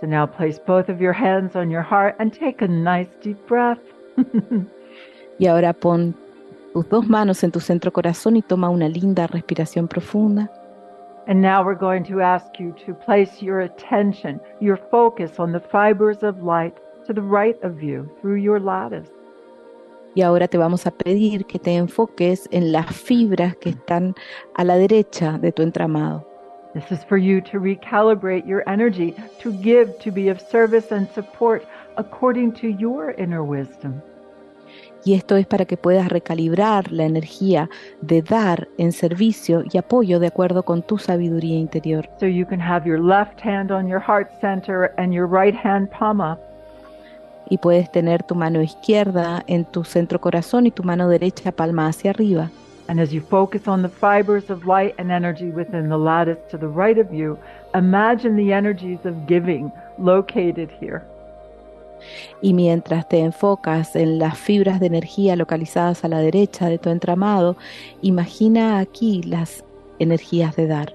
So 0.01 0.07
now 0.07 0.26
place 0.26 0.61
both 0.66 0.89
of 0.89 1.01
your 1.01 1.12
hands 1.12 1.57
on 1.57 1.70
your 1.70 1.82
heart 1.82 2.14
and 2.18 2.32
take 2.32 2.64
a 2.64 2.68
nice 2.68 3.09
deep 3.22 3.39
breath. 3.49 3.78
Y 5.39 5.47
ahora 5.49 5.72
pon 5.72 6.14
tus 6.72 6.89
dos 6.89 7.09
manos 7.09 7.43
en 7.43 7.51
tu 7.51 7.59
centro 7.59 7.93
corazón 7.93 8.37
y 8.37 8.43
toma 8.43 8.68
una 8.70 8.89
linda 8.89 9.26
respiración 9.26 9.89
profunda. 9.89 10.51
And 11.26 11.40
now 11.40 11.64
we're 11.64 11.74
going 11.74 12.04
to 12.04 12.20
ask 12.20 12.58
you 12.58 12.74
to 12.84 12.92
place 12.92 13.40
your 13.40 13.60
attention, 13.60 14.40
your 14.60 14.76
focus 14.76 15.38
on 15.38 15.52
the 15.52 15.60
fibers 15.60 16.22
of 16.22 16.42
light 16.42 16.76
to 17.06 17.12
the 17.12 17.22
right 17.22 17.56
of 17.62 17.82
you 17.82 18.10
through 18.20 18.36
your 18.36 18.60
lattice. 18.60 19.08
Y 20.14 20.22
ahora 20.22 20.46
te 20.46 20.58
vamos 20.58 20.86
a 20.86 20.92
pedir 20.92 21.46
que 21.46 21.58
te 21.58 21.74
enfoques 21.74 22.46
en 22.52 22.70
las 22.72 22.86
fibras 22.94 23.56
que 23.56 23.70
están 23.70 24.14
a 24.54 24.64
la 24.64 24.76
derecha 24.76 25.38
de 25.38 25.50
tu 25.50 25.62
entramado. 25.62 26.24
This 26.74 26.92
is 26.92 27.04
for 27.04 27.16
you 27.16 27.40
to 27.40 27.58
recalibrate 27.58 28.46
your 28.46 28.62
energy, 28.68 29.14
to 29.40 29.52
give, 29.52 29.98
to 30.00 30.10
be 30.10 30.28
of 30.28 30.40
service 30.40 30.92
and 30.92 31.08
support 31.10 31.66
according 31.96 32.52
to 32.54 32.68
your 32.68 33.12
inner 33.12 33.42
wisdom. 33.42 34.02
Y 35.05 35.12
esto 35.12 35.36
es 35.36 35.46
para 35.46 35.66
que 35.66 35.76
puedas 35.76 36.09
recalibrar 36.09 36.90
la 36.90 37.05
energía 37.05 37.68
de 38.00 38.22
dar 38.22 38.68
en 38.78 38.92
servicio 38.92 39.62
y 39.70 39.76
apoyo 39.76 40.18
de 40.18 40.28
acuerdo 40.28 40.62
con 40.62 40.82
tu 40.82 40.96
sabiduría 40.96 41.59
interior. 41.59 42.09
So 42.18 42.26
you 42.26 42.46
can 42.46 42.61
have 42.61 42.88
your 42.88 42.98
left 42.98 43.44
hand 43.44 43.70
on 43.70 43.86
your 43.86 44.00
heart 44.00 44.30
center 44.40 44.92
and 44.96 45.12
your 45.12 45.26
right 45.26 45.55
hand 45.55 45.90
palm 45.90 46.20
up. 46.20 46.38
Y 47.50 47.59
puedes 47.59 47.92
tener 47.92 48.22
tu 48.22 48.34
mano 48.34 48.62
izquierda 48.62 49.44
en 49.46 49.66
tu 49.66 49.84
centro 49.84 50.18
corazón 50.18 50.66
y 50.66 50.70
tu 50.70 50.82
mano 50.82 51.09
derecha 51.09 51.52
palma 51.52 51.88
hacia 51.88 52.11
arriba. 52.11 52.50
And 52.88 52.98
as 52.98 53.12
you 53.12 53.20
focus 53.20 53.68
on 53.68 53.82
the 53.82 53.88
fibers 53.88 54.50
of 54.50 54.66
light 54.66 54.94
and 54.98 55.11
energy 55.11 55.50
within 55.50 55.88
the 55.88 55.98
lattice 55.98 56.38
to 56.50 56.59
the 56.59 56.68
right 56.68 56.98
of 56.98 57.12
you, 57.12 57.38
imagine 57.74 58.36
the 58.36 58.52
energies 58.52 59.05
of 59.05 59.26
giving 59.26 59.70
located 59.98 60.70
here. 60.80 61.02
Y 62.42 62.55
mientras 62.55 63.09
te 63.09 63.20
enfocas 63.20 63.96
en 63.96 64.18
las 64.18 64.38
fibras 64.38 64.80
de 64.80 64.86
energía 64.86 65.36
localizadas 65.36 66.05
a 66.05 66.09
la 66.09 66.18
derecha 66.18 66.68
de 66.68 66.78
tu 66.78 66.90
entramado, 66.90 67.57
imagina 68.02 68.78
aquí 68.78 69.22
las 69.22 69.64
energías 69.98 70.57
de 70.57 70.66
dar. 70.66 70.94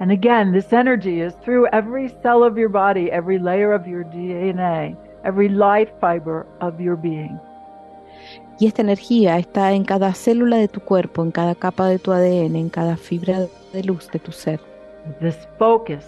And 0.00 0.10
again, 0.10 0.52
this 0.52 0.72
energy 0.72 1.20
is 1.20 1.34
through 1.44 1.68
every 1.72 2.08
cell 2.22 2.42
of 2.42 2.56
your 2.56 2.68
body, 2.68 3.10
every 3.10 3.38
layer 3.38 3.72
of 3.72 3.86
your 3.86 4.04
DNA, 4.04 4.96
every 5.24 5.48
life 5.48 5.90
fiber 6.00 6.46
of 6.60 6.80
your 6.80 6.96
being. 6.96 7.38
Y 8.58 8.66
esta 8.66 8.82
energía 8.82 9.38
está 9.38 9.72
en 9.72 9.84
cada 9.84 10.14
célula 10.14 10.56
de 10.56 10.68
tu 10.68 10.80
cuerpo, 10.80 11.22
en 11.22 11.32
cada 11.32 11.54
capa 11.54 11.88
de 11.88 11.98
tu 11.98 12.12
ADN, 12.12 12.56
en 12.56 12.68
cada 12.68 12.96
fibra 12.96 13.46
de 13.72 13.84
luz 13.84 14.08
de 14.12 14.18
tu 14.18 14.32
ser. 14.32 14.60
This 15.20 15.36
focus 15.58 16.04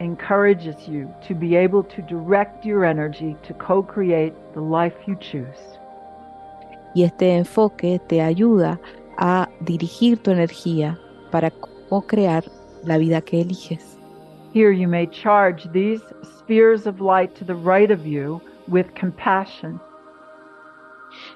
encourages 0.00 0.88
you 0.88 1.08
to 1.26 1.34
be 1.34 1.56
able 1.56 1.82
to 1.84 2.02
direct 2.02 2.64
your 2.64 2.84
energy 2.84 3.36
to 3.42 3.54
co 3.54 3.82
create 3.82 4.34
the 4.54 4.60
life 4.60 4.94
you 5.06 5.16
choose. 5.16 5.78
Y 6.94 7.02
este 7.02 7.34
enfoque 7.36 8.00
te 8.08 8.22
ayuda 8.22 8.78
a 9.18 9.48
dirigir 9.60 10.22
tu 10.22 10.30
energía 10.30 10.98
para 11.30 11.50
co-crear 11.88 12.44
la 12.84 12.98
vida 12.98 13.20
que 13.20 13.40
eliges. 13.40 13.98
Here 14.52 14.70
you 14.70 14.86
may 14.86 15.06
charge 15.06 15.68
these 15.72 16.00
spheres 16.38 16.86
of 16.86 17.00
light 17.00 17.34
to 17.36 17.44
the 17.44 17.54
right 17.54 17.90
of 17.90 18.06
you 18.06 18.40
with 18.68 18.86
compassion. 18.94 19.80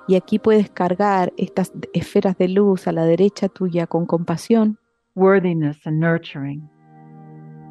Y 0.06 0.16
aquí 0.16 0.38
puedes 0.38 0.70
cargar 0.70 1.32
estas 1.36 1.72
esferas 1.92 2.36
de 2.38 2.48
luz 2.48 2.86
a 2.86 2.92
la 2.92 3.04
derecha 3.04 3.48
tuya 3.48 3.86
con 3.86 4.06
compasión, 4.06 4.78
worthiness, 5.14 5.84
and 5.86 6.00
nurturing. 6.00 6.68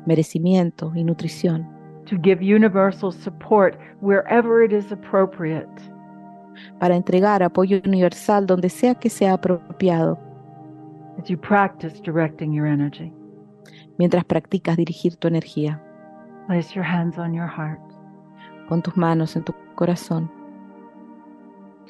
Merecimiento 0.08 0.92
y 0.96 1.04
nutrición, 1.04 1.68
To 2.10 2.16
give 2.24 2.42
universal 2.42 3.12
support 3.12 3.78
wherever 4.02 4.64
it 4.64 4.72
is 4.72 4.92
appropriate. 4.92 5.68
para 6.80 6.96
entregar 6.96 7.44
apoyo 7.44 7.80
universal 7.86 8.46
donde 8.48 8.70
sea 8.70 8.96
que 8.96 9.10
sea 9.10 9.34
apropiado, 9.34 10.18
as 11.20 11.30
you 11.30 11.38
practice 11.38 12.02
directing 12.02 12.52
your 12.54 12.66
energy. 12.66 13.12
mientras 14.00 14.24
practicas 14.26 14.78
dirigir 14.78 15.16
tu 15.18 15.28
energía. 15.28 15.82
Place 16.48 16.74
your 16.74 16.86
hands 16.86 17.18
on 17.18 17.34
your 17.34 17.48
heart. 17.48 17.80
Pon 18.70 18.82
tus 18.82 18.96
manos 18.96 19.36
en 19.36 19.44
tu 19.44 19.54
corazón. 19.76 20.30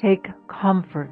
Take 0.00 0.32
comfort 0.48 1.10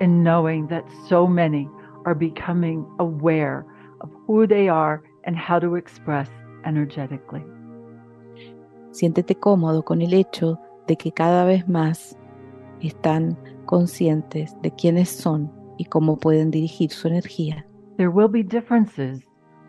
in 0.00 0.22
knowing 0.22 0.66
that 0.68 0.84
so 1.08 1.26
many 1.26 1.68
are 2.06 2.14
becoming 2.14 2.86
aware 2.98 3.64
of 4.00 4.10
who 4.26 4.46
they 4.46 4.68
are 4.68 5.02
and 5.26 5.36
how 5.36 5.58
to 5.60 5.74
express 5.76 6.28
energetically. 6.64 7.44
Siéntete 8.92 9.34
cómodo 9.34 9.84
con 9.84 10.02
el 10.02 10.14
hecho 10.14 10.58
de 10.86 10.96
que 10.96 11.12
cada 11.12 11.44
vez 11.44 11.68
más 11.68 12.18
están 12.80 13.38
conscientes 13.66 14.56
de 14.62 14.70
quiénes 14.72 15.08
son 15.08 15.50
y 15.78 15.84
cómo 15.84 16.18
pueden 16.18 16.50
dirigir 16.50 16.90
su 16.90 17.08
energía. 17.08 17.64
There 17.96 18.08
will 18.08 18.28
be 18.28 18.42
differences 18.42 19.22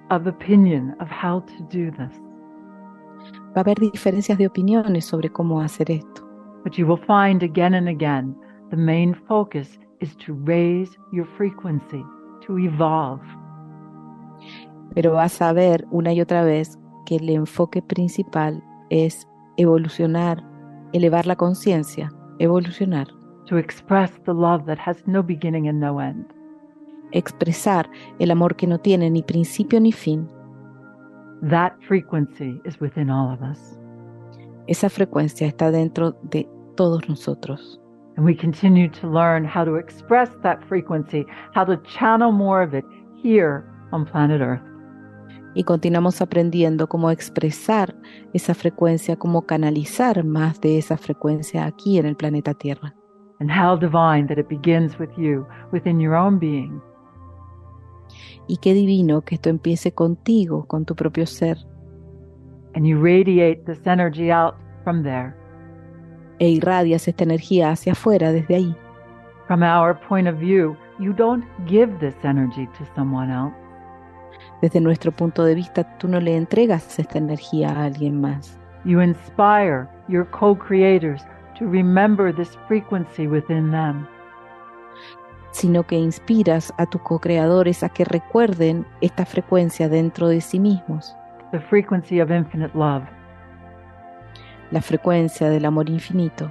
of 0.09 0.27
opinion 0.27 0.95
of 0.99 1.09
how 1.09 1.41
to 1.41 1.63
do 1.69 1.91
this, 1.91 2.19
Va 3.55 3.57
a 3.57 3.59
haber 3.61 3.77
diferencias 3.79 4.37
de 4.37 4.47
opiniones 4.47 5.05
sobre 5.05 5.29
cómo 5.29 5.59
hacer 5.61 5.91
esto, 5.91 6.25
but 6.63 6.73
you 6.73 6.87
will 6.87 6.99
find 7.05 7.43
again 7.43 7.73
and 7.73 7.89
again 7.89 8.35
the 8.69 8.77
main 8.77 9.13
focus 9.27 9.77
is 9.99 10.15
to 10.25 10.33
raise 10.45 10.89
your 11.11 11.27
frequency, 11.37 12.03
to 12.47 12.57
evolve. 12.57 13.21
pero 14.93 15.13
vas 15.13 15.41
a 15.41 15.53
ver 15.53 15.85
una 15.91 16.13
y 16.13 16.21
otra 16.21 16.43
vez 16.43 16.79
que 17.05 17.17
el 17.17 17.29
enfoque 17.29 17.81
principal 17.81 18.63
es 18.89 19.27
evolucionar, 19.57 20.43
elevar 20.93 21.25
la 21.25 21.35
conciencia, 21.35 22.11
evolucionar, 22.39 23.07
to 23.45 23.57
express 23.57 24.11
the 24.25 24.33
love 24.33 24.65
that 24.65 24.77
has 24.77 25.05
no 25.07 25.21
beginning 25.23 25.67
and 25.67 25.79
no 25.79 25.99
end. 25.99 26.25
expresar 27.11 27.89
el 28.19 28.31
amor 28.31 28.55
que 28.55 28.67
no 28.67 28.79
tiene 28.79 29.09
ni 29.09 29.23
principio 29.23 29.79
ni 29.79 29.91
fin. 29.91 30.27
That 31.49 31.73
frequency 31.87 32.61
is 32.65 32.79
within 32.79 33.09
all 33.09 33.31
of 33.31 33.41
us. 33.41 33.77
Esa 34.67 34.89
frecuencia 34.89 35.47
está 35.47 35.71
dentro 35.71 36.11
de 36.23 36.47
todos 36.75 37.07
nosotros. 37.09 37.79
And 38.17 38.25
we 38.25 38.35
continue 38.35 38.89
to 38.89 39.07
learn 39.07 39.45
how 39.45 39.63
to 39.65 39.77
express 39.77 40.29
that 40.43 40.63
frequency, 40.67 41.25
how 41.53 41.65
to 41.65 41.77
channel 41.97 42.31
more 42.31 42.61
of 42.61 42.73
it 42.73 42.85
here 43.21 43.65
on 43.91 44.05
planet 44.05 44.41
Earth. 44.41 44.61
Y 45.53 45.63
continuamos 45.63 46.21
aprendiendo 46.21 46.87
cómo 46.87 47.11
expresar 47.11 47.95
esa 48.33 48.53
frecuencia, 48.53 49.15
cómo 49.17 49.45
canalizar 49.45 50.23
más 50.23 50.61
de 50.61 50.77
esa 50.77 50.97
frecuencia 50.97 51.65
aquí 51.65 51.97
en 51.97 52.05
el 52.05 52.15
planeta 52.15 52.53
Tierra. 52.53 52.95
And 53.39 53.49
how 53.49 53.75
divine 53.75 54.27
that 54.27 54.37
it 54.37 54.47
begins 54.47 54.97
with 54.99 55.09
you, 55.17 55.45
within 55.71 55.99
your 55.99 56.13
own 56.13 56.39
being. 56.39 56.81
Y 58.47 58.57
qué 58.57 58.73
divino 58.73 59.21
que 59.21 59.35
esto 59.35 59.49
empiece 59.49 59.93
contigo, 59.93 60.65
con 60.67 60.85
tu 60.85 60.95
propio 60.95 61.25
ser, 61.25 61.57
And 62.73 62.85
you 62.85 62.97
radiate 63.01 63.63
this 63.65 63.85
energy 63.85 64.31
out 64.31 64.55
from 64.83 65.03
there. 65.03 65.33
e 66.39 66.49
irradias 66.49 67.07
esta 67.07 67.23
energía 67.23 67.69
hacia 67.69 67.91
afuera 67.91 68.31
desde 68.31 68.55
ahí. 68.55 68.75
From 69.47 69.61
our 69.61 69.99
point 70.07 70.27
of 70.27 70.39
view, 70.39 70.75
you 70.99 71.13
don't 71.13 71.45
give 71.67 71.91
this 71.99 72.15
energy 72.23 72.67
to 72.77 72.85
someone 72.95 73.31
else. 73.31 73.53
Desde 74.61 74.79
nuestro 74.79 75.11
punto 75.11 75.43
de 75.43 75.55
vista, 75.55 75.83
tú 75.97 76.07
no 76.07 76.19
le 76.19 76.35
entregas 76.35 76.99
esta 76.99 77.17
energía 77.17 77.69
a 77.71 77.85
alguien 77.85 78.21
más. 78.21 78.59
You 78.85 79.01
inspire 79.01 79.87
your 80.07 80.25
co 80.29 80.55
creators 80.55 81.23
to 81.57 81.65
remember 81.65 82.33
this 82.33 82.57
frequency 82.67 83.27
within 83.27 83.71
them. 83.71 84.07
sino 85.51 85.83
que 85.83 85.97
inspiras 85.97 86.73
a 86.77 86.85
tus 86.85 87.01
co-creadores 87.01 87.83
a 87.83 87.89
que 87.89 88.05
recuerden 88.05 88.85
esta 89.01 89.25
frecuencia 89.25 89.89
dentro 89.89 90.29
de 90.29 90.41
sí 90.41 90.59
mismos, 90.59 91.15
the 91.51 91.59
frequency 91.59 92.21
of 92.21 92.31
infinite 92.31 92.73
love. 92.73 93.03
la 94.71 94.81
frecuencia 94.81 95.49
del 95.49 95.65
amor 95.65 95.89
infinito. 95.89 96.49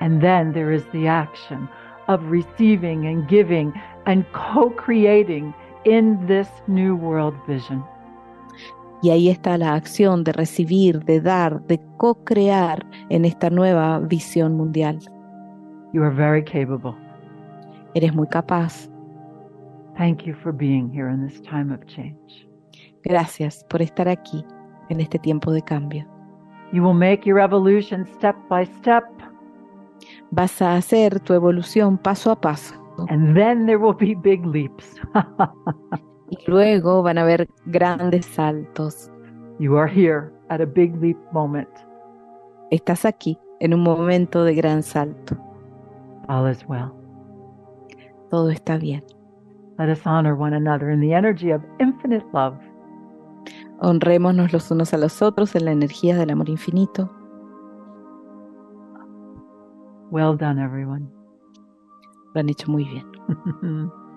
And 0.00 0.20
then 0.20 0.52
there 0.52 0.72
is 0.72 0.84
the 0.92 1.08
action 1.08 1.68
of 2.06 2.20
receiving 2.30 3.06
and 3.06 3.28
giving 3.28 3.72
and 4.06 4.24
co 4.32 4.70
creating 4.70 5.52
in 5.84 6.18
this 6.26 6.48
new 6.66 6.94
world 6.96 7.34
vision. 7.46 7.84
Y 9.02 9.10
ahí 9.10 9.28
está 9.28 9.56
la 9.56 9.74
acción 9.74 10.24
de 10.24 10.32
recibir, 10.32 11.04
de 11.04 11.20
dar, 11.20 11.62
de 11.66 11.80
co-crear 11.98 12.84
en 13.10 13.24
esta 13.24 13.48
nueva 13.48 14.00
visión 14.00 14.56
mundial. 14.56 14.98
You 15.92 16.02
are 16.02 16.14
very 16.14 16.42
capable. 16.42 16.94
Eres 17.94 18.12
muy 18.14 18.26
capaz. 18.28 18.88
Thank 19.96 20.22
you 20.24 20.34
for 20.34 20.52
being 20.52 20.90
here 20.92 21.08
in 21.08 21.26
this 21.26 21.40
time 21.42 21.72
of 21.72 21.84
change. 21.86 22.48
Gracias 23.04 23.64
por 23.70 23.80
estar 23.80 24.08
aquí 24.08 24.44
en 24.88 25.00
este 25.00 25.18
tiempo 25.18 25.52
de 25.52 25.62
cambio. 25.62 26.04
You 26.72 26.82
will 26.82 26.94
make 26.94 27.24
your 27.24 27.38
evolution 27.38 28.04
step 28.04 28.36
by 28.48 28.66
step, 28.66 29.04
Vas 30.30 30.60
a 30.60 30.76
hacer 30.76 31.20
tu 31.20 31.32
evolución 31.32 31.98
paso 31.98 32.30
a 32.30 32.40
paso 32.40 32.74
and 33.08 33.36
then 33.36 33.66
there 33.66 33.78
will 33.78 33.94
be 33.94 34.14
big 34.14 34.44
leaps. 34.44 34.96
y 36.30 36.38
luego 36.46 37.02
van 37.02 37.18
a 37.18 37.22
haber 37.22 37.48
grandes 37.66 38.26
saltos. 38.26 39.10
you 39.58 39.76
are 39.76 39.88
here 39.88 40.32
at 40.50 40.60
a 40.60 40.66
big 40.66 41.00
leap 41.00 41.18
moment. 41.32 41.68
Estás 42.70 43.04
aquí 43.04 43.38
en 43.60 43.74
un 43.74 43.80
momento 43.80 44.44
de 44.44 44.54
gran 44.54 44.82
salto. 44.82 45.36
All 46.28 46.46
is 46.46 46.64
well. 46.68 46.92
Todo 48.30 48.50
está 48.50 48.78
bien. 48.78 49.02
Let 49.78 49.88
us 49.88 50.06
honor 50.06 50.34
one 50.34 50.54
another 50.54 50.90
in 50.90 51.00
the 51.00 51.14
energy 51.14 51.50
of 51.50 51.62
infinite 51.80 52.24
love. 52.32 52.56
Honrémonos 53.80 54.52
los 54.52 54.70
unos 54.70 54.92
a 54.92 54.98
los 54.98 55.22
otros 55.22 55.54
en 55.54 55.64
la 55.64 55.72
energía 55.72 56.16
del 56.16 56.30
amor 56.30 56.48
infinito. 56.48 57.10
Well 60.10 60.36
done, 60.36 60.58
everyone. 60.58 61.17
Lo 62.34 62.40
han 62.40 62.48
hecho 62.48 62.70
muy 62.70 62.84
bien. 62.84 63.06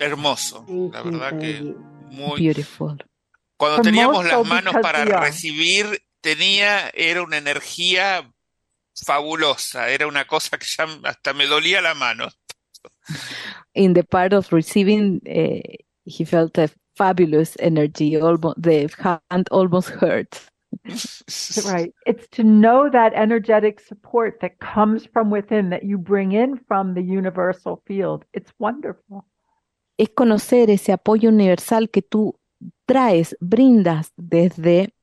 Hermoso, 0.00 0.64
la 0.92 1.02
verdad 1.02 1.38
que 1.38 1.74
muy... 2.10 2.40
Beautiful. 2.40 3.04
Cuando 3.56 3.82
teníamos 3.82 4.24
las 4.24 4.46
manos 4.46 4.74
para 4.80 5.04
recibir, 5.04 6.00
tenía, 6.20 6.88
era 6.94 7.22
una 7.22 7.38
energía 7.38 8.30
fabulosa, 8.94 9.88
era 9.90 10.06
una 10.06 10.26
cosa 10.26 10.58
que 10.58 10.66
ya 10.66 10.86
hasta 11.04 11.34
me 11.34 11.46
dolía 11.46 11.80
la 11.80 11.94
mano. 11.94 12.28
In 13.74 13.94
the 13.94 14.04
part 14.04 14.32
of 14.32 14.52
receiving, 14.52 15.20
eh, 15.24 15.78
he 16.04 16.24
felt 16.24 16.56
a 16.58 16.68
fabulous 16.96 17.56
energy. 17.58 18.16
Almost, 18.16 18.62
the 18.62 18.88
hand 19.30 19.48
almost 19.50 19.90
hurt. 19.90 20.40
right. 21.64 21.92
It's 22.06 22.28
to 22.32 22.42
know 22.44 22.88
that 22.90 23.12
energetic 23.14 23.80
support 23.80 24.40
that 24.40 24.58
comes 24.58 25.06
from 25.06 25.30
within, 25.30 25.70
that 25.70 25.84
you 25.84 25.98
bring 25.98 26.32
in 26.32 26.58
from 26.66 26.94
the 26.94 27.02
universal 27.02 27.82
field. 27.86 28.24
It's 28.32 28.52
wonderful. 28.58 29.24
Es 29.98 30.10
conocer 30.10 30.70
ese 30.70 30.92
apoyo 30.92 31.28
universal 31.28 31.90
que 31.90 32.02
tú 32.02 32.38
traes, 32.86 33.36
brindas 33.40 34.12
desde 34.16 34.94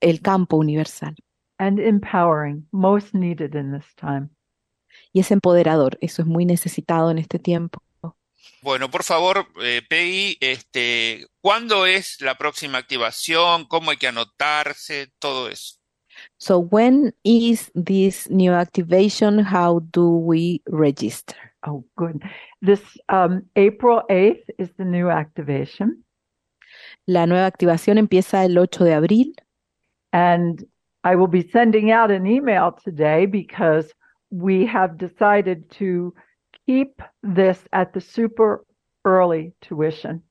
el 0.00 0.20
campo 0.20 0.56
universal. 0.56 1.14
and 1.60 1.78
empowering, 1.78 2.66
most 2.72 3.14
needed 3.14 3.54
in 3.54 3.70
this 3.70 3.84
time. 3.94 4.30
y 5.12 5.20
es 5.20 5.30
empoderador. 5.30 5.98
Eso 6.00 6.22
es 6.22 6.28
muy 6.28 6.44
necesitado 6.44 7.10
en 7.10 7.18
este 7.18 7.38
tiempo. 7.38 7.82
Bueno, 8.62 8.90
por 8.90 9.04
favor, 9.04 9.46
eh, 9.62 9.82
Peggy, 9.88 10.36
este, 10.40 11.26
¿cuándo 11.40 11.86
es 11.86 12.20
la 12.20 12.36
próxima 12.36 12.78
activación? 12.78 13.66
¿Cómo 13.66 13.90
hay 13.90 13.96
que 13.96 14.08
anotarse? 14.08 15.08
Todo 15.18 15.48
eso. 15.48 15.80
So 16.38 16.58
when 16.58 17.12
is 17.24 17.70
this 17.74 18.28
new 18.30 18.52
activation? 18.52 19.38
How 19.38 19.80
do 19.92 20.10
we 20.10 20.62
register? 20.66 21.36
Oh, 21.66 21.84
good. 21.96 22.22
This 22.62 22.80
um, 23.08 23.42
April 23.56 24.02
8th 24.10 24.44
is 24.58 24.70
the 24.76 24.84
new 24.84 25.10
activation. 25.10 26.04
La 27.06 27.26
nueva 27.26 27.46
activación 27.46 27.98
empieza 27.98 28.44
el 28.44 28.56
8 28.58 28.84
de 28.84 28.94
abril. 28.94 29.34
And 30.12 30.64
I 31.04 31.16
will 31.16 31.28
be 31.28 31.48
sending 31.50 31.90
out 31.90 32.10
an 32.10 32.26
email 32.26 32.72
today 32.72 33.26
because 33.26 33.92
we 34.30 34.66
have 34.66 34.98
decided 34.98 35.70
to 35.78 36.14
keep 36.66 37.00
this 37.22 37.58
at 37.72 37.92
the 37.92 38.00
super 38.00 38.64
early 39.04 39.52
tuition. 39.60 40.22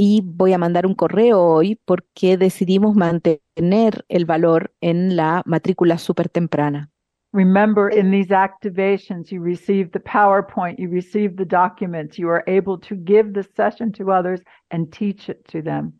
Y 0.00 0.22
voy 0.24 0.52
a 0.52 0.58
mandar 0.58 0.86
un 0.86 0.94
correo 0.94 1.42
hoy 1.42 1.74
porque 1.84 2.36
decidimos 2.36 2.94
mantener 2.94 4.04
el 4.08 4.26
valor 4.26 4.72
en 4.80 5.16
la 5.16 5.42
matrícula 5.44 5.98
súper 5.98 6.28
temprana. 6.28 6.88
Remember, 7.32 7.92
in 7.92 8.12
these 8.12 8.32
activations, 8.32 9.32
you 9.32 9.42
receive 9.42 9.90
the 9.90 9.98
PowerPoint, 9.98 10.78
you 10.78 10.88
receive 10.88 11.34
the 11.34 11.44
documents, 11.44 12.16
you 12.16 12.28
are 12.30 12.44
able 12.46 12.78
to 12.78 12.94
give 13.04 13.32
the 13.32 13.42
session 13.56 13.90
to 13.94 14.12
others 14.12 14.40
and 14.70 14.88
teach 14.92 15.28
it 15.28 15.44
to 15.50 15.60
them. 15.60 15.98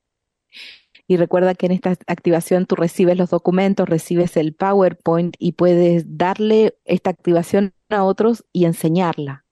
Y 1.08 1.16
recuerda 1.16 1.56
que 1.56 1.66
en 1.66 1.72
esta 1.72 1.96
activación 2.06 2.66
tú 2.66 2.76
recibes 2.76 3.18
los 3.18 3.30
documentos, 3.30 3.88
recibes 3.88 4.36
el 4.36 4.54
PowerPoint 4.54 5.34
y 5.40 5.52
puedes 5.52 6.16
darle 6.16 6.78
esta 6.84 7.10
activación 7.10 7.72
a 7.88 8.04
otros 8.04 8.44
y 8.52 8.64
enseñarla. 8.64 9.44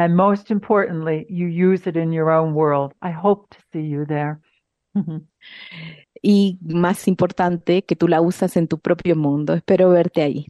And 0.00 0.16
most 0.16 0.50
importantly, 0.50 1.26
you 1.28 1.46
use 1.46 1.86
it 1.86 1.94
in 1.94 2.10
your 2.10 2.30
own 2.30 2.54
world. 2.54 2.94
I 3.02 3.10
hope 3.10 3.50
to 3.50 3.58
see 3.70 3.82
you 3.82 4.06
there. 4.06 4.40
y 6.22 6.58
más 6.62 7.06
importante, 7.06 7.82
que 7.82 7.96
tú 7.96 8.08
la 8.08 8.22
usas 8.22 8.56
en 8.56 8.66
tu 8.66 8.78
propio 8.78 9.14
mundo. 9.14 9.52
Espero 9.52 9.90
verte 9.90 10.22
ahí. 10.22 10.46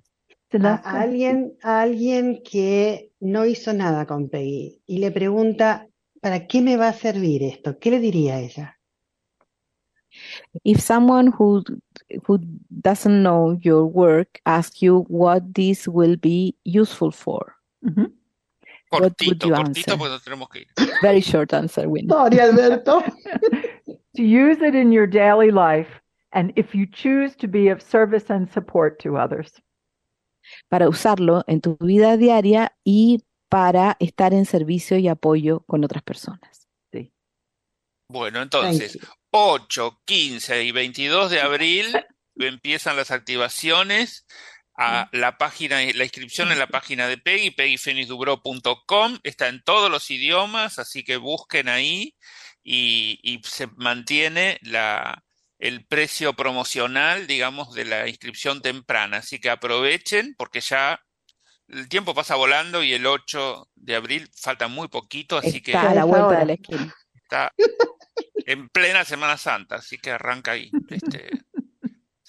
A 0.52 1.00
alguien, 1.00 1.54
a 1.64 1.80
alguien 1.80 2.42
que 2.44 3.10
no 3.18 3.44
hizo 3.44 3.72
nada 3.72 4.06
con 4.06 4.28
Peggy 4.28 4.82
y 4.86 4.98
le 4.98 5.10
pregunta, 5.10 5.88
¿para 6.20 6.46
qué 6.46 6.62
me 6.62 6.76
va 6.76 6.86
a 6.86 6.92
servir 6.92 7.42
esto? 7.42 7.76
¿Qué 7.80 7.90
le 7.90 7.98
diría 7.98 8.36
a 8.36 8.40
ella? 8.40 8.78
If 10.62 10.80
someone 10.80 11.32
who 11.36 11.64
who 12.28 12.38
doesn't 12.70 13.22
know 13.22 13.58
your 13.60 13.84
work 13.84 14.40
asks 14.44 14.80
you 14.80 15.06
what 15.08 15.42
this 15.54 15.88
will 15.88 16.16
be 16.16 16.54
useful 16.64 17.10
for, 17.10 17.56
what 17.82 17.96
would 17.96 18.19
Cortito, 18.90 19.46
you 19.46 19.54
cortito, 19.54 19.92
answer? 19.92 19.98
porque 19.98 20.10
nos 20.10 20.24
tenemos 20.24 20.48
que 20.48 20.60
ir. 20.60 20.68
Very 21.02 21.20
short 21.20 21.54
answer, 21.54 21.88
Win. 21.88 22.08
Sorry, 22.08 22.40
Alberto. 22.40 23.02
To 24.16 24.22
use 24.22 24.60
it 24.60 24.74
in 24.74 24.92
your 24.92 25.06
daily 25.06 25.52
life, 25.52 25.88
and 26.32 26.52
if 26.56 26.74
you 26.74 26.86
choose 26.86 27.36
to 27.36 27.46
be 27.46 27.68
of 27.68 27.80
service 27.80 28.28
and 28.28 28.50
support 28.50 28.98
to 29.02 29.16
others. 29.16 29.62
Para 30.68 30.88
usarlo 30.88 31.44
en 31.46 31.60
tu 31.60 31.76
vida 31.80 32.16
diaria 32.16 32.72
y 32.84 33.24
para 33.48 33.96
estar 34.00 34.32
en 34.34 34.46
servicio 34.46 34.98
y 34.98 35.06
apoyo 35.06 35.60
con 35.66 35.84
otras 35.84 36.02
personas. 36.02 36.50
Bueno, 38.10 38.40
Thank 38.40 38.52
entonces, 38.52 38.94
you. 38.94 39.00
8, 39.30 40.00
15 40.04 40.64
y 40.64 40.72
22 40.72 41.30
de 41.30 41.40
abril 41.40 41.86
empiezan 42.34 42.96
las 42.96 43.12
activaciones 43.12 44.26
a 44.82 45.08
la 45.12 45.36
página, 45.36 45.80
la 45.94 46.04
inscripción 46.04 46.52
en 46.52 46.58
la 46.58 46.66
página 46.66 47.06
de 47.06 47.18
Peggy, 47.18 47.50
peggyfenisdubro.com, 47.50 49.18
está 49.22 49.48
en 49.48 49.62
todos 49.62 49.90
los 49.90 50.10
idiomas, 50.10 50.78
así 50.78 51.04
que 51.04 51.18
busquen 51.18 51.68
ahí 51.68 52.16
y, 52.62 53.18
y 53.22 53.42
se 53.44 53.66
mantiene 53.76 54.58
la, 54.62 55.22
el 55.58 55.84
precio 55.84 56.32
promocional, 56.34 57.26
digamos, 57.26 57.74
de 57.74 57.84
la 57.84 58.08
inscripción 58.08 58.62
temprana. 58.62 59.18
Así 59.18 59.38
que 59.38 59.50
aprovechen 59.50 60.34
porque 60.38 60.60
ya 60.62 60.98
el 61.68 61.88
tiempo 61.88 62.14
pasa 62.14 62.34
volando 62.36 62.82
y 62.82 62.94
el 62.94 63.06
8 63.06 63.68
de 63.74 63.96
abril 63.96 64.30
falta 64.34 64.66
muy 64.68 64.88
poquito, 64.88 65.36
así 65.36 65.60
que 65.60 65.72
Está 65.72 65.90
a 65.90 65.94
la 65.94 65.94
Ya 65.94 66.00
es 66.00 66.06
vuelta 66.06 66.26
hora. 66.26 66.38
de 66.40 66.46
la 66.46 66.52
esquina. 66.54 66.94
está 67.14 67.52
en 68.46 68.68
plena 68.70 69.04
Semana 69.04 69.36
Santa, 69.36 69.76
así 69.76 69.98
que 69.98 70.10
arranca 70.10 70.52
ahí. 70.52 70.70
Este, 70.88 71.30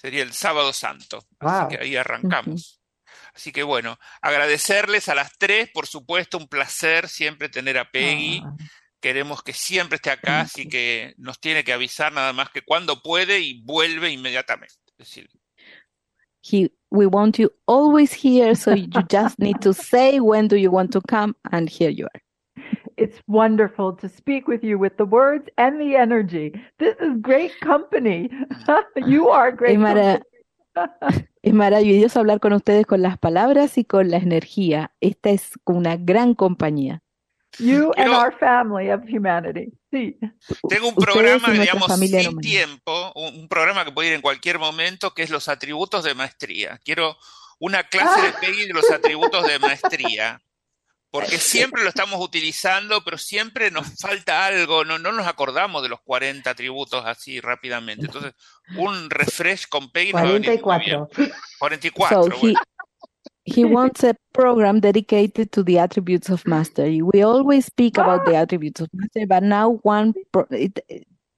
sería 0.02 0.24
el 0.24 0.32
sábado 0.32 0.72
santo, 0.72 1.18
así 1.38 1.60
Wow. 1.60 1.68
que 1.68 1.78
ahí 1.78 1.96
arrancamos. 1.96 2.80
Así 3.34 3.52
que 3.52 3.62
bueno, 3.62 3.96
agradecerles 4.20 5.08
a 5.08 5.14
las 5.14 5.38
tres, 5.38 5.70
por 5.72 5.86
supuesto, 5.86 6.36
un 6.38 6.48
placer 6.48 7.08
siempre 7.08 7.48
tener 7.48 7.78
a 7.78 7.88
Peggy. 7.90 8.42
Ah, 8.44 8.54
Queremos 9.00 9.42
que 9.42 9.52
siempre 9.52 9.96
esté 9.96 10.10
acá, 10.10 10.40
así 10.42 10.68
que 10.68 11.14
nos 11.16 11.40
tiene 11.40 11.64
que 11.64 11.72
avisar 11.72 12.12
nada 12.12 12.32
más 12.32 12.50
que 12.50 12.62
cuando 12.62 13.00
puede 13.02 13.40
y 13.40 13.60
vuelve 13.62 14.10
inmediatamente. 14.10 14.74
Es 14.86 14.96
decir, 15.08 15.28
He, 16.44 16.70
we 16.90 17.06
want 17.06 17.38
you 17.38 17.50
always 17.66 18.12
here, 18.12 18.54
so 18.56 18.74
you 18.74 18.88
just 19.10 19.38
need 19.38 19.58
to 19.60 19.72
say 19.72 20.18
when 20.20 20.48
do 20.48 20.56
you 20.56 20.70
want 20.70 20.90
to 20.92 21.00
come, 21.00 21.34
and 21.50 21.68
here 21.70 21.90
you 21.90 22.06
are. 22.12 22.21
It's 23.12 23.22
wonderful 23.26 23.94
to 23.98 24.08
speak 24.08 24.48
with 24.48 24.62
you 24.64 24.78
with 24.78 24.96
the 24.96 25.04
words 25.04 25.44
and 25.58 25.78
the 25.78 25.96
energy. 25.96 26.52
This 26.78 26.96
is 27.00 27.20
great 27.20 27.52
company. 27.60 28.30
you 29.06 29.28
are 29.28 29.52
great 29.54 29.74
Es, 29.74 29.78
mara- 29.78 30.22
company. 30.74 31.26
es 31.42 31.52
maravilloso 31.52 32.20
hablar 32.20 32.40
con 32.40 32.54
ustedes 32.54 32.86
con 32.86 33.02
las 33.02 33.18
palabras 33.18 33.76
y 33.76 33.84
con 33.84 34.10
la 34.10 34.16
energía. 34.16 34.92
Esta 35.00 35.28
es 35.30 35.52
una 35.66 35.96
gran 35.96 36.34
compañía. 36.34 37.02
You 37.58 37.92
and 37.98 38.06
Quiero- 38.08 38.18
our 38.18 38.32
family 38.38 38.90
of 38.90 39.02
humanity. 39.06 39.72
Sí. 39.90 40.16
Tengo 40.70 40.88
un 40.88 40.94
programa, 40.94 41.50
digamos, 41.50 41.94
sin 41.98 42.38
tiempo, 42.40 43.12
un, 43.14 43.40
un 43.40 43.48
programa 43.48 43.84
que 43.84 43.92
puede 43.92 44.08
ir 44.08 44.14
en 44.14 44.22
cualquier 44.22 44.58
momento, 44.58 45.12
que 45.12 45.22
es 45.22 45.28
los 45.28 45.48
atributos 45.48 46.02
de 46.04 46.14
maestría. 46.14 46.80
Quiero 46.82 47.14
una 47.58 47.82
clase 47.82 48.22
de 48.22 48.32
Peggy 48.40 48.66
de 48.68 48.72
los 48.72 48.90
atributos 48.90 49.46
de 49.46 49.58
maestría, 49.58 50.40
porque 51.12 51.36
siempre 51.38 51.82
lo 51.82 51.90
estamos 51.90 52.18
utilizando, 52.20 53.04
pero 53.04 53.18
siempre 53.18 53.70
nos 53.70 53.86
falta 54.00 54.46
algo, 54.46 54.82
no, 54.84 54.98
no 54.98 55.12
nos 55.12 55.26
acordamos 55.26 55.82
de 55.82 55.90
los 55.90 56.00
40 56.00 56.48
atributos 56.48 57.04
así 57.04 57.38
rápidamente. 57.38 58.06
Entonces, 58.06 58.32
un 58.76 59.10
refresh 59.10 59.68
con 59.68 59.90
Peggy 59.92 60.12
nos 60.14 60.22
va 60.24 60.28
a 60.30 60.32
venir 60.32 60.48
muy 60.64 60.78
bien. 60.84 61.06
44. 61.10 61.28
44, 61.58 62.22
So 62.22 62.30
he, 62.30 62.40
bueno. 62.40 62.60
he 63.44 63.64
wants 63.66 64.02
a 64.04 64.14
program 64.32 64.80
dedicated 64.80 65.50
to 65.52 65.62
the 65.62 65.78
attributes 65.78 66.30
of 66.30 66.46
mastery. 66.46 67.02
We 67.02 67.22
always 67.22 67.66
speak 67.66 67.98
about 67.98 68.24
the 68.24 68.34
attributes 68.34 68.80
of 68.80 68.88
mastery, 68.94 69.26
but 69.26 69.42
now 69.42 69.78
one 69.82 70.14
pro, 70.32 70.46
it 70.50 70.80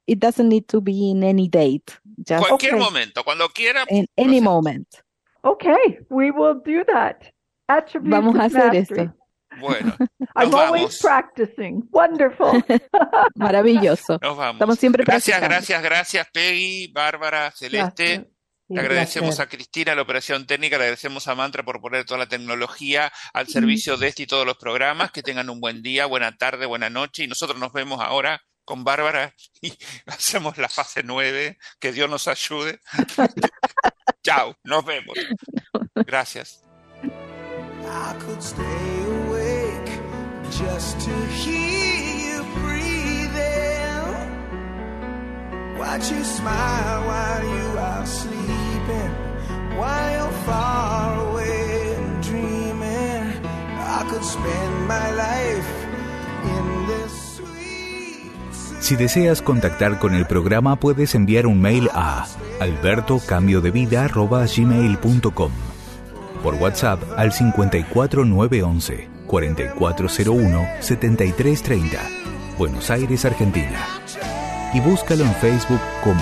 it 0.07 0.21
doesn't 0.21 0.49
need 0.49 0.69
to 0.69 0.81
be 0.81 1.11
in 1.11 1.25
any 1.25 1.49
date, 1.49 1.99
just 2.25 2.47
Cualquier 2.47 2.75
okay. 2.75 2.79
momento, 2.85 3.25
cuando 3.25 3.49
quiera, 3.49 3.85
in 3.91 4.07
any 4.17 4.41
moment. 4.41 4.87
Okay, 5.45 5.99
we 6.11 6.31
will 6.31 6.61
do 6.65 6.85
that. 6.85 7.25
Attributes 7.69 8.11
Vamos 8.13 8.37
a 8.37 8.45
of 8.45 8.53
hacer 8.53 8.73
mastery. 8.73 9.03
esto. 9.03 9.15
Bueno, 9.61 9.97
I'm 10.37 10.51
Nos 10.51 10.61
always 10.61 10.83
vamos. 10.83 10.99
practicing. 11.01 11.89
Wonderful. 11.91 12.65
Maravilloso. 13.35 14.19
nos 14.21 14.37
vamos. 14.37 14.55
Estamos 14.57 14.79
siempre 14.79 15.05
Gracias, 15.05 15.39
practicando. 15.39 15.55
gracias, 15.55 15.83
gracias, 15.83 16.27
Peggy, 16.33 16.93
Bárbara, 16.93 17.51
Celeste. 17.53 18.05
Gracias. 18.05 18.27
Le 18.69 18.81
agradecemos 18.81 19.41
a 19.41 19.47
Cristina 19.47 19.95
la 19.95 20.01
operación 20.03 20.47
técnica, 20.47 20.79
le 20.79 20.85
agradecemos 20.85 21.29
a 21.29 21.35
Mantra 21.35 21.63
por 21.63 21.83
poner 21.83 22.07
toda 22.07 22.19
la 22.19 22.27
tecnología 22.27 23.13
al 23.35 23.47
servicio 23.47 23.99
de 23.99 24.09
este 24.09 24.23
y 24.23 24.27
todos 24.27 24.47
los 24.47 24.57
programas. 24.57 25.11
Que 25.13 25.23
tengan 25.23 25.51
un 25.51 25.61
buen 25.61 25.83
día, 25.83 26.07
buena 26.07 26.35
tarde, 26.37 26.65
buena 26.65 26.89
noche. 26.89 27.25
Y 27.25 27.29
nosotros 27.29 27.59
nos 27.59 27.73
vemos 27.75 28.01
ahora 28.01 28.41
con 28.65 28.83
Bárbara 28.83 29.35
y 29.61 29.75
hacemos 30.07 30.57
la 30.57 30.71
fase 30.71 31.03
9. 31.05 31.59
Que 31.79 31.93
Dios 31.93 32.09
nos 32.09 32.27
ayude. 32.27 32.81
Chao, 34.23 34.57
nos 34.65 34.85
vemos. 34.85 35.15
Gracias. 35.95 36.63
I 37.87 38.15
could 38.19 38.43
stay 38.43 38.63
awake 38.65 39.04
just 40.51 40.99
to 41.01 41.11
hear 41.27 42.17
you 42.17 42.43
breathing. 42.61 44.03
Watch 45.79 46.11
you 46.11 46.25
smile 46.25 47.07
while 47.07 47.45
you 47.45 47.79
are 47.79 48.07
sleeping, 48.07 49.11
while 49.77 50.13
you're 50.13 50.33
far 50.47 51.19
away 51.31 51.97
dreaming. 52.23 53.33
I 53.77 54.05
could 54.09 54.25
spend 54.25 54.89
my 54.89 55.11
life 55.13 55.69
in 56.45 56.87
this. 56.87 57.41
Si 58.81 58.97
deseas 58.97 59.41
contactar 59.41 59.99
con 59.99 60.15
el 60.15 60.27
programa 60.27 60.77
puedes 60.77 61.15
enviar 61.15 61.47
un 61.47 61.59
mail 61.61 61.89
a 61.95 62.27
albertocambiodevida.gmail.com 62.61 65.51
por 66.43 66.55
WhatsApp 66.57 67.03
al 67.17 67.33
54911 67.33 69.14
4401 69.27 70.67
7330 70.81 72.25
Buenos 72.59 72.91
Aires, 72.91 73.25
Argentina 73.25 73.87
y 74.73 74.81
búscalo 74.81 75.25
en 75.25 75.35
Facebook 75.37 75.81
como 76.03 76.21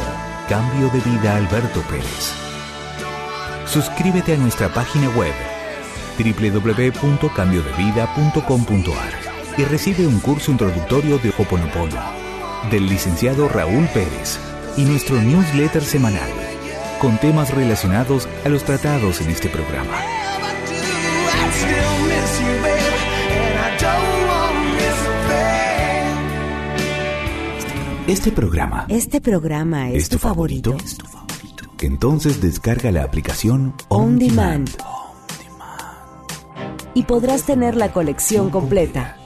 Cambio 0.49 0.91
de 0.91 1.01
Vida 1.01 1.37
Alberto 1.37 1.81
Pérez. 1.91 2.33
Suscríbete 3.67 4.35
a 4.35 4.37
nuestra 4.37 4.69
página 4.69 5.09
web 5.11 5.33
www.cambiodevida.com.ar 6.19 9.13
y 9.59 9.65
recibe 9.65 10.07
un 10.07 10.21
curso 10.21 10.51
introductorio 10.51 11.19
de 11.19 11.31
Hoponopono 11.37 12.01
del 12.71 12.87
licenciado 12.87 13.49
Raúl 13.49 13.87
Pérez 13.89 14.39
y 14.77 14.85
nuestro 14.85 15.21
newsletter 15.21 15.83
semanal 15.83 16.31
con 17.01 17.19
temas 17.19 17.53
relacionados 17.53 18.29
a 18.45 18.49
los 18.49 18.63
tratados 18.65 19.21
en 19.21 19.31
este 19.31 19.49
programa. 19.49 19.99
Este 28.13 28.31
programa. 28.31 28.85
Este 28.91 29.23
programa 29.23 29.91
es, 29.91 30.11
tu, 30.11 30.19
favorito? 30.19 30.77
Entonces 31.81 32.43
descarga 32.43 32.93
la 32.93 33.05
aplicación 33.05 33.73
On, 33.89 34.19
Demand. 34.19 34.69
Y 36.93 37.05
podrás 37.05 37.45
tener 37.45 37.75
la 37.75 37.91
colección 37.91 38.51
completa 38.51 39.17